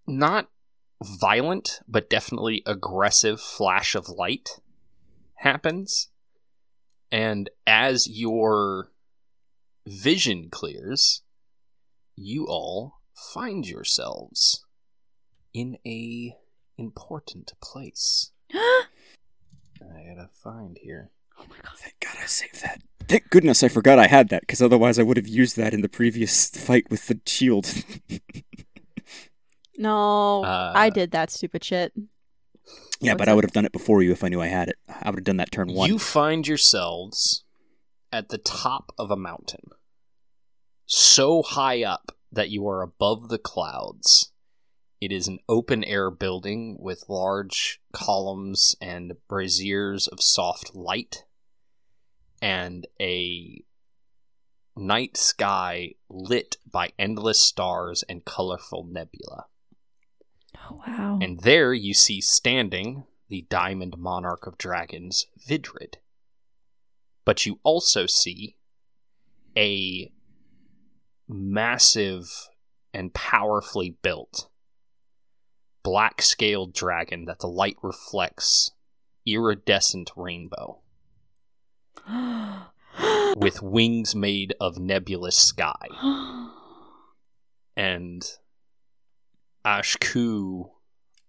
not 0.08 0.50
violent, 1.04 1.82
but 1.88 2.10
definitely 2.10 2.64
aggressive 2.66 3.40
flash 3.40 3.96
of 3.96 4.10
light 4.10 4.60
happens. 5.36 6.10
And 7.12 7.50
as 7.66 8.08
your 8.10 8.92
vision 9.86 10.50
clears, 10.52 11.22
you 12.16 12.46
all 12.48 12.96
find 13.34 13.66
yourselves 13.68 14.66
in 15.54 15.78
a 15.86 16.36
important 16.78 17.54
place. 17.62 18.32
I 18.54 18.86
gotta 19.80 20.30
find 20.44 20.78
here. 20.82 21.12
Oh 21.40 21.46
my 21.50 21.56
god. 21.64 21.74
Thank 21.78 21.96
God 22.00 22.16
I 22.22 22.26
saved 22.26 22.62
that. 22.64 22.82
Thank 23.08 23.30
goodness 23.30 23.64
I 23.64 23.68
forgot 23.70 24.00
I 24.00 24.08
had 24.08 24.30
that, 24.30 24.42
because 24.42 24.62
otherwise 24.62 25.00
I 25.00 25.04
would 25.04 25.18
have 25.18 25.28
used 25.28 25.56
that 25.56 25.74
in 25.74 25.82
the 25.82 25.88
previous 25.90 26.50
fight 26.50 26.90
with 26.90 27.08
the 27.08 27.20
shield. 27.26 27.72
No, 29.80 30.44
Uh, 30.44 30.74
I 30.76 30.90
did 30.90 31.12
that 31.12 31.30
stupid 31.30 31.64
shit. 31.64 31.94
Yeah, 33.00 33.14
What's 33.14 33.20
but 33.20 33.30
I 33.30 33.34
would 33.34 33.44
have 33.44 33.54
done 33.54 33.66
it 33.66 33.72
before 33.72 34.02
you 34.02 34.12
if 34.12 34.24
I 34.24 34.30
knew 34.30 34.42
I 34.42 34.48
had 34.48 34.70
it. 34.70 34.78
I 34.88 35.10
would 35.10 35.20
have 35.20 35.26
done 35.26 35.38
that 35.38 35.52
turn 35.52 35.74
one. 35.74 35.90
You 35.90 36.00
find 36.00 36.48
yourselves 36.48 37.44
at 38.12 38.30
the 38.30 38.38
top 38.38 38.92
of 38.98 39.12
a 39.12 39.18
mountain, 39.18 39.70
so 40.86 41.44
high 41.44 41.84
up 41.84 42.12
that 42.32 42.50
you 42.50 42.68
are 42.68 42.82
above 42.82 43.30
the 43.30 43.38
clouds. 43.38 44.32
It 45.00 45.12
is 45.12 45.28
an 45.28 45.40
open 45.48 45.84
air 45.84 46.10
building 46.10 46.78
with 46.80 47.06
large 47.08 47.80
columns 47.94 48.76
and 48.82 49.14
braziers 49.28 50.08
of 50.08 50.22
soft 50.22 50.74
light, 50.74 51.26
and 52.42 52.88
a 53.00 53.64
night 54.76 55.18
sky 55.18 55.94
lit 56.10 56.58
by 56.72 56.92
endless 56.98 57.40
stars 57.42 58.04
and 58.10 58.26
colorful 58.26 58.84
nebula. 58.84 59.46
Oh, 60.70 60.82
wow. 60.86 61.20
And 61.22 61.40
there 61.42 61.74
you 61.74 61.94
see 61.94 62.22
standing 62.22 63.06
the 63.30 63.46
diamond 63.50 63.98
monarch 63.98 64.48
of 64.48 64.58
dragons, 64.58 65.28
Vidrid. 65.48 65.96
But 67.26 67.46
you 67.46 67.60
also 67.64 68.06
see 68.06 68.58
a 69.56 70.12
massive 71.28 72.50
and 72.94 73.14
powerfully 73.14 73.98
built 74.02 74.48
black 75.84 76.22
scaled 76.22 76.74
dragon 76.74 77.26
that 77.26 77.40
the 77.40 77.48
light 77.48 77.78
reflects 77.82 78.72
iridescent 79.26 80.12
rainbow 80.16 80.80
with 83.38 83.62
wings 83.62 84.16
made 84.16 84.54
of 84.60 84.80
nebulous 84.80 85.38
sky. 85.38 85.88
and 87.78 88.38
Ashku 89.68 90.70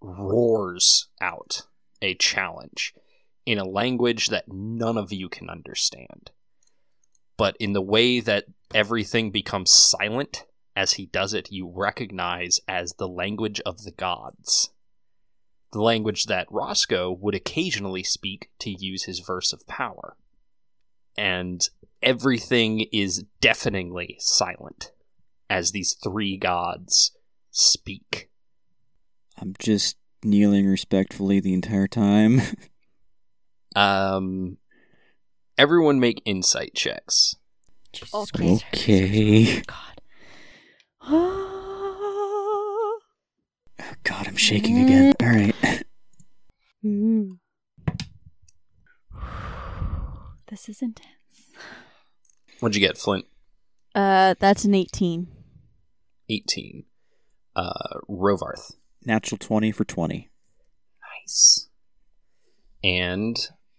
roars 0.00 1.08
out 1.20 1.62
a 2.00 2.14
challenge 2.14 2.94
in 3.44 3.58
a 3.58 3.68
language 3.68 4.28
that 4.28 4.44
none 4.46 4.96
of 4.96 5.12
you 5.12 5.28
can 5.28 5.50
understand. 5.50 6.30
But 7.36 7.56
in 7.58 7.72
the 7.72 7.82
way 7.82 8.20
that 8.20 8.44
everything 8.72 9.32
becomes 9.32 9.72
silent 9.72 10.46
as 10.76 10.92
he 10.92 11.06
does 11.06 11.34
it, 11.34 11.50
you 11.50 11.68
recognize 11.74 12.60
as 12.68 12.92
the 12.92 13.08
language 13.08 13.60
of 13.66 13.82
the 13.82 13.90
gods. 13.90 14.70
The 15.72 15.82
language 15.82 16.26
that 16.26 16.46
Roscoe 16.48 17.10
would 17.10 17.34
occasionally 17.34 18.04
speak 18.04 18.50
to 18.60 18.70
use 18.70 19.02
his 19.02 19.18
verse 19.18 19.52
of 19.52 19.66
power. 19.66 20.16
And 21.16 21.68
everything 22.00 22.86
is 22.92 23.24
deafeningly 23.40 24.14
silent 24.20 24.92
as 25.50 25.72
these 25.72 25.94
three 25.94 26.36
gods 26.36 27.10
speak. 27.50 28.27
I'm 29.40 29.54
just 29.58 29.96
kneeling 30.24 30.66
respectfully 30.66 31.40
the 31.40 31.54
entire 31.54 31.88
time. 31.88 32.40
Um, 33.76 34.56
everyone 35.58 36.00
make 36.00 36.22
insight 36.24 36.74
checks. 36.74 37.36
Jesus 37.92 38.12
Okay. 38.14 38.58
Christ. 38.58 38.64
Okay. 38.74 39.62
God. 39.66 40.00
Oh, 41.02 42.98
God, 44.02 44.26
I'm 44.26 44.36
shaking 44.36 44.78
again. 44.78 45.12
All 45.20 45.28
right. 45.28 45.54
Mm. 46.84 47.38
this 50.48 50.68
is 50.68 50.80
intense. 50.80 51.52
What'd 52.60 52.74
you 52.74 52.80
get, 52.80 52.96
Flint? 52.96 53.26
Uh, 53.94 54.34
that's 54.40 54.64
an 54.64 54.74
18. 54.74 55.28
18. 56.30 56.84
Uh, 57.54 57.98
Rovarth. 58.08 58.76
Natural 59.04 59.38
20 59.38 59.72
for 59.72 59.84
20. 59.84 60.30
Nice. 61.26 61.68
And 62.82 63.36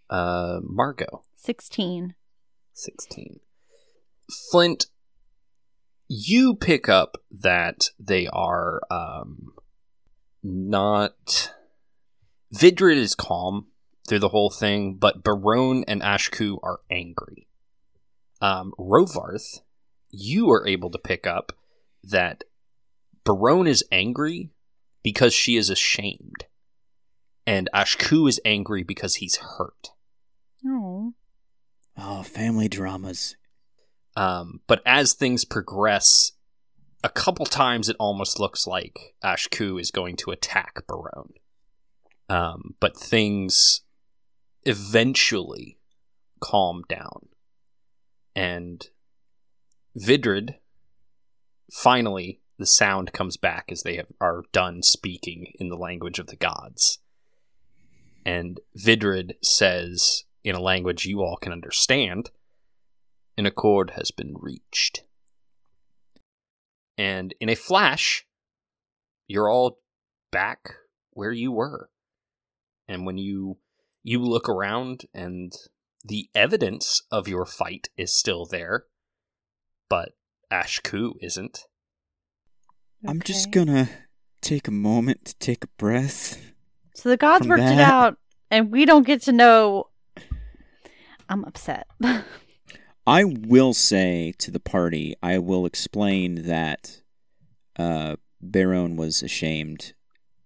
uh, 0.09 0.59
Margot. 0.63 1.23
16. 1.35 2.15
16. 2.73 3.39
Flint, 4.51 4.87
you 6.07 6.55
pick 6.55 6.89
up 6.89 7.17
that 7.31 7.89
they 7.99 8.27
are 8.27 8.81
um, 8.89 9.53
not. 10.43 11.53
Vidrid 12.53 12.97
is 12.97 13.15
calm 13.15 13.67
through 14.07 14.19
the 14.19 14.29
whole 14.29 14.49
thing, 14.49 14.95
but 14.95 15.23
Barone 15.23 15.83
and 15.87 16.01
Ashku 16.01 16.57
are 16.63 16.79
angry. 16.89 17.47
Um, 18.41 18.73
Rovarth, 18.79 19.59
you 20.09 20.49
are 20.49 20.67
able 20.67 20.89
to 20.89 20.97
pick 20.97 21.27
up 21.27 21.51
that 22.03 22.43
Barone 23.23 23.67
is 23.67 23.83
angry 23.91 24.51
because 25.03 25.33
she 25.33 25.55
is 25.55 25.69
ashamed, 25.69 26.45
and 27.45 27.69
Ashku 27.73 28.27
is 28.27 28.39
angry 28.45 28.83
because 28.83 29.15
he's 29.15 29.37
hurt. 29.37 29.91
Oh. 30.65 31.13
Oh, 31.97 32.23
family 32.23 32.67
dramas. 32.67 33.35
Um, 34.15 34.61
but 34.67 34.81
as 34.85 35.13
things 35.13 35.45
progress, 35.45 36.33
a 37.03 37.09
couple 37.09 37.45
times 37.45 37.89
it 37.89 37.95
almost 37.99 38.39
looks 38.39 38.67
like 38.67 39.15
Ashku 39.23 39.79
is 39.79 39.91
going 39.91 40.15
to 40.17 40.31
attack 40.31 40.85
Barone. 40.87 41.33
Um, 42.27 42.75
but 42.79 42.97
things 42.97 43.81
eventually 44.63 45.79
calm 46.39 46.83
down. 46.87 47.29
And 48.35 48.85
Vidrid, 49.97 50.55
finally, 51.71 52.41
the 52.59 52.65
sound 52.65 53.13
comes 53.13 53.37
back 53.37 53.71
as 53.71 53.81
they 53.81 53.95
have, 53.95 54.07
are 54.21 54.43
done 54.51 54.83
speaking 54.83 55.53
in 55.59 55.69
the 55.69 55.77
language 55.77 56.19
of 56.19 56.27
the 56.27 56.35
gods. 56.35 56.99
And 58.25 58.59
Vidrid 58.77 59.33
says, 59.41 60.25
in 60.43 60.55
a 60.55 60.61
language 60.61 61.05
you 61.05 61.21
all 61.21 61.37
can 61.37 61.53
understand, 61.53 62.29
an 63.37 63.45
accord 63.45 63.91
has 63.91 64.11
been 64.11 64.35
reached. 64.37 65.05
And 66.97 67.33
in 67.39 67.47
a 67.47 67.55
flash, 67.55 68.25
you're 69.25 69.49
all 69.49 69.79
back 70.31 70.75
where 71.11 71.31
you 71.31 71.53
were. 71.53 71.89
And 72.89 73.05
when 73.05 73.17
you 73.17 73.57
you 74.03 74.19
look 74.21 74.49
around 74.49 75.05
and 75.13 75.53
the 76.03 76.29
evidence 76.35 77.03
of 77.11 77.27
your 77.27 77.45
fight 77.45 77.89
is 77.95 78.17
still 78.17 78.45
there, 78.45 78.85
but 79.89 80.09
Ashku 80.51 81.13
isn't. 81.21 81.65
I'm 83.07 83.21
just 83.21 83.51
gonna 83.51 83.89
take 84.41 84.67
a 84.67 84.71
moment 84.71 85.25
to 85.25 85.35
take 85.35 85.63
a 85.63 85.67
breath. 85.77 86.41
So 86.95 87.09
the 87.09 87.17
gods 87.17 87.47
worked 87.47 87.63
it 87.63 87.79
out, 87.79 88.17
and 88.51 88.71
we 88.71 88.85
don't 88.85 89.05
get 89.05 89.21
to 89.23 89.31
know. 89.31 89.87
I'm 91.29 91.45
upset. 91.45 91.87
I 93.07 93.23
will 93.23 93.73
say 93.73 94.33
to 94.39 94.51
the 94.51 94.59
party, 94.59 95.15
I 95.23 95.37
will 95.37 95.65
explain 95.65 96.43
that 96.43 97.01
uh, 97.77 98.17
Baron 98.41 98.97
was 98.97 99.23
ashamed 99.23 99.93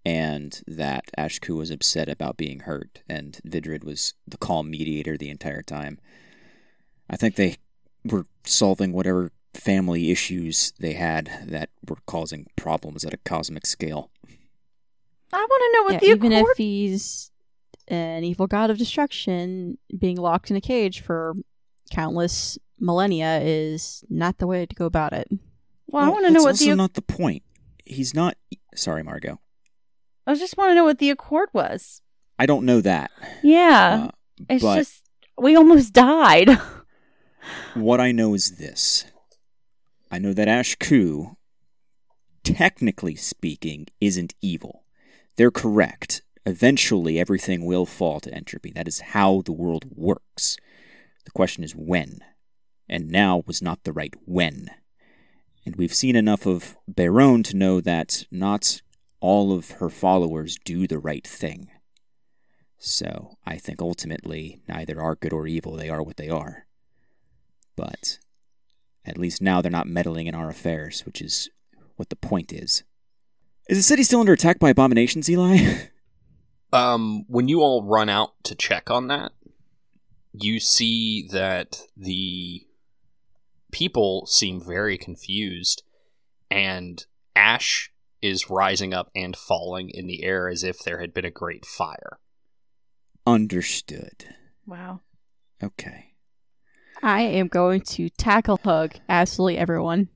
and 0.05 0.61
that 0.67 1.09
Ashku 1.17 1.57
was 1.57 1.71
upset 1.71 2.09
about 2.09 2.37
being 2.37 2.59
hurt, 2.59 3.01
and 3.07 3.39
Vidrid 3.45 3.83
was 3.83 4.13
the 4.27 4.37
calm 4.37 4.69
mediator 4.69 5.17
the 5.17 5.29
entire 5.29 5.61
time. 5.61 5.97
I 7.09 7.15
think 7.15 7.35
they 7.35 7.57
were 8.05 8.25
solving 8.45 8.91
whatever 8.91 9.31
family 9.53 10.11
issues 10.11 10.73
they 10.79 10.93
had 10.93 11.29
that 11.45 11.69
were 11.87 11.97
causing 12.07 12.47
problems 12.55 13.03
at 13.05 13.13
a 13.13 13.17
cosmic 13.17 13.65
scale. 13.65 14.09
I 15.31 15.37
want 15.37 15.49
to 15.49 15.71
know 15.77 15.83
what 15.83 15.93
Yeah, 15.93 15.99
the 15.99 16.15
even 16.17 16.31
accord. 16.33 16.51
if 16.51 16.57
he's 16.57 17.31
an 17.87 18.23
evil 18.23 18.47
god 18.47 18.69
of 18.69 18.77
destruction, 18.77 19.77
being 19.97 20.17
locked 20.17 20.49
in 20.51 20.57
a 20.57 20.61
cage 20.61 21.01
for 21.01 21.33
countless 21.91 22.57
millennia 22.79 23.39
is 23.41 24.03
not 24.09 24.37
the 24.37 24.47
way 24.47 24.65
to 24.65 24.75
go 24.75 24.85
about 24.85 25.13
it. 25.13 25.27
well, 25.87 26.03
I 26.05 26.09
want 26.09 26.25
to 26.25 26.31
know 26.31 26.41
what 26.43 26.49
also 26.49 26.65
the. 26.65 26.75
not 26.75 26.93
the 26.93 27.01
point. 27.01 27.43
He's 27.85 28.13
not. 28.13 28.37
Sorry, 28.75 29.03
Margot. 29.03 29.39
I 30.25 30.35
just 30.35 30.57
want 30.57 30.71
to 30.71 30.75
know 30.75 30.85
what 30.85 30.99
the 30.99 31.09
accord 31.09 31.49
was. 31.53 32.01
I 32.39 32.45
don't 32.45 32.65
know 32.65 32.81
that. 32.81 33.11
Yeah, 33.43 34.05
Uh, 34.07 34.11
it's 34.49 34.63
but 34.63 34.77
just 34.77 35.03
we 35.37 35.55
almost 35.55 35.93
died. 35.93 36.49
what 37.73 37.99
I 37.99 38.11
know 38.11 38.33
is 38.33 38.57
this. 38.57 39.05
I 40.13 40.19
know 40.19 40.33
that 40.33 40.47
Ashku, 40.47 41.37
technically 42.43 43.15
speaking, 43.15 43.87
isn't 43.99 44.35
evil. 44.43 44.83
They're 45.37 45.49
correct. 45.49 46.21
Eventually, 46.45 47.19
everything 47.19 47.65
will 47.65 47.87
fall 47.87 48.19
to 48.19 48.31
entropy. 48.31 48.71
That 48.75 48.87
is 48.87 48.99
how 48.99 49.41
the 49.41 49.51
world 49.51 49.85
works. 49.89 50.55
The 51.25 51.31
question 51.31 51.63
is 51.63 51.75
when. 51.75 52.19
And 52.87 53.09
now 53.09 53.41
was 53.47 53.59
not 53.59 53.85
the 53.85 53.91
right 53.91 54.13
when. 54.25 54.69
And 55.65 55.77
we've 55.77 55.95
seen 55.95 56.15
enough 56.15 56.45
of 56.45 56.77
Baron 56.87 57.41
to 57.41 57.57
know 57.57 57.81
that 57.81 58.25
not 58.29 58.83
all 59.19 59.51
of 59.51 59.71
her 59.71 59.89
followers 59.89 60.59
do 60.63 60.85
the 60.85 60.99
right 60.99 61.25
thing. 61.25 61.71
So 62.77 63.39
I 63.47 63.57
think 63.57 63.81
ultimately 63.81 64.61
neither 64.69 65.01
are 65.01 65.15
good 65.15 65.33
or 65.33 65.47
evil, 65.47 65.75
they 65.75 65.89
are 65.89 66.03
what 66.03 66.17
they 66.17 66.29
are. 66.29 66.67
But 67.75 68.19
at 69.05 69.17
least 69.17 69.41
now 69.41 69.61
they're 69.61 69.71
not 69.71 69.87
meddling 69.87 70.27
in 70.27 70.35
our 70.35 70.49
affairs, 70.49 71.05
which 71.05 71.21
is 71.21 71.49
what 71.95 72.09
the 72.09 72.15
point 72.15 72.51
is. 72.51 72.83
Is 73.69 73.77
the 73.77 73.83
city 73.83 74.03
still 74.03 74.19
under 74.19 74.33
attack 74.33 74.59
by 74.59 74.69
abominations, 74.69 75.29
Eli? 75.29 75.57
Um, 76.73 77.25
when 77.27 77.47
you 77.47 77.61
all 77.61 77.83
run 77.83 78.09
out 78.09 78.31
to 78.45 78.55
check 78.55 78.89
on 78.89 79.07
that, 79.07 79.31
you 80.33 80.59
see 80.59 81.27
that 81.31 81.81
the 81.95 82.65
people 83.71 84.25
seem 84.25 84.59
very 84.59 84.97
confused, 84.97 85.83
and 86.49 87.05
ash 87.35 87.91
is 88.23 88.49
rising 88.49 88.91
up 88.91 89.11
and 89.15 89.37
falling 89.37 89.91
in 89.91 90.07
the 90.07 90.23
air 90.23 90.49
as 90.49 90.63
if 90.63 90.79
there 90.79 90.99
had 90.99 91.13
been 91.13 91.25
a 91.25 91.29
great 91.29 91.63
fire. 91.63 92.17
Understood. 93.27 94.25
wow. 94.65 95.01
Okay. 95.61 96.12
I 97.03 97.21
am 97.23 97.49
going 97.49 97.81
to 97.81 98.09
tackle 98.09 98.59
hug 98.63 98.95
absolutely 99.09 99.57
everyone. 99.57 100.07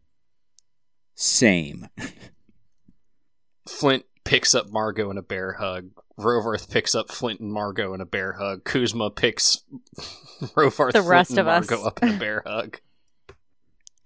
Same. 1.15 1.89
Flint 3.67 4.05
picks 4.23 4.55
up 4.55 4.71
Margot 4.71 5.11
in 5.11 5.17
a 5.17 5.21
bear 5.21 5.53
hug. 5.53 5.89
Rovarth 6.17 6.71
picks 6.71 6.95
up 6.95 7.11
Flint 7.11 7.41
and 7.41 7.51
Margot 7.51 7.93
in 7.93 7.99
a 7.99 8.05
bear 8.05 8.33
hug. 8.33 8.63
Kuzma 8.63 9.11
picks 9.11 9.63
Rovarth, 10.55 10.93
The 10.93 10.99
Flint, 10.99 11.07
rest 11.07 11.31
and 11.31 11.39
of 11.39 11.47
us. 11.47 11.69
Margot 11.69 11.85
up 11.85 12.01
in 12.01 12.09
a 12.09 12.17
bear 12.17 12.41
hug. 12.45 12.79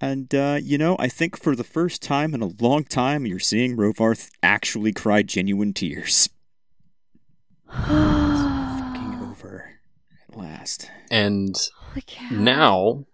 And, 0.04 0.34
uh, 0.34 0.58
you 0.60 0.80
know, 0.80 0.96
I 0.98 1.08
think 1.08 1.38
for 1.38 1.56
the 1.56 1.64
first 1.64 2.02
time 2.02 2.34
in 2.34 2.42
a 2.42 2.50
long 2.60 2.84
time, 2.84 3.28
you're 3.28 3.38
seeing 3.38 3.78
Rovarth 3.78 4.32
actually 4.42 4.94
cry 4.94 5.22
genuine 5.22 5.74
tears. 5.74 6.28
Fucking 7.72 9.20
over 9.22 9.74
at 10.28 10.36
last. 10.36 10.90
And 11.12 11.56
Holy 11.92 12.04
cow. 12.06 12.28
now 12.32 13.06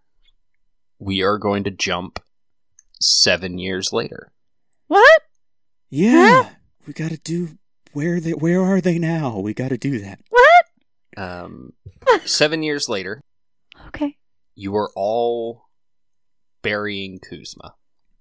we 0.99 1.21
are 1.23 1.38
going 1.38 1.63
to 1.65 1.71
jump 1.71 2.19
seven 2.99 3.57
years 3.57 3.91
later. 3.93 4.32
What? 4.88 5.21
Yeah, 5.89 6.49
we 6.86 6.93
gotta 6.93 7.17
do. 7.17 7.57
Where 7.93 8.19
they? 8.19 8.32
Where 8.32 8.61
are 8.61 8.82
they 8.82 8.99
now? 8.99 9.39
We 9.39 9.53
gotta 9.53 9.78
do 9.78 9.99
that. 9.99 10.19
What? 10.30 10.65
Um, 11.17 11.73
seven 12.25 12.61
years 12.63 12.88
later, 12.89 13.21
Okay. 13.88 14.17
you 14.55 14.75
are 14.75 14.91
all 14.95 15.63
burying 16.61 17.19
Kuzma, 17.19 17.73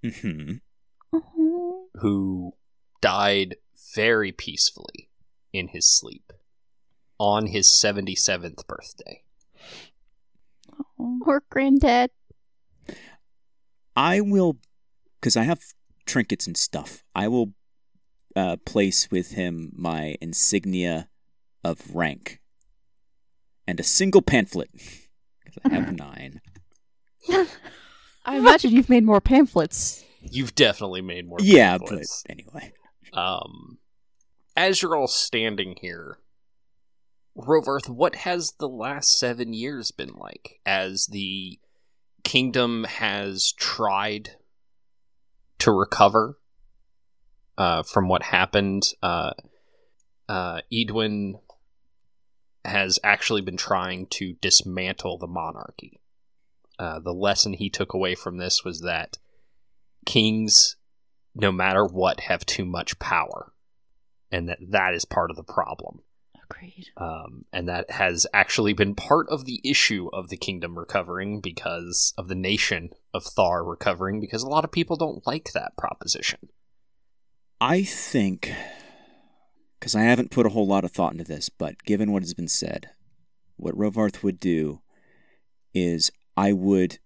hmm 0.03 0.55
Oh. 1.13 1.89
who 2.01 2.53
died 3.03 3.57
very 3.95 4.33
peacefully 4.33 5.11
in 5.53 5.69
his 5.69 5.91
sleep 5.91 6.33
on 7.19 7.47
his 7.49 7.67
77th 7.69 8.67
birthday. 8.67 9.23
Or 11.25 11.43
granddad. 11.51 12.11
I 13.95 14.21
will, 14.21 14.59
because 15.21 15.37
I 15.37 15.45
have 15.45 15.61
trinkets 16.05 16.47
and 16.47 16.57
stuff. 16.57 17.03
I 17.15 17.29
will 17.29 17.53
uh, 18.35 18.57
place 18.67 19.11
with 19.11 19.33
him 19.33 19.73
my 19.75 20.17
insignia 20.21 21.09
of 21.65 21.95
rank 21.95 22.41
and 23.67 23.81
a 23.81 23.83
single 23.83 24.23
pamphlet. 24.23 24.71
'Cause 24.75 25.59
I 25.65 25.69
have 25.71 25.97
nine. 25.99 26.41
I 28.25 28.37
imagine 28.39 28.73
you've 28.73 28.89
made 28.91 29.05
more 29.05 29.21
pamphlets. 29.21 30.05
You've 30.21 30.55
definitely 30.55 31.01
made 31.03 31.27
more 31.27 31.39
Yeah, 31.41 31.79
but 31.79 32.05
anyway. 32.29 32.73
Um, 33.13 33.79
as 34.57 34.83
you're 34.83 34.97
all 34.97 35.07
standing 35.07 35.77
here, 35.81 36.19
Rovarth, 37.37 37.89
what 37.89 38.17
has 38.17 38.53
the 38.53 38.69
last 38.69 39.19
seven 39.19 39.53
years 39.53 39.91
been 39.91 40.15
like 40.15 40.61
as 40.65 41.07
the 41.07 41.59
kingdom 42.25 42.85
has 42.85 43.53
tried 43.53 44.31
to 45.59 45.71
recover 45.71 46.39
uh, 47.59 47.83
from 47.83 48.09
what 48.09 48.23
happened? 48.23 48.85
Uh, 49.03 49.33
uh, 50.29 50.61
Edwin 50.73 51.39
has 52.65 52.99
actually 53.05 53.43
been 53.43 53.57
trying 53.57 54.07
to 54.07 54.35
dismantle 54.41 55.19
the 55.19 55.27
monarchy. 55.27 56.01
Uh, 56.79 57.01
the 57.01 57.15
lesson 57.15 57.53
he 57.53 57.71
took 57.71 57.93
away 57.93 58.15
from 58.15 58.39
this 58.39 58.65
was 58.65 58.81
that 58.81 59.19
kings, 60.05 60.77
no 61.35 61.53
matter 61.53 61.85
what, 61.85 62.21
have 62.21 62.45
too 62.47 62.65
much 62.65 62.99
power, 62.99 63.53
and 64.33 64.49
that 64.49 64.59
that 64.71 64.95
is 64.95 65.05
part 65.05 65.31
of 65.31 65.37
the 65.37 65.45
problem. 65.45 66.01
Agreed. 66.51 66.91
Um, 66.97 67.45
and 67.53 67.69
that 67.69 67.91
has 67.91 68.27
actually 68.33 68.73
been 68.73 68.95
part 68.95 69.29
of 69.29 69.45
the 69.45 69.61
issue 69.65 70.09
of 70.13 70.29
the 70.29 70.37
kingdom 70.37 70.79
recovering 70.79 71.41
because 71.41 72.13
of 72.17 72.29
the 72.29 72.35
nation 72.35 72.91
of 73.13 73.25
Thar 73.25 73.65
recovering 73.65 74.21
because 74.21 74.43
a 74.43 74.49
lot 74.49 74.65
of 74.65 74.71
people 74.71 74.97
don't 74.97 75.27
like 75.27 75.53
that 75.53 75.77
proposition. 75.77 76.49
I 77.61 77.83
think, 77.83 78.53
because 79.79 79.97
I 79.97 80.03
haven't 80.03 80.31
put 80.31 80.47
a 80.47 80.51
whole 80.51 80.67
lot 80.67 80.85
of 80.85 80.93
thought 80.93 81.13
into 81.13 81.25
this, 81.25 81.49
but 81.49 81.83
given 81.85 82.13
what 82.13 82.23
has 82.23 82.35
been 82.35 82.49
said, 82.49 82.91
what 83.57 83.77
Rovarth 83.77 84.23
would 84.23 84.39
do 84.39 84.83
is 85.75 86.13
I 86.37 86.53
would 86.53 86.99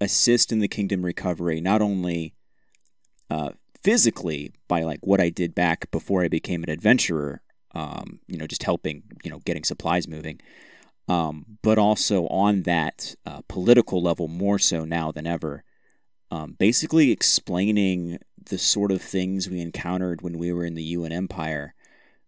assist 0.00 0.50
in 0.50 0.60
the 0.60 0.68
kingdom 0.68 1.04
recovery, 1.04 1.60
not 1.60 1.82
only 1.82 2.34
uh, 3.30 3.50
physically 3.82 4.52
by 4.66 4.82
like 4.82 5.00
what 5.02 5.20
I 5.20 5.28
did 5.28 5.54
back 5.54 5.90
before 5.90 6.22
I 6.22 6.28
became 6.28 6.62
an 6.62 6.70
adventurer, 6.70 7.42
um, 7.74 8.20
you 8.26 8.38
know, 8.38 8.46
just 8.46 8.62
helping, 8.62 9.02
you 9.22 9.30
know, 9.30 9.40
getting 9.44 9.64
supplies 9.64 10.08
moving, 10.08 10.40
um, 11.08 11.58
but 11.62 11.78
also 11.78 12.26
on 12.28 12.62
that 12.62 13.14
uh, 13.26 13.40
political 13.48 14.02
level 14.02 14.28
more 14.28 14.58
so 14.58 14.84
now 14.84 15.12
than 15.12 15.26
ever. 15.26 15.64
Um, 16.30 16.56
basically 16.58 17.10
explaining 17.10 18.18
the 18.48 18.58
sort 18.58 18.92
of 18.92 19.00
things 19.00 19.48
we 19.48 19.60
encountered 19.60 20.20
when 20.20 20.36
we 20.36 20.52
were 20.52 20.64
in 20.64 20.74
the 20.74 20.82
UN 20.82 21.12
Empire, 21.12 21.74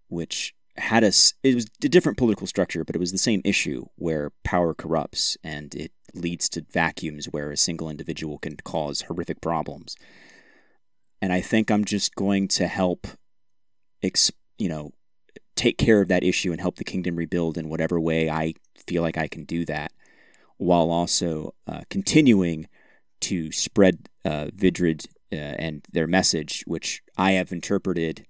which 0.09 0.55
had 0.77 1.05
us, 1.05 1.35
it 1.43 1.55
was 1.55 1.67
a 1.85 1.89
different 1.89 2.19
political 2.19 2.47
structure, 2.47 2.85
but 2.85 2.97
it 2.97 3.01
was 3.01 3.13
the 3.13 3.19
same 3.19 3.43
issue 3.45 3.85
where 3.97 4.33
power 4.45 4.75
corrupts 4.75 5.37
and 5.45 5.75
it 5.75 5.93
leads 6.15 6.49
to 6.49 6.65
vacuums 6.73 7.27
where 7.27 7.51
a 7.51 7.57
single 7.57 7.91
individual 7.91 8.39
can 8.39 8.57
cause 8.65 9.03
horrific 9.03 9.41
problems. 9.41 9.97
And 11.23 11.33
I 11.33 11.41
think 11.41 11.71
I'm 11.71 11.85
just 11.85 12.15
going 12.15 12.49
to 12.49 12.67
help, 12.67 13.07
ex- 14.03 14.33
you 14.59 14.69
know, 14.69 14.93
take 15.57 15.79
care 15.79 16.01
of 16.01 16.09
that 16.09 16.25
issue 16.25 16.53
and 16.53 16.61
help 16.61 16.77
the 16.77 16.85
kingdom 16.85 17.17
rebuild 17.17 17.59
in 17.59 17.69
whatever 17.69 18.01
way 18.01 18.31
I 18.31 18.55
feel 18.87 19.03
like 19.03 19.19
I 19.19 19.29
can 19.29 19.45
do 19.45 19.65
that, 19.67 19.93
while 20.57 20.91
also 20.91 21.55
uh, 21.67 21.83
continuing 21.91 22.67
to 23.21 23.53
spread 23.53 24.09
uh, 24.25 24.47
Vidrid 24.55 25.07
uh, 25.33 25.37
and 25.37 25.87
their 25.93 26.07
message, 26.07 26.65
which 26.67 27.03
I 27.17 27.33
have 27.33 27.53
interpreted 27.53 28.27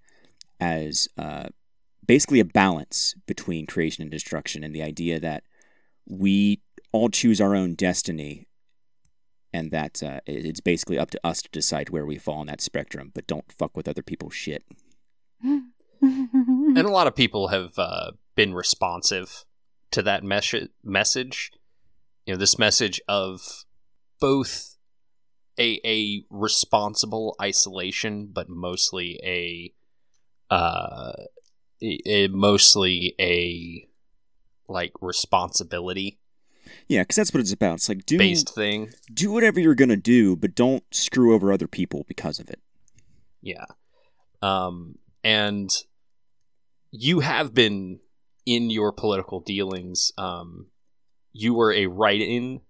as 0.58 1.08
uh, 1.16 1.48
basically 2.04 2.40
a 2.40 2.44
balance 2.44 3.14
between 3.26 3.66
creation 3.66 4.02
and 4.02 4.10
destruction, 4.10 4.64
and 4.64 4.74
the 4.74 4.82
idea 4.82 5.20
that 5.20 5.44
we 6.06 6.60
all 6.92 7.08
choose 7.08 7.40
our 7.40 7.54
own 7.54 7.74
destiny, 7.74 8.48
and 9.52 9.70
that 9.70 10.02
uh, 10.02 10.20
it's 10.26 10.60
basically 10.60 10.98
up 10.98 11.10
to 11.10 11.20
us 11.24 11.42
to 11.42 11.48
decide 11.50 11.90
where 11.90 12.06
we 12.06 12.18
fall 12.18 12.38
on 12.38 12.46
that 12.46 12.60
spectrum, 12.60 13.10
but 13.14 13.26
don't 13.26 13.52
fuck 13.52 13.76
with 13.76 13.88
other 13.88 14.02
people's 14.02 14.34
shit. 14.34 14.64
and 16.01 16.78
a 16.78 16.82
lot 16.90 17.07
of 17.07 17.14
people 17.14 17.48
have 17.48 17.78
uh, 17.78 18.12
been 18.34 18.55
responsive 18.55 19.44
to 19.90 20.03
that 20.03 20.22
mes- 20.24 20.68
message. 20.82 21.51
You 22.26 22.34
know, 22.34 22.38
this 22.38 22.59
message 22.59 23.01
of 23.09 23.64
both 24.20 24.76
a 25.59 25.80
a 25.84 26.24
responsible 26.30 27.36
isolation, 27.40 28.28
but 28.32 28.48
mostly 28.48 29.18
a 29.22 29.74
uh, 30.55 31.12
a, 31.82 32.28
mostly 32.28 33.14
a 33.20 33.86
like 34.68 34.92
responsibility 35.01 36.18
Yeah, 36.88 37.03
because 37.03 37.16
that's 37.16 37.34
what 37.34 37.40
it's 37.40 37.53
about. 37.53 37.74
It's 37.74 37.88
like 37.88 38.07
do 38.07 38.18
based 38.18 38.55
thing. 38.55 38.90
do 39.12 39.32
whatever 39.32 39.61
you're 39.61 39.74
gonna 39.74 39.96
do, 39.96 40.36
but 40.36 40.55
don't 40.55 40.84
screw 40.92 41.34
over 41.34 41.53
other 41.53 41.66
people 41.68 42.05
because 42.07 42.38
of 42.38 42.48
it. 42.51 42.61
Yeah. 43.42 43.64
Um, 44.42 44.96
and 45.24 45.70
you 46.91 47.20
have 47.20 47.55
been 47.55 48.01
in 48.47 48.70
your 48.70 48.93
political 48.93 49.41
dealings. 49.41 50.12
Um, 50.18 50.66
you 51.32 51.55
were 51.55 51.72
a 51.72 51.86
write 51.86 52.20
in 52.20 52.61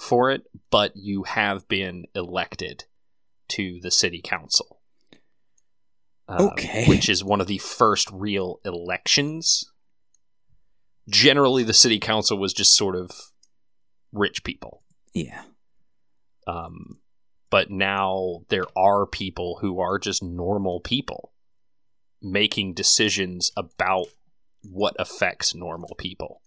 for 0.00 0.30
it, 0.30 0.42
but 0.70 0.92
you 0.96 1.22
have 1.24 1.68
been 1.68 2.04
elected 2.14 2.84
to 3.50 3.78
the 3.82 3.90
city 3.90 4.20
council. 4.22 4.80
Um, 6.26 6.48
Okay. 6.48 6.86
Which 6.86 7.08
is 7.08 7.22
one 7.22 7.40
of 7.40 7.46
the 7.46 7.58
first 7.58 8.10
real 8.12 8.60
elections. 8.64 9.64
Generally, 11.08 11.64
the 11.64 11.74
city 11.74 12.00
council 12.00 12.38
was 12.38 12.54
just 12.54 12.74
sort 12.74 12.96
of 12.96 13.10
rich 14.10 14.42
people. 14.42 14.82
Yeah. 15.12 15.42
Um, 16.46 16.98
but 17.50 17.70
now 17.70 18.40
there 18.48 18.66
are 18.76 19.06
people 19.06 19.58
who 19.60 19.80
are 19.80 19.98
just 19.98 20.22
normal 20.22 20.80
people 20.80 21.33
making 22.24 22.74
decisions 22.74 23.52
about 23.56 24.06
what 24.62 24.96
affects 24.98 25.54
normal 25.54 25.94
people. 25.98 26.40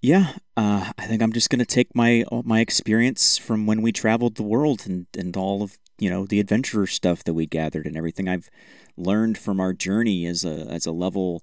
Yeah, 0.00 0.34
uh, 0.56 0.92
I 0.96 1.06
think 1.06 1.22
I'm 1.22 1.32
just 1.32 1.50
gonna 1.50 1.64
take 1.64 1.94
my 1.94 2.24
my 2.44 2.60
experience 2.60 3.38
from 3.38 3.66
when 3.66 3.82
we 3.82 3.92
traveled 3.92 4.36
the 4.36 4.42
world 4.42 4.82
and, 4.86 5.06
and 5.16 5.36
all 5.36 5.62
of 5.62 5.78
you 5.98 6.10
know 6.10 6.24
the 6.26 6.40
adventurer 6.40 6.86
stuff 6.86 7.24
that 7.24 7.34
we 7.34 7.46
gathered 7.46 7.86
and 7.86 7.96
everything 7.96 8.28
I've 8.28 8.48
learned 8.96 9.38
from 9.38 9.60
our 9.60 9.72
journey 9.72 10.26
as 10.26 10.44
a 10.44 10.66
as 10.68 10.86
a 10.86 10.92
level 10.92 11.42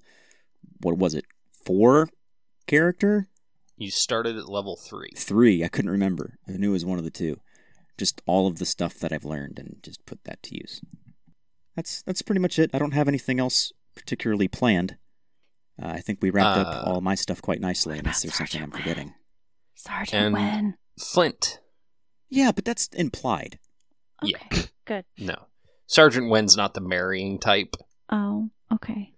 what 0.80 0.96
was 0.96 1.14
it 1.14 1.24
four 1.64 2.08
character 2.66 3.28
You 3.76 3.90
started 3.90 4.36
at 4.36 4.48
level 4.48 4.76
three. 4.76 5.10
three 5.16 5.62
I 5.64 5.68
couldn't 5.68 5.90
remember 5.90 6.38
I 6.48 6.52
knew 6.52 6.70
it 6.70 6.72
was 6.72 6.84
one 6.84 6.98
of 6.98 7.04
the 7.04 7.10
two 7.10 7.40
just 7.98 8.22
all 8.26 8.46
of 8.46 8.58
the 8.58 8.66
stuff 8.66 8.94
that 9.00 9.12
I've 9.12 9.24
learned 9.24 9.58
and 9.58 9.76
just 9.82 10.04
put 10.06 10.24
that 10.24 10.42
to 10.44 10.54
use. 10.54 10.80
That's 11.76 12.02
that's 12.02 12.22
pretty 12.22 12.40
much 12.40 12.58
it. 12.58 12.70
I 12.74 12.78
don't 12.78 12.92
have 12.92 13.06
anything 13.08 13.38
else 13.38 13.72
particularly 13.94 14.48
planned. 14.48 14.96
Uh, 15.80 15.88
I 15.88 16.00
think 16.00 16.18
we 16.22 16.30
wrapped 16.30 16.58
up 16.58 16.66
Uh, 16.86 16.90
all 16.90 17.00
my 17.02 17.14
stuff 17.14 17.42
quite 17.42 17.60
nicely, 17.60 17.98
unless 17.98 18.24
about 18.24 18.30
there's 18.38 18.38
something 18.50 18.62
I'm 18.62 18.70
Sergeant 18.72 18.82
forgetting. 18.84 19.14
Sergeant 19.74 20.24
And- 20.26 20.34
Wen. 20.34 20.78
Flint. 20.98 21.60
Yeah, 22.30 22.50
but 22.52 22.64
that's 22.64 22.88
implied. 22.88 23.58
Yeah. 24.22 24.38
Good. 24.86 25.04
No. 25.18 25.46
Sergeant 25.86 26.30
Wen's 26.30 26.56
not 26.56 26.72
the 26.74 26.80
marrying 26.80 27.38
type. 27.38 27.76
Oh, 28.10 28.50
okay. 28.72 29.12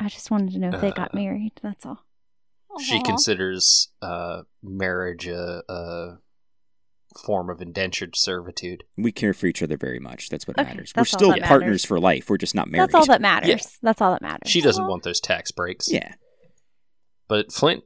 I 0.00 0.08
just 0.08 0.30
wanted 0.30 0.52
to 0.52 0.58
know 0.58 0.70
if 0.70 0.80
they 0.80 0.90
got 0.90 1.14
Uh, 1.14 1.18
married. 1.18 1.52
That's 1.62 1.86
all. 1.86 2.04
She 2.80 2.96
Aw. 2.98 3.02
considers 3.02 3.88
uh, 4.02 4.42
marriage 4.62 5.26
a, 5.28 5.62
a 5.68 6.18
form 7.18 7.50
of 7.50 7.60
indentured 7.60 8.16
servitude. 8.16 8.84
We 8.96 9.12
care 9.12 9.32
for 9.34 9.46
each 9.46 9.62
other 9.62 9.76
very 9.76 9.98
much. 9.98 10.28
That's 10.28 10.46
what 10.46 10.58
Okay, 10.58 10.68
matters. 10.68 10.92
We're 10.96 11.04
still 11.04 11.30
that 11.30 11.42
partners 11.42 11.68
matters. 11.68 11.84
for 11.84 12.00
life. 12.00 12.28
We're 12.30 12.36
just 12.38 12.54
not 12.54 12.68
married. 12.68 12.88
That's 12.90 12.94
all 12.94 13.06
that 13.06 13.20
matters. 13.20 13.78
That's 13.82 14.00
all 14.00 14.12
that 14.12 14.22
matters. 14.22 14.50
She 14.50 14.60
doesn't 14.60 14.86
want 14.86 15.02
those 15.02 15.20
tax 15.20 15.50
breaks. 15.50 15.90
Yeah. 15.90 16.14
But 17.28 17.52
Flint, 17.52 17.84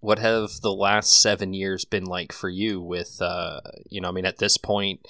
what 0.00 0.18
have 0.18 0.50
the 0.62 0.72
last 0.72 1.20
seven 1.20 1.52
years 1.54 1.84
been 1.84 2.04
like 2.04 2.32
for 2.32 2.48
you? 2.48 2.80
With 2.80 3.18
uh, 3.20 3.60
you 3.90 4.00
know, 4.00 4.08
I 4.08 4.12
mean, 4.12 4.26
at 4.26 4.38
this 4.38 4.56
point, 4.56 5.06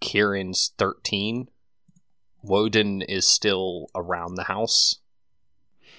Kieran's 0.00 0.72
thirteen. 0.78 1.48
Woden 2.42 3.02
is 3.02 3.26
still 3.26 3.88
around 3.96 4.36
the 4.36 4.44
house, 4.44 5.00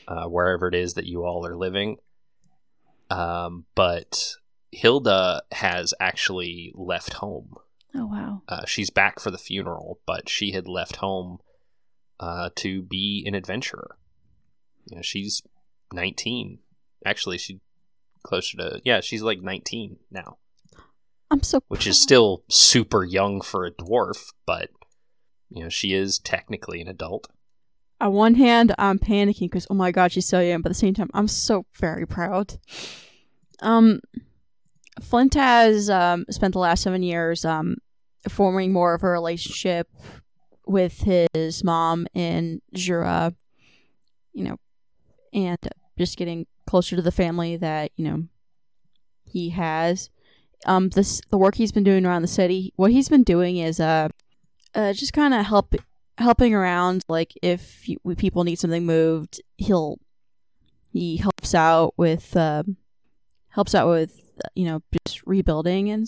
uh, 0.08 0.26
wherever 0.28 0.70
it 0.70 0.76
is 0.76 0.94
that 0.94 1.06
you 1.06 1.26
all 1.26 1.46
are 1.46 1.58
living. 1.58 1.98
Um, 3.10 3.66
but 3.76 4.36
Hilda 4.72 5.44
has 5.52 5.94
actually 6.00 6.72
left 6.76 7.14
home. 7.14 7.56
Oh 7.96 8.06
wow. 8.06 8.42
Uh, 8.48 8.66
she's 8.66 8.90
back 8.90 9.20
for 9.20 9.32
the 9.32 9.38
funeral, 9.38 10.00
but 10.06 10.30
she 10.30 10.52
had 10.52 10.68
left 10.68 10.98
home 10.98 11.40
uh, 12.20 12.50
to 12.56 12.82
be 12.82 13.24
an 13.26 13.34
adventurer. 13.34 13.98
You 14.86 14.98
know, 14.98 15.02
she's 15.02 15.42
19. 15.94 16.60
Actually, 17.06 17.38
she 17.38 17.60
closer 18.24 18.58
to 18.58 18.82
yeah, 18.84 19.00
she's 19.00 19.22
like 19.22 19.42
19 19.42 19.98
now, 20.12 20.38
I'm 21.32 21.42
so 21.44 21.62
which 21.70 21.88
is 21.88 22.00
still 22.00 22.44
super 22.50 23.06
young 23.06 23.40
for 23.42 23.66
a 23.66 23.72
dwarf, 23.72 24.34
but 24.46 24.70
you 25.50 25.64
know, 25.64 25.70
she 25.70 25.94
is 25.94 26.20
technically 26.20 26.82
an 26.82 26.90
adult. 26.90 27.30
on 28.02 28.12
one 28.12 28.36
hand 28.36 28.76
I'm 28.78 29.00
panicking 29.00 29.50
because 29.50 29.66
oh 29.70 29.76
my 29.76 29.92
god 29.92 30.12
she's 30.12 30.28
so 30.28 30.42
young, 30.42 30.62
but 30.62 30.70
at 30.70 30.76
the 30.76 30.80
same 30.80 30.94
time 30.94 31.10
I'm 31.14 31.30
so 31.30 31.66
very 31.80 32.06
proud. 32.06 32.60
Um, 33.62 34.02
Flint 35.02 35.34
has 35.36 35.90
um 35.90 36.26
spent 36.30 36.54
the 36.54 36.60
last 36.60 36.84
seven 36.84 37.04
years 37.04 37.46
um 37.46 37.78
forming 38.28 38.72
more 38.72 38.94
of 38.94 39.04
a 39.04 39.08
relationship 39.08 39.90
with 40.66 41.02
his 41.02 41.64
mom 41.64 42.08
in 42.14 42.62
Jura, 42.74 43.34
you 44.34 44.44
know, 44.44 44.58
and 45.34 45.58
just 45.98 46.18
getting 46.18 46.46
closer 46.66 46.96
to 46.96 47.02
the 47.02 47.12
family 47.12 47.56
that 47.58 47.92
you 47.96 48.06
know 48.06 48.24
he 49.26 49.50
has. 49.50 50.10
Um, 50.66 50.90
this 50.90 51.22
the 51.30 51.38
work 51.38 51.56
he's 51.56 51.72
been 51.72 51.84
doing 51.84 52.06
around 52.06 52.22
the 52.22 52.28
city. 52.28 52.74
What 52.76 52.92
he's 52.92 53.10
been 53.10 53.24
doing 53.24 53.58
is 53.58 53.80
uh, 53.80 54.10
uh 54.76 54.94
just 54.94 55.14
kind 55.14 55.34
of 55.34 55.46
help 55.46 55.76
helping 56.18 56.54
around. 56.54 57.06
Like 57.08 57.34
if 57.42 57.88
you, 57.88 58.00
people 58.18 58.44
need 58.44 58.60
something 58.60 58.86
moved, 58.86 59.42
he'll 59.58 60.00
he 60.92 61.18
helps 61.18 61.54
out 61.54 61.94
with 61.98 62.36
um 62.36 62.78
helps 63.50 63.76
out 63.76 63.88
with 63.88 64.27
you 64.56 64.66
know 64.66 64.82
just 65.06 65.26
rebuilding 65.26 65.90
and 65.90 66.08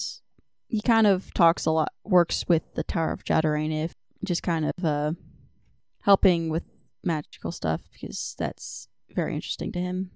he 0.68 0.82
kind 0.82 1.08
of 1.08 1.34
talks 1.34 1.66
a 1.66 1.72
lot, 1.72 1.92
works 2.04 2.46
with 2.48 2.76
the 2.76 2.84
Tower 2.84 3.12
of 3.12 3.24
Jadaranif, 3.24 3.92
just 4.24 4.44
kind 4.44 4.66
of 4.66 4.86
uh, 4.86 5.14
helping 6.02 6.50
with 6.50 6.64
magical 7.04 7.52
stuff 7.52 7.82
because 7.92 8.36
that's 8.38 8.88
very 9.16 9.34
interesting 9.34 9.72
to 9.72 9.80
him. 9.80 10.12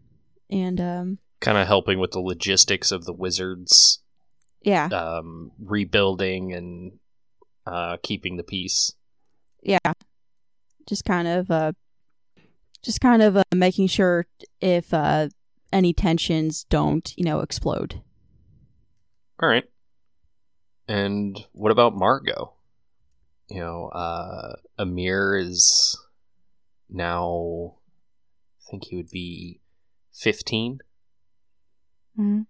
And 0.50 0.80
um, 0.80 1.18
Kind 1.42 1.58
of 1.58 1.66
helping 1.66 1.98
with 1.98 2.12
the 2.12 2.20
logistics 2.20 2.92
of 2.92 3.06
the 3.06 3.14
wizards 3.14 4.04
yeah, 4.62 4.86
um, 4.86 5.52
rebuilding 5.60 6.54
and 6.54 7.00
uh, 7.66 7.98
keeping 8.04 8.38
the 8.38 8.44
peace. 8.44 8.94
yeah, 9.62 9.94
just 10.88 11.04
kind 11.04 11.28
of 11.28 11.50
uh, 11.52 11.72
just 12.84 13.02
kind 13.02 13.22
of 13.22 13.38
uh, 13.38 13.44
making 13.54 13.88
sure 13.88 14.26
if 14.62 14.94
uh, 14.94 15.30
any 15.74 15.94
tensions 15.94 16.66
don't, 16.70 17.14
you 17.18 17.26
know, 17.26 17.40
explode. 17.42 18.02
All 19.42 19.50
right. 19.50 19.64
And 20.88 21.38
what 21.54 21.72
about 21.72 21.96
Margot? 21.96 22.54
You 23.50 23.60
know, 23.60 23.88
uh, 23.88 24.56
Amir 24.78 25.38
is 25.38 25.98
now, 26.90 27.76
I 28.62 28.72
think 28.72 28.86
he 28.86 28.96
would 28.96 29.10
be 29.10 29.62
15, 30.14 30.80
Mhm. 32.18 32.46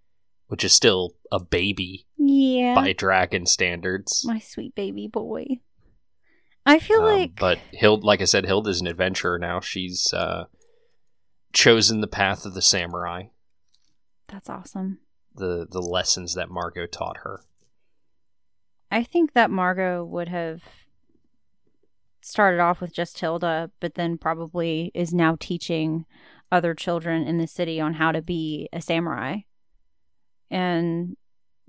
which 0.47 0.63
is 0.63 0.73
still 0.73 1.15
a 1.31 1.39
baby 1.39 2.05
Yeah. 2.17 2.75
by 2.75 2.93
dragon 2.93 3.45
standards. 3.45 4.23
My 4.25 4.39
sweet 4.39 4.75
baby 4.75 5.07
boy. 5.07 5.45
I 6.65 6.79
feel 6.79 6.99
Um, 7.01 7.05
like 7.05 7.35
but 7.35 7.59
Hild, 7.79 8.03
like 8.03 8.21
I 8.21 8.25
said, 8.25 8.45
Hilda's 8.45 8.81
an 8.81 8.87
adventurer 8.87 9.37
now. 9.37 9.59
She's 9.59 10.13
uh, 10.13 10.45
chosen 11.53 12.01
the 12.01 12.07
path 12.07 12.45
of 12.45 12.53
the 12.53 12.61
samurai. 12.61 13.23
that's 14.27 14.49
awesome. 14.49 14.99
The 15.35 15.67
the 15.69 15.81
lessons 15.81 16.35
that 16.35 16.49
Margot 16.49 16.87
taught 16.87 17.17
her. 17.17 17.41
I 18.91 19.03
think 19.03 19.33
that 19.33 19.49
Margot 19.49 20.03
would 20.03 20.27
have 20.27 20.61
started 22.21 22.59
off 22.59 22.79
with 22.81 22.93
just 22.93 23.19
Hilda, 23.19 23.71
but 23.79 23.95
then 23.95 24.17
probably 24.17 24.91
is 24.93 25.13
now 25.13 25.35
teaching 25.39 26.05
other 26.51 26.73
children 26.75 27.23
in 27.27 27.37
the 27.37 27.47
city 27.47 27.81
on 27.81 27.95
how 27.95 28.11
to 28.11 28.21
be 28.21 28.69
a 28.71 28.81
samurai. 28.81 29.37
And, 30.51 31.17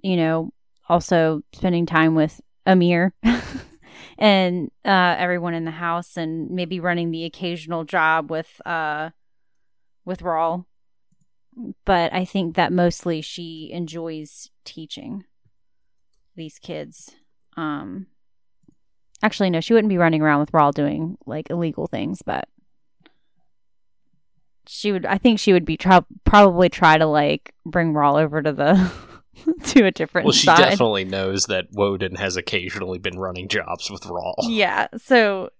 you 0.02 0.16
know, 0.16 0.52
also 0.88 1.40
spending 1.54 1.86
time 1.86 2.14
with 2.14 2.40
Amir 2.66 3.14
and 4.18 4.70
uh, 4.84 5.16
everyone 5.18 5.54
in 5.54 5.64
the 5.64 5.70
house 5.70 6.18
and 6.18 6.50
maybe 6.50 6.80
running 6.80 7.10
the 7.10 7.24
occasional 7.24 7.84
job 7.84 8.30
with 8.30 8.60
uh 8.66 9.10
with 10.04 10.20
Rawl. 10.20 10.64
But 11.84 12.12
I 12.12 12.24
think 12.24 12.56
that 12.56 12.72
mostly 12.72 13.20
she 13.20 13.70
enjoys 13.72 14.50
teaching 14.64 15.24
these 16.36 16.58
kids. 16.58 17.14
Um 17.56 18.06
actually 19.22 19.50
no, 19.50 19.60
she 19.60 19.72
wouldn't 19.72 19.88
be 19.88 19.98
running 19.98 20.20
around 20.22 20.40
with 20.40 20.52
Rawl 20.52 20.72
doing 20.72 21.16
like 21.26 21.50
illegal 21.50 21.86
things, 21.86 22.22
but 22.22 22.48
she 24.66 24.92
would 24.92 25.06
I 25.06 25.18
think 25.18 25.38
she 25.38 25.52
would 25.52 25.64
be 25.64 25.76
try- 25.76 26.04
probably 26.24 26.68
try 26.68 26.96
to 26.98 27.06
like 27.06 27.54
bring 27.66 27.92
Rawl 27.92 28.20
over 28.20 28.42
to 28.42 28.52
the 28.52 28.90
to 29.66 29.84
a 29.86 29.90
different 29.90 30.24
Well, 30.26 30.32
she 30.32 30.46
side. 30.46 30.56
definitely 30.58 31.04
knows 31.04 31.46
that 31.46 31.66
Woden 31.72 32.16
has 32.16 32.36
occasionally 32.36 32.98
been 32.98 33.18
running 33.18 33.48
jobs 33.48 33.90
with 33.90 34.02
Rawl. 34.02 34.34
Yeah. 34.48 34.88
So 34.96 35.50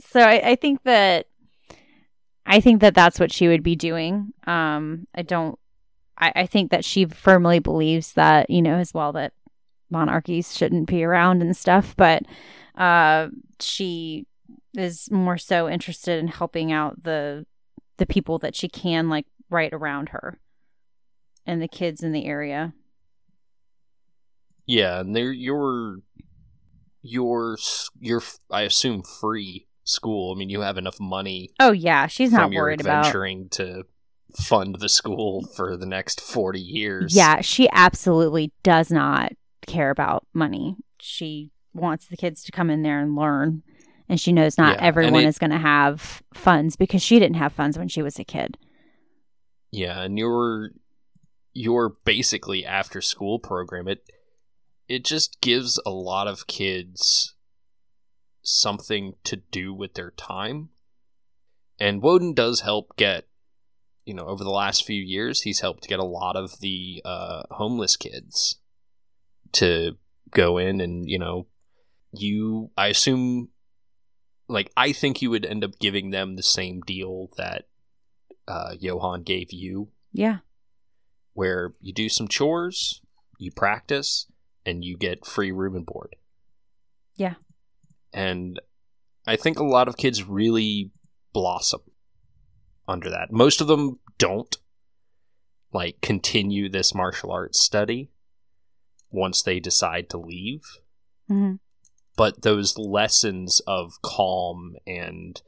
so 0.00 0.20
I, 0.20 0.50
I 0.50 0.56
think 0.56 0.82
that 0.84 1.26
I 2.46 2.60
think 2.60 2.80
that 2.80 2.94
that's 2.94 3.20
what 3.20 3.32
she 3.32 3.48
would 3.48 3.62
be 3.62 3.76
doing. 3.76 4.32
Um 4.46 5.06
I 5.14 5.22
don't 5.22 5.58
I, 6.18 6.32
I 6.36 6.46
think 6.46 6.70
that 6.70 6.84
she 6.84 7.06
firmly 7.06 7.58
believes 7.58 8.12
that, 8.14 8.50
you 8.50 8.62
know, 8.62 8.76
as 8.76 8.92
well 8.94 9.12
that 9.12 9.32
monarchies 9.90 10.56
shouldn't 10.56 10.88
be 10.88 11.04
around 11.04 11.42
and 11.42 11.56
stuff, 11.56 11.94
but 11.96 12.22
uh 12.76 13.28
she 13.60 14.26
is 14.74 15.10
more 15.10 15.38
so 15.38 15.68
interested 15.68 16.18
in 16.18 16.28
helping 16.28 16.72
out 16.72 17.02
the 17.02 17.46
the 17.98 18.06
people 18.06 18.38
that 18.38 18.56
she 18.56 18.68
can 18.68 19.08
like 19.08 19.26
right 19.50 19.72
around 19.72 20.10
her 20.10 20.40
and 21.46 21.60
the 21.60 21.68
kids 21.68 22.02
in 22.02 22.12
the 22.12 22.24
area. 22.24 22.72
Yeah, 24.66 25.00
and 25.00 25.14
they're 25.14 25.32
your 25.32 25.98
your 27.02 27.58
your 28.00 28.22
I 28.50 28.62
assume 28.62 29.02
free 29.02 29.66
school. 29.84 30.32
I 30.34 30.38
mean, 30.38 30.48
you 30.50 30.60
have 30.60 30.78
enough 30.78 30.98
money 31.00 31.50
Oh 31.60 31.72
yeah, 31.72 32.06
she's 32.06 32.32
not 32.32 32.50
worried 32.52 32.80
about 32.80 33.04
venturing 33.04 33.48
to 33.50 33.84
fund 34.36 34.76
the 34.80 34.88
school 34.88 35.44
for 35.56 35.76
the 35.76 35.86
next 35.86 36.20
forty 36.20 36.60
years. 36.60 37.14
Yeah, 37.14 37.40
she 37.40 37.68
absolutely 37.72 38.52
does 38.62 38.90
not 38.90 39.32
care 39.66 39.90
about 39.90 40.26
money. 40.32 40.76
She 41.00 41.50
wants 41.74 42.06
the 42.06 42.16
kids 42.16 42.42
to 42.44 42.52
come 42.52 42.70
in 42.70 42.82
there 42.82 42.98
and 43.00 43.16
learn. 43.16 43.62
And 44.08 44.20
she 44.20 44.32
knows 44.32 44.58
not 44.58 44.76
Yeah, 44.76 44.84
everyone 44.84 45.22
it- 45.24 45.28
is 45.28 45.38
going 45.38 45.52
to 45.52 45.58
have 45.58 46.22
funds 46.34 46.76
because 46.76 47.02
she 47.02 47.18
didn't 47.18 47.36
have 47.36 47.52
funds 47.52 47.78
when 47.78 47.88
she 47.88 48.02
was 48.02 48.18
a 48.18 48.24
kid. 48.24 48.58
yeah, 49.70 50.02
and 50.02 50.18
your 50.18 50.70
your 51.54 51.90
basically 52.04 52.64
after 52.64 53.00
school 53.02 53.38
program 53.38 53.86
it 53.86 54.02
it 54.88 55.04
just 55.04 55.40
gives 55.42 55.78
a 55.84 55.90
lot 55.90 56.26
of 56.26 56.46
kids 56.46 57.34
something 58.42 59.14
to 59.24 59.36
do 59.36 59.72
with 59.72 59.94
their 59.94 60.10
time. 60.12 60.70
And 61.78 62.02
Woden 62.02 62.34
does 62.34 62.60
help 62.60 62.96
get, 62.96 63.26
you 64.04 64.14
know, 64.14 64.26
over 64.26 64.44
the 64.44 64.50
last 64.50 64.84
few 64.84 65.00
years, 65.02 65.42
he's 65.42 65.60
helped 65.60 65.88
get 65.88 65.98
a 65.98 66.04
lot 66.04 66.36
of 66.36 66.60
the 66.60 67.02
uh, 67.04 67.42
homeless 67.50 67.96
kids 67.96 68.56
to 69.52 69.96
go 70.30 70.58
in 70.58 70.80
and, 70.80 71.08
you 71.08 71.18
know, 71.18 71.46
you, 72.12 72.70
I 72.76 72.88
assume, 72.88 73.48
like, 74.48 74.70
I 74.76 74.92
think 74.92 75.22
you 75.22 75.30
would 75.30 75.46
end 75.46 75.64
up 75.64 75.78
giving 75.78 76.10
them 76.10 76.36
the 76.36 76.42
same 76.42 76.80
deal 76.80 77.30
that 77.36 77.68
uh, 78.46 78.74
Johan 78.78 79.22
gave 79.22 79.52
you, 79.52 79.88
Yeah. 80.12 80.38
where 81.32 81.74
you 81.80 81.92
do 81.92 82.08
some 82.08 82.28
chores, 82.28 83.00
you 83.38 83.50
practice, 83.50 84.26
and 84.66 84.84
you 84.84 84.96
get 84.96 85.26
free 85.26 85.52
room 85.52 85.74
and 85.74 85.86
board. 85.86 86.16
Yeah. 87.16 87.34
And 88.12 88.60
I 89.26 89.36
think 89.36 89.58
a 89.58 89.64
lot 89.64 89.88
of 89.88 89.96
kids 89.96 90.24
really 90.24 90.90
blossom 91.32 91.80
under 92.86 93.10
that. 93.10 93.32
Most 93.32 93.60
of 93.60 93.66
them 93.66 93.98
don't 94.18 94.56
like 95.72 96.00
continue 96.00 96.68
this 96.68 96.94
martial 96.94 97.30
arts 97.32 97.60
study 97.60 98.10
once 99.10 99.42
they 99.42 99.60
decide 99.60 100.10
to 100.10 100.18
leave, 100.18 100.62
hmm 101.28 101.54
but 102.16 102.42
those 102.42 102.76
lessons 102.76 103.60
of 103.66 103.94
calm 104.02 104.74
and 104.86 105.40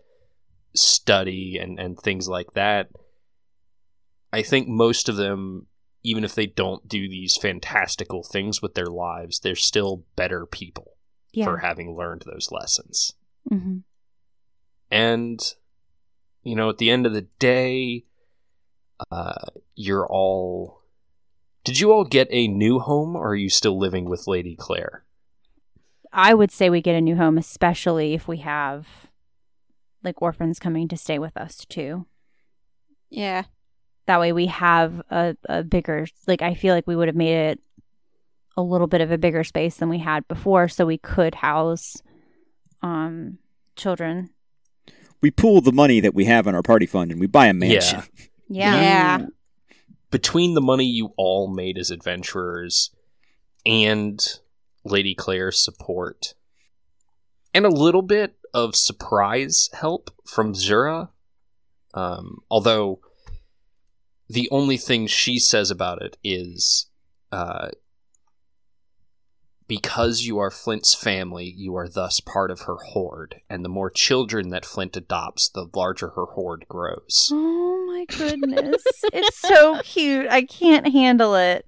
study 0.74 1.58
and, 1.60 1.78
and 1.78 1.98
things 1.98 2.26
like 2.26 2.54
that, 2.54 2.88
I 4.32 4.42
think 4.42 4.66
most 4.66 5.08
of 5.08 5.16
them, 5.16 5.66
even 6.02 6.24
if 6.24 6.34
they 6.34 6.46
don't 6.46 6.88
do 6.88 7.08
these 7.08 7.36
fantastical 7.36 8.22
things 8.22 8.62
with 8.62 8.74
their 8.74 8.86
lives, 8.86 9.40
they're 9.40 9.54
still 9.54 10.04
better 10.16 10.46
people 10.46 10.93
Yeah. 11.34 11.46
for 11.46 11.58
having 11.58 11.96
learned 11.96 12.22
those 12.26 12.50
lessons. 12.50 13.14
hmm 13.48 13.78
And, 14.90 15.40
you 16.42 16.54
know, 16.54 16.68
at 16.70 16.78
the 16.78 16.90
end 16.90 17.06
of 17.06 17.12
the 17.12 17.26
day, 17.38 18.04
uh, 19.10 19.46
you're 19.74 20.06
all. 20.06 20.82
Did 21.64 21.80
you 21.80 21.92
all 21.92 22.04
get 22.04 22.28
a 22.30 22.46
new 22.46 22.78
home, 22.78 23.16
or 23.16 23.30
are 23.30 23.36
you 23.36 23.48
still 23.48 23.78
living 23.78 24.04
with 24.04 24.26
Lady 24.26 24.54
Claire? 24.54 25.04
I 26.12 26.34
would 26.34 26.50
say 26.52 26.70
we 26.70 26.80
get 26.80 26.94
a 26.94 27.00
new 27.00 27.16
home, 27.16 27.38
especially 27.38 28.14
if 28.14 28.28
we 28.28 28.38
have 28.38 28.86
like 30.04 30.20
orphans 30.22 30.58
coming 30.58 30.86
to 30.88 30.96
stay 30.96 31.18
with 31.18 31.36
us 31.36 31.64
too. 31.68 32.06
Yeah. 33.10 33.44
That 34.06 34.20
way 34.20 34.32
we 34.32 34.46
have 34.46 35.00
a, 35.10 35.36
a 35.48 35.62
bigger, 35.62 36.06
like, 36.26 36.42
I 36.42 36.54
feel 36.54 36.74
like 36.74 36.86
we 36.86 36.94
would 36.94 37.08
have 37.08 37.16
made 37.16 37.34
it 37.34 37.60
a 38.56 38.62
little 38.62 38.86
bit 38.86 39.00
of 39.00 39.10
a 39.10 39.18
bigger 39.18 39.44
space 39.44 39.76
than 39.76 39.88
we 39.88 39.98
had 39.98 40.26
before 40.28 40.68
so 40.68 40.86
we 40.86 40.98
could 40.98 41.34
house 41.34 41.96
um 42.82 43.38
children. 43.76 44.30
We 45.20 45.30
pool 45.30 45.60
the 45.60 45.72
money 45.72 46.00
that 46.00 46.14
we 46.14 46.26
have 46.26 46.46
in 46.46 46.54
our 46.54 46.62
party 46.62 46.86
fund 46.86 47.10
and 47.10 47.18
we 47.20 47.26
buy 47.26 47.46
a 47.46 47.52
mansion. 47.54 48.02
Yeah. 48.48 48.74
Yeah. 48.82 49.18
You- 49.18 49.32
between 50.10 50.54
the 50.54 50.60
money 50.60 50.84
you 50.84 51.12
all 51.16 51.48
made 51.48 51.76
as 51.78 51.90
adventurers 51.90 52.90
and 53.66 54.24
Lady 54.84 55.14
Claire's 55.14 55.58
support, 55.58 56.34
and 57.52 57.64
a 57.66 57.70
little 57.70 58.02
bit 58.02 58.36
of 58.52 58.76
surprise 58.76 59.70
help 59.72 60.10
from 60.24 60.54
Zura, 60.54 61.08
um, 61.94 62.42
although 62.50 63.00
the 64.28 64.48
only 64.52 64.76
thing 64.76 65.06
she 65.08 65.38
says 65.38 65.70
about 65.70 66.00
it 66.02 66.16
is 66.22 66.86
uh, 67.32 67.70
because 69.66 70.22
you 70.22 70.38
are 70.38 70.50
Flint's 70.50 70.94
family, 70.94 71.46
you 71.56 71.74
are 71.76 71.88
thus 71.88 72.20
part 72.20 72.50
of 72.50 72.62
her 72.62 72.76
hoard, 72.76 73.40
and 73.48 73.64
the 73.64 73.68
more 73.70 73.90
children 73.90 74.50
that 74.50 74.64
Flint 74.66 74.96
adopts, 74.96 75.48
the 75.48 75.66
larger 75.74 76.10
her 76.10 76.26
hoard 76.26 76.66
grows. 76.68 77.30
Oh 77.32 77.86
my 77.86 78.04
goodness. 78.06 78.82
it's 79.12 79.38
so 79.38 79.80
cute. 79.82 80.26
I 80.28 80.42
can't 80.42 80.92
handle 80.92 81.34
it. 81.34 81.64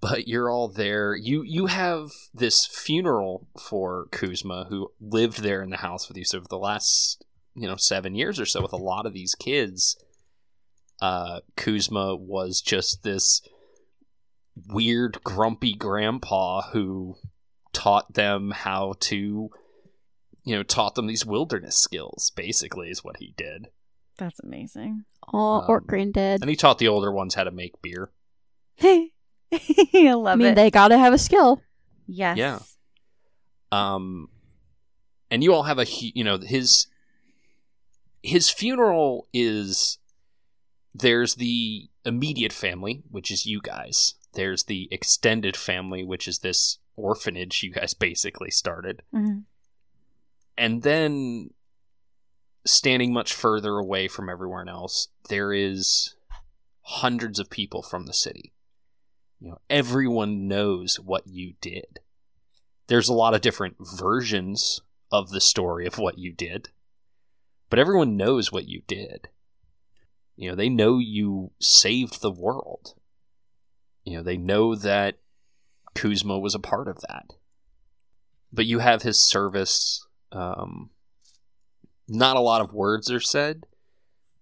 but 0.00 0.28
you're 0.28 0.50
all 0.50 0.68
there. 0.68 1.16
You 1.16 1.42
you 1.42 1.66
have 1.66 2.10
this 2.34 2.66
funeral 2.66 3.48
for 3.58 4.06
Kuzma, 4.12 4.66
who 4.68 4.92
lived 5.00 5.42
there 5.42 5.62
in 5.62 5.70
the 5.70 5.78
house 5.78 6.08
with 6.08 6.16
you. 6.18 6.24
So 6.24 6.40
for 6.42 6.48
the 6.48 6.58
last 6.58 7.24
you 7.54 7.66
know 7.66 7.76
seven 7.76 8.14
years 8.14 8.38
or 8.38 8.46
so, 8.46 8.60
with 8.60 8.72
a 8.72 8.76
lot 8.76 9.06
of 9.06 9.14
these 9.14 9.34
kids, 9.34 9.96
uh, 11.00 11.40
Kuzma 11.56 12.16
was 12.16 12.60
just 12.60 13.02
this 13.02 13.40
weird, 14.68 15.22
grumpy 15.24 15.74
grandpa 15.74 16.62
who 16.72 17.16
taught 17.72 18.14
them 18.14 18.50
how 18.52 18.94
to, 19.00 19.50
you 20.44 20.54
know, 20.56 20.62
taught 20.62 20.94
them 20.94 21.06
these 21.06 21.26
wilderness 21.26 21.76
skills. 21.76 22.30
Basically, 22.36 22.88
is 22.90 23.02
what 23.04 23.16
he 23.18 23.34
did, 23.36 23.68
That's 24.18 24.38
amazing. 24.40 25.04
Oh, 25.32 25.38
Um, 25.60 25.64
Orc 25.68 25.86
Granddad. 25.86 26.40
and 26.42 26.50
he 26.50 26.56
taught 26.56 26.78
the 26.78 26.88
older 26.88 27.10
ones 27.12 27.34
how 27.34 27.44
to 27.44 27.50
make 27.50 27.80
beer. 27.82 28.10
I 28.82 29.10
love 29.92 30.26
I 30.26 30.34
mean, 30.36 30.48
it. 30.48 30.54
they 30.54 30.70
gotta 30.70 30.98
have 30.98 31.12
a 31.12 31.18
skill. 31.18 31.62
yes. 32.06 32.36
Yeah. 32.36 32.58
um 33.72 34.28
and 35.30 35.42
you 35.42 35.54
all 35.54 35.62
have 35.64 35.78
a 35.78 35.86
you 35.88 36.22
know 36.24 36.38
his 36.38 36.86
his 38.22 38.50
funeral 38.50 39.26
is 39.32 39.98
there's 40.94 41.36
the 41.36 41.88
immediate 42.04 42.52
family 42.52 43.02
which 43.10 43.30
is 43.30 43.46
you 43.46 43.60
guys 43.62 44.14
there's 44.34 44.64
the 44.64 44.88
extended 44.90 45.56
family 45.56 46.04
which 46.04 46.26
is 46.28 46.40
this 46.40 46.78
orphanage 46.96 47.62
you 47.62 47.70
guys 47.72 47.94
basically 48.08 48.50
started. 48.50 49.02
Mhm. 49.12 49.44
and 50.56 50.82
then 50.82 51.50
standing 52.66 53.12
much 53.12 53.34
further 53.34 53.76
away 53.78 54.08
from 54.08 54.28
everyone 54.28 54.68
else 54.68 55.08
there 55.28 55.52
is 55.52 56.14
hundreds 56.82 57.38
of 57.38 57.48
people 57.50 57.82
from 57.82 58.06
the 58.06 58.12
city. 58.14 58.52
You 59.40 59.50
know 59.50 59.58
everyone 59.68 60.46
knows 60.48 60.96
what 61.00 61.26
you 61.26 61.54
did. 61.60 62.00
There's 62.86 63.08
a 63.08 63.14
lot 63.14 63.34
of 63.34 63.40
different 63.40 63.76
versions 63.80 64.80
of 65.10 65.30
the 65.30 65.40
story 65.40 65.86
of 65.86 65.98
what 65.98 66.18
you 66.18 66.32
did 66.32 66.68
but 67.70 67.78
everyone 67.78 68.16
knows 68.16 68.52
what 68.52 68.68
you 68.68 68.82
did. 68.86 69.28
You 70.36 70.50
know 70.50 70.54
they 70.54 70.68
know 70.68 70.98
you 70.98 71.50
saved 71.60 72.20
the 72.20 72.30
world 72.30 72.94
you 74.04 74.16
know 74.16 74.22
they 74.22 74.36
know 74.36 74.74
that 74.74 75.18
kuzma 75.94 76.38
was 76.38 76.54
a 76.54 76.60
part 76.60 76.88
of 76.88 77.00
that. 77.08 77.32
But 78.52 78.66
you 78.66 78.78
have 78.78 79.02
his 79.02 79.18
service 79.18 80.06
um, 80.32 80.90
not 82.08 82.36
a 82.36 82.40
lot 82.40 82.60
of 82.60 82.72
words 82.72 83.10
are 83.10 83.20
said. 83.20 83.64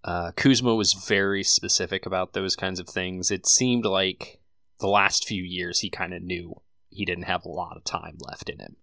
Uh, 0.03 0.31
kuzma 0.31 0.75
was 0.75 0.93
very 0.93 1.43
specific 1.43 2.05
about 2.05 2.33
those 2.33 2.55
kinds 2.55 2.79
of 2.79 2.89
things. 2.89 3.31
It 3.31 3.47
seemed 3.47 3.85
like 3.85 4.39
the 4.79 4.87
last 4.87 5.25
few 5.25 5.43
years 5.43 5.79
he 5.79 5.89
kind 5.89 6.13
of 6.13 6.21
knew 6.21 6.59
he 6.89 7.05
didn't 7.05 7.23
have 7.23 7.45
a 7.45 7.49
lot 7.49 7.77
of 7.77 7.83
time 7.83 8.17
left 8.19 8.49
in 8.49 8.59
him. 8.59 8.75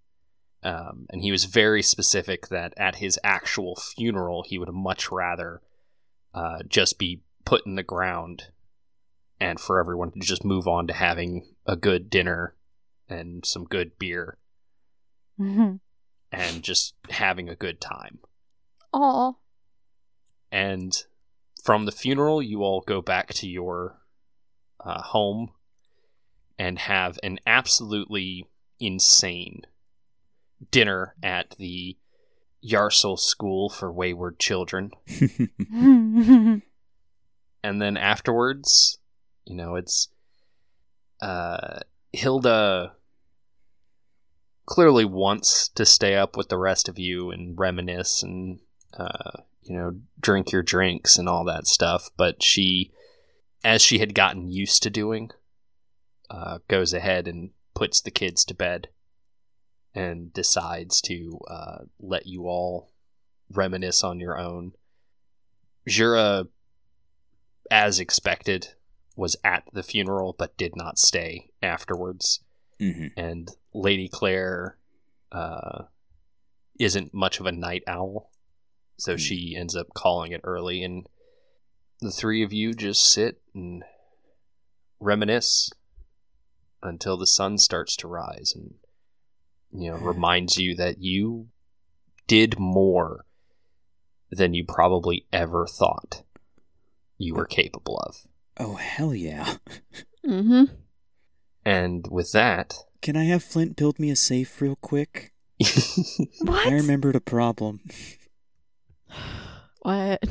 Um, 0.63 1.07
and 1.11 1.23
he 1.23 1.31
was 1.31 1.45
very 1.45 1.83
specific 1.83 2.49
that 2.49 2.75
at 2.77 2.97
his 2.97 3.19
actual 3.25 3.77
funeral 3.77 4.45
he 4.47 4.59
would 4.59 4.73
much 4.73 5.11
rather 5.11 5.61
uh, 6.35 6.63
just 6.67 6.99
be 6.99 7.23
put 7.45 7.67
in 7.67 7.75
the 7.77 7.83
ground 7.83 8.49
and 9.41 9.59
for 9.59 9.81
everyone 9.81 10.11
to 10.13 10.21
just 10.21 10.45
move 10.45 10.69
on 10.69 10.87
to 10.87 10.93
having 10.93 11.55
a 11.67 11.75
good 11.77 12.11
dinner 12.11 12.55
and 13.09 13.45
some 13.45 13.65
good 13.65 13.99
beer 13.99 14.39
Mhm. 15.39 15.81
and 16.31 16.63
just 16.63 16.95
having 17.09 17.49
a 17.49 17.57
good 17.57 17.81
time 17.81 18.19
Aw. 18.93 19.33
and 20.53 21.05
from 21.65 21.85
the 21.87 21.93
funeral 21.93 22.43
you 22.43 22.63
all 22.63 22.83
go 22.83 23.01
back 23.01 23.29
to 23.35 23.49
your 23.49 24.01
uh, 24.85 25.03
home 25.03 25.53
and 26.59 26.79
have 26.79 27.19
an 27.23 27.39
absolutely 27.47 28.47
insane 28.79 29.63
dinner 30.71 31.15
at 31.23 31.51
the 31.59 31.97
Yarsel 32.63 33.19
School 33.19 33.71
for 33.71 33.91
Wayward 33.91 34.39
Children. 34.39 34.91
And 37.63 37.81
then 37.83 37.97
afterwards, 37.99 38.99
you 39.51 39.57
know, 39.57 39.75
it's 39.75 40.07
uh, 41.21 41.81
Hilda 42.13 42.93
clearly 44.65 45.05
wants 45.05 45.69
to 45.71 45.85
stay 45.85 46.15
up 46.15 46.37
with 46.37 46.49
the 46.49 46.57
rest 46.57 46.89
of 46.89 47.01
you 47.01 47.33
and 47.33 47.59
reminisce 47.59 48.23
and, 48.23 48.61
uh, 48.97 49.43
you 49.63 49.75
know, 49.75 49.97
drink 50.21 50.53
your 50.53 50.63
drinks 50.63 51.19
and 51.19 51.29
all 51.29 51.45
that 51.45 51.67
stuff. 51.67 52.11
But 52.17 52.45
she, 52.45 52.93
as 53.65 53.83
she 53.83 53.99
had 53.99 54.15
gotten 54.15 54.53
used 54.53 54.85
to 54.85 54.91
doing, 54.91 55.31
uh, 56.31 56.59
goes 56.69 56.95
ahead 56.95 57.27
and 57.27 57.51
puts 57.75 58.01
the 58.01 58.13
kids 58.13 58.45
to 58.45 58.55
bed 58.55 58.89
and 59.97 60.33
decides 60.33 61.01
to 61.01 61.41
uh, 61.49 61.79
let 61.99 62.25
you 62.25 62.47
all 62.47 62.93
reminisce 63.53 64.05
on 64.05 64.21
your 64.21 64.39
own. 64.39 64.75
Jura, 65.89 66.47
as 67.69 67.99
expected, 67.99 68.75
was 69.21 69.37
at 69.45 69.65
the 69.75 69.83
funeral 69.83 70.35
but 70.39 70.57
did 70.57 70.75
not 70.75 70.99
stay 70.99 71.51
afterwards. 71.63 72.41
hmm 72.79 73.09
And 73.19 73.51
Lady 73.75 74.09
Claire 74.09 74.79
uh, 75.31 75.85
isn't 76.79 77.13
much 77.13 77.39
of 77.39 77.45
a 77.45 77.53
night 77.53 77.83
owl, 77.87 78.31
so 78.97 79.13
Hmm. 79.13 79.19
she 79.19 79.55
ends 79.55 79.77
up 79.77 79.89
calling 79.95 80.33
it 80.33 80.41
early. 80.43 80.83
And 80.83 81.07
the 82.01 82.11
three 82.11 82.43
of 82.43 82.51
you 82.55 82.73
just 82.73 83.13
sit 83.13 83.43
and 83.55 83.85
reminisce 84.99 85.71
until 86.83 87.19
the 87.19 87.27
sun 87.27 87.59
starts 87.59 87.97
to 87.97 88.09
rise 88.09 88.55
and 88.57 88.75
you 89.71 89.91
know 89.91 89.99
reminds 89.99 90.57
you 90.57 90.75
that 90.77 90.97
you 90.99 91.49
did 92.27 92.59
more 92.59 93.27
than 94.31 94.55
you 94.55 94.65
probably 94.65 95.27
ever 95.31 95.67
thought 95.67 96.23
you 97.19 97.35
were 97.35 97.45
capable 97.47 97.99
of. 97.99 98.27
Oh 98.61 98.75
hell 98.75 99.15
yeah! 99.15 99.57
Mm-hmm. 100.27 100.65
And 101.65 102.07
with 102.11 102.33
that, 102.33 102.75
Can 103.01 103.17
I 103.17 103.25
have 103.25 103.43
Flint 103.43 103.75
build 103.77 103.99
me 103.99 104.11
a 104.11 104.17
safe 104.17 104.61
real 104.61 104.77
quick? 104.77 105.33
what? 106.43 106.67
I 106.67 106.73
remembered 106.73 107.17
a 107.17 107.21
problem. 107.21 107.81
What? 109.83 110.23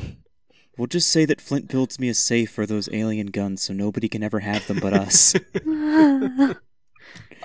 We'll 0.78 0.86
just 0.86 1.10
say 1.10 1.26
that 1.26 1.42
Flint 1.42 1.70
builds 1.70 2.00
me 2.00 2.08
a 2.08 2.14
safe 2.14 2.52
for 2.52 2.68
those 2.68 2.88
alien 2.94 3.28
guns, 3.28 3.64
so 3.64 3.74
nobody 3.74 4.08
can 4.08 4.22
ever 4.22 4.42
have 4.42 4.68
them 4.68 4.80
but 4.80 4.94
us. 4.94 5.34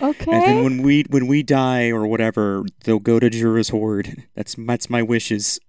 Okay. 0.02 0.32
And 0.32 0.42
then 0.42 0.64
when 0.64 0.82
we 0.82 1.04
when 1.08 1.26
we 1.26 1.42
die 1.42 1.90
or 1.90 2.06
whatever, 2.06 2.64
they'll 2.84 2.98
go 2.98 3.20
to 3.20 3.30
Jura's 3.30 3.68
hoard. 3.68 4.24
That's 4.34 4.56
that's 4.58 4.90
my 4.90 5.02
wishes. 5.02 5.60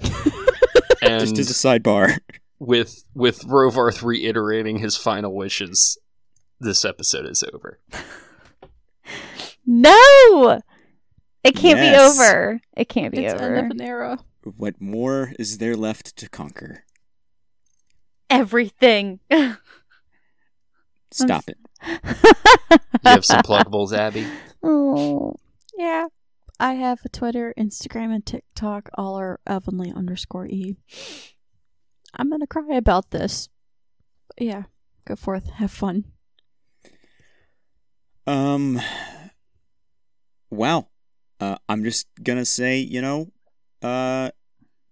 and 0.00 1.20
Just 1.20 1.38
as 1.38 1.48
a 1.48 1.54
sidebar. 1.54 2.18
With 2.62 3.04
with 3.14 3.40
Rovarth 3.40 4.02
reiterating 4.02 4.78
his 4.78 4.96
final 4.96 5.34
wishes, 5.34 5.98
this 6.60 6.84
episode 6.84 7.26
is 7.26 7.44
over. 7.52 7.80
no! 9.66 10.60
It 11.44 11.56
can't 11.56 11.78
Yes. 11.78 12.16
be 12.16 12.22
over. 12.22 12.60
It 12.76 12.88
can't 12.88 13.12
be 13.12 13.24
it's 13.26 13.34
over. 13.34 13.54
end 13.56 13.66
of 13.66 13.70
an 13.78 13.80
era. 13.80 14.18
What 14.56 14.80
more 14.80 15.32
is 15.38 15.58
there 15.58 15.76
left 15.76 16.16
to 16.16 16.28
conquer? 16.28 16.84
Everything. 18.30 19.20
Stop 21.10 21.44
it. 21.48 21.58
You 21.84 22.00
have 23.04 23.24
some 23.24 23.42
pluggables, 23.42 23.92
Abby. 23.92 24.26
oh. 24.62 25.34
Yeah. 25.76 26.06
I 26.60 26.74
have 26.74 27.00
a 27.04 27.08
Twitter, 27.08 27.52
Instagram, 27.58 28.14
and 28.14 28.24
TikTok. 28.24 28.88
All 28.94 29.18
are 29.18 29.40
Evanly 29.48 29.94
underscore 29.94 30.46
E. 30.46 30.76
I'm 32.14 32.30
gonna 32.30 32.46
cry 32.46 32.76
about 32.76 33.10
this. 33.10 33.48
But 34.28 34.46
yeah. 34.46 34.62
Go 35.04 35.16
forth. 35.16 35.50
Have 35.50 35.70
fun. 35.70 36.04
Um. 38.26 38.80
Wow. 40.50 40.88
Uh, 41.40 41.56
I'm 41.68 41.82
just 41.82 42.06
gonna 42.22 42.44
say, 42.44 42.78
you 42.78 43.02
know, 43.02 43.32
uh, 43.82 44.30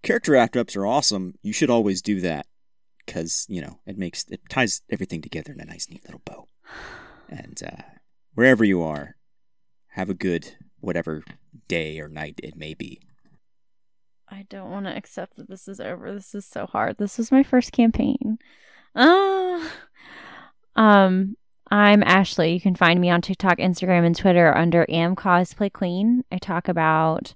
character 0.03 0.35
after 0.35 0.59
ups 0.59 0.75
are 0.77 0.87
awesome. 0.87 1.35
You 1.43 1.53
should 1.53 1.71
always 1.71 2.03
do 2.03 2.21
that 2.23 2.47
because 3.07 3.47
you 3.49 3.61
know 3.61 3.79
it 3.87 3.99
makes 3.99 4.25
it 4.31 4.41
ties 4.49 4.83
everything 4.91 5.23
together 5.23 5.53
in 5.53 5.61
a 5.61 5.65
nice, 5.65 5.89
neat 5.89 6.05
little 6.05 6.23
bow. 6.25 6.49
And 7.29 7.61
uh, 7.65 7.83
wherever 8.35 8.65
you 8.65 8.83
are, 8.83 9.15
have 9.91 10.11
a 10.11 10.15
good 10.15 10.57
whatever 10.81 11.23
day 11.69 12.01
or 12.01 12.09
night 12.09 12.41
it 12.43 12.57
may 12.57 12.75
be. 12.75 13.01
I 14.31 14.47
don't 14.49 14.71
want 14.71 14.87
to 14.87 14.97
accept 14.97 15.37
that 15.37 15.49
this 15.49 15.67
is 15.67 15.81
over. 15.81 16.13
This 16.13 16.35
is 16.35 16.47
so 16.47 16.67
hard. 16.67 16.99
This 16.99 17.19
was 17.19 17.33
my 17.33 17.43
first 17.43 17.73
campaign. 17.73 18.39
Uh, 18.95 19.69
um, 20.77 21.37
I'm 21.71 22.03
Ashley. 22.05 22.53
You 22.53 22.61
can 22.61 22.75
find 22.75 23.01
me 23.01 23.11
on 23.11 23.23
TikTok, 23.23 23.59
Instagram, 23.59 24.07
and 24.07 24.17
Twitter 24.17 24.57
under 24.57 24.87
Am 24.89 25.17
Cosplay 25.17 25.73
Queen. 25.73 26.25
I 26.31 26.39
talk 26.39 26.69
about 26.69 27.35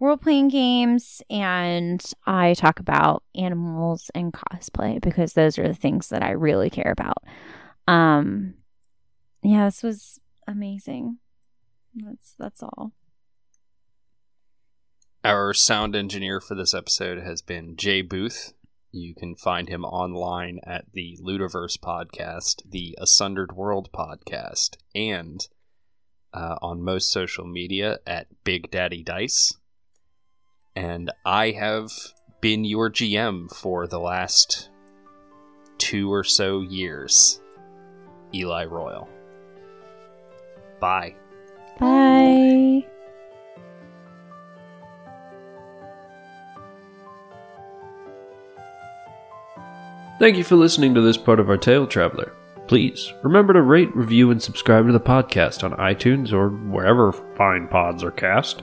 role 0.00 0.16
playing 0.16 0.48
games 0.48 1.22
and 1.30 2.02
I 2.26 2.54
talk 2.54 2.80
about 2.80 3.22
animals 3.34 4.10
and 4.14 4.32
cosplay 4.32 5.00
because 5.00 5.34
those 5.34 5.58
are 5.58 5.68
the 5.68 5.74
things 5.74 6.08
that 6.08 6.22
I 6.22 6.30
really 6.32 6.70
care 6.70 6.90
about. 6.90 7.22
Um, 7.86 8.54
yeah, 9.42 9.66
this 9.66 9.82
was 9.82 10.18
amazing. 10.48 11.18
That's 11.94 12.34
that's 12.38 12.62
all. 12.62 12.92
Our 15.24 15.54
sound 15.54 15.94
engineer 15.94 16.40
for 16.40 16.56
this 16.56 16.74
episode 16.74 17.22
has 17.22 17.42
been 17.42 17.76
Jay 17.76 18.02
Booth. 18.02 18.54
You 18.90 19.14
can 19.14 19.36
find 19.36 19.68
him 19.68 19.84
online 19.84 20.58
at 20.64 20.86
the 20.92 21.16
Ludiverse 21.22 21.78
podcast, 21.78 22.68
the 22.68 22.98
Asundered 23.00 23.52
World 23.52 23.90
podcast, 23.92 24.78
and 24.96 25.46
uh, 26.34 26.56
on 26.60 26.82
most 26.82 27.12
social 27.12 27.46
media 27.46 28.00
at 28.04 28.26
Big 28.42 28.68
Daddy 28.72 29.04
Dice. 29.04 29.56
And 30.74 31.12
I 31.24 31.52
have 31.52 31.92
been 32.40 32.64
your 32.64 32.90
GM 32.90 33.48
for 33.54 33.86
the 33.86 34.00
last 34.00 34.70
two 35.78 36.12
or 36.12 36.24
so 36.24 36.62
years, 36.62 37.40
Eli 38.34 38.64
Royal. 38.64 39.08
Bye. 40.80 41.14
Bye. 41.78 42.84
Thank 50.22 50.36
you 50.36 50.44
for 50.44 50.54
listening 50.54 50.94
to 50.94 51.00
this 51.00 51.16
part 51.16 51.40
of 51.40 51.50
our 51.50 51.56
Tale 51.56 51.84
Traveler. 51.84 52.32
Please 52.68 53.12
remember 53.24 53.54
to 53.54 53.62
rate, 53.62 53.92
review, 53.96 54.30
and 54.30 54.40
subscribe 54.40 54.86
to 54.86 54.92
the 54.92 55.00
podcast 55.00 55.64
on 55.64 55.76
iTunes 55.78 56.32
or 56.32 56.48
wherever 56.48 57.10
fine 57.10 57.66
pods 57.66 58.04
are 58.04 58.12
cast. 58.12 58.62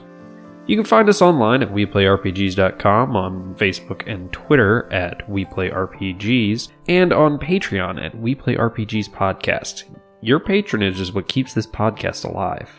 You 0.66 0.74
can 0.74 0.86
find 0.86 1.06
us 1.06 1.20
online 1.20 1.62
at 1.62 1.68
WePlayRPGs.com, 1.68 3.14
on 3.14 3.54
Facebook 3.56 4.10
and 4.10 4.32
Twitter 4.32 4.90
at 4.90 5.28
WePlayRPGs, 5.28 6.70
and 6.88 7.12
on 7.12 7.38
Patreon 7.38 8.02
at 8.02 8.16
WePlayRPGs 8.16 9.10
Podcast. 9.10 9.84
Your 10.22 10.40
patronage 10.40 10.98
is 10.98 11.12
what 11.12 11.28
keeps 11.28 11.52
this 11.52 11.66
podcast 11.66 12.24
alive. 12.24 12.70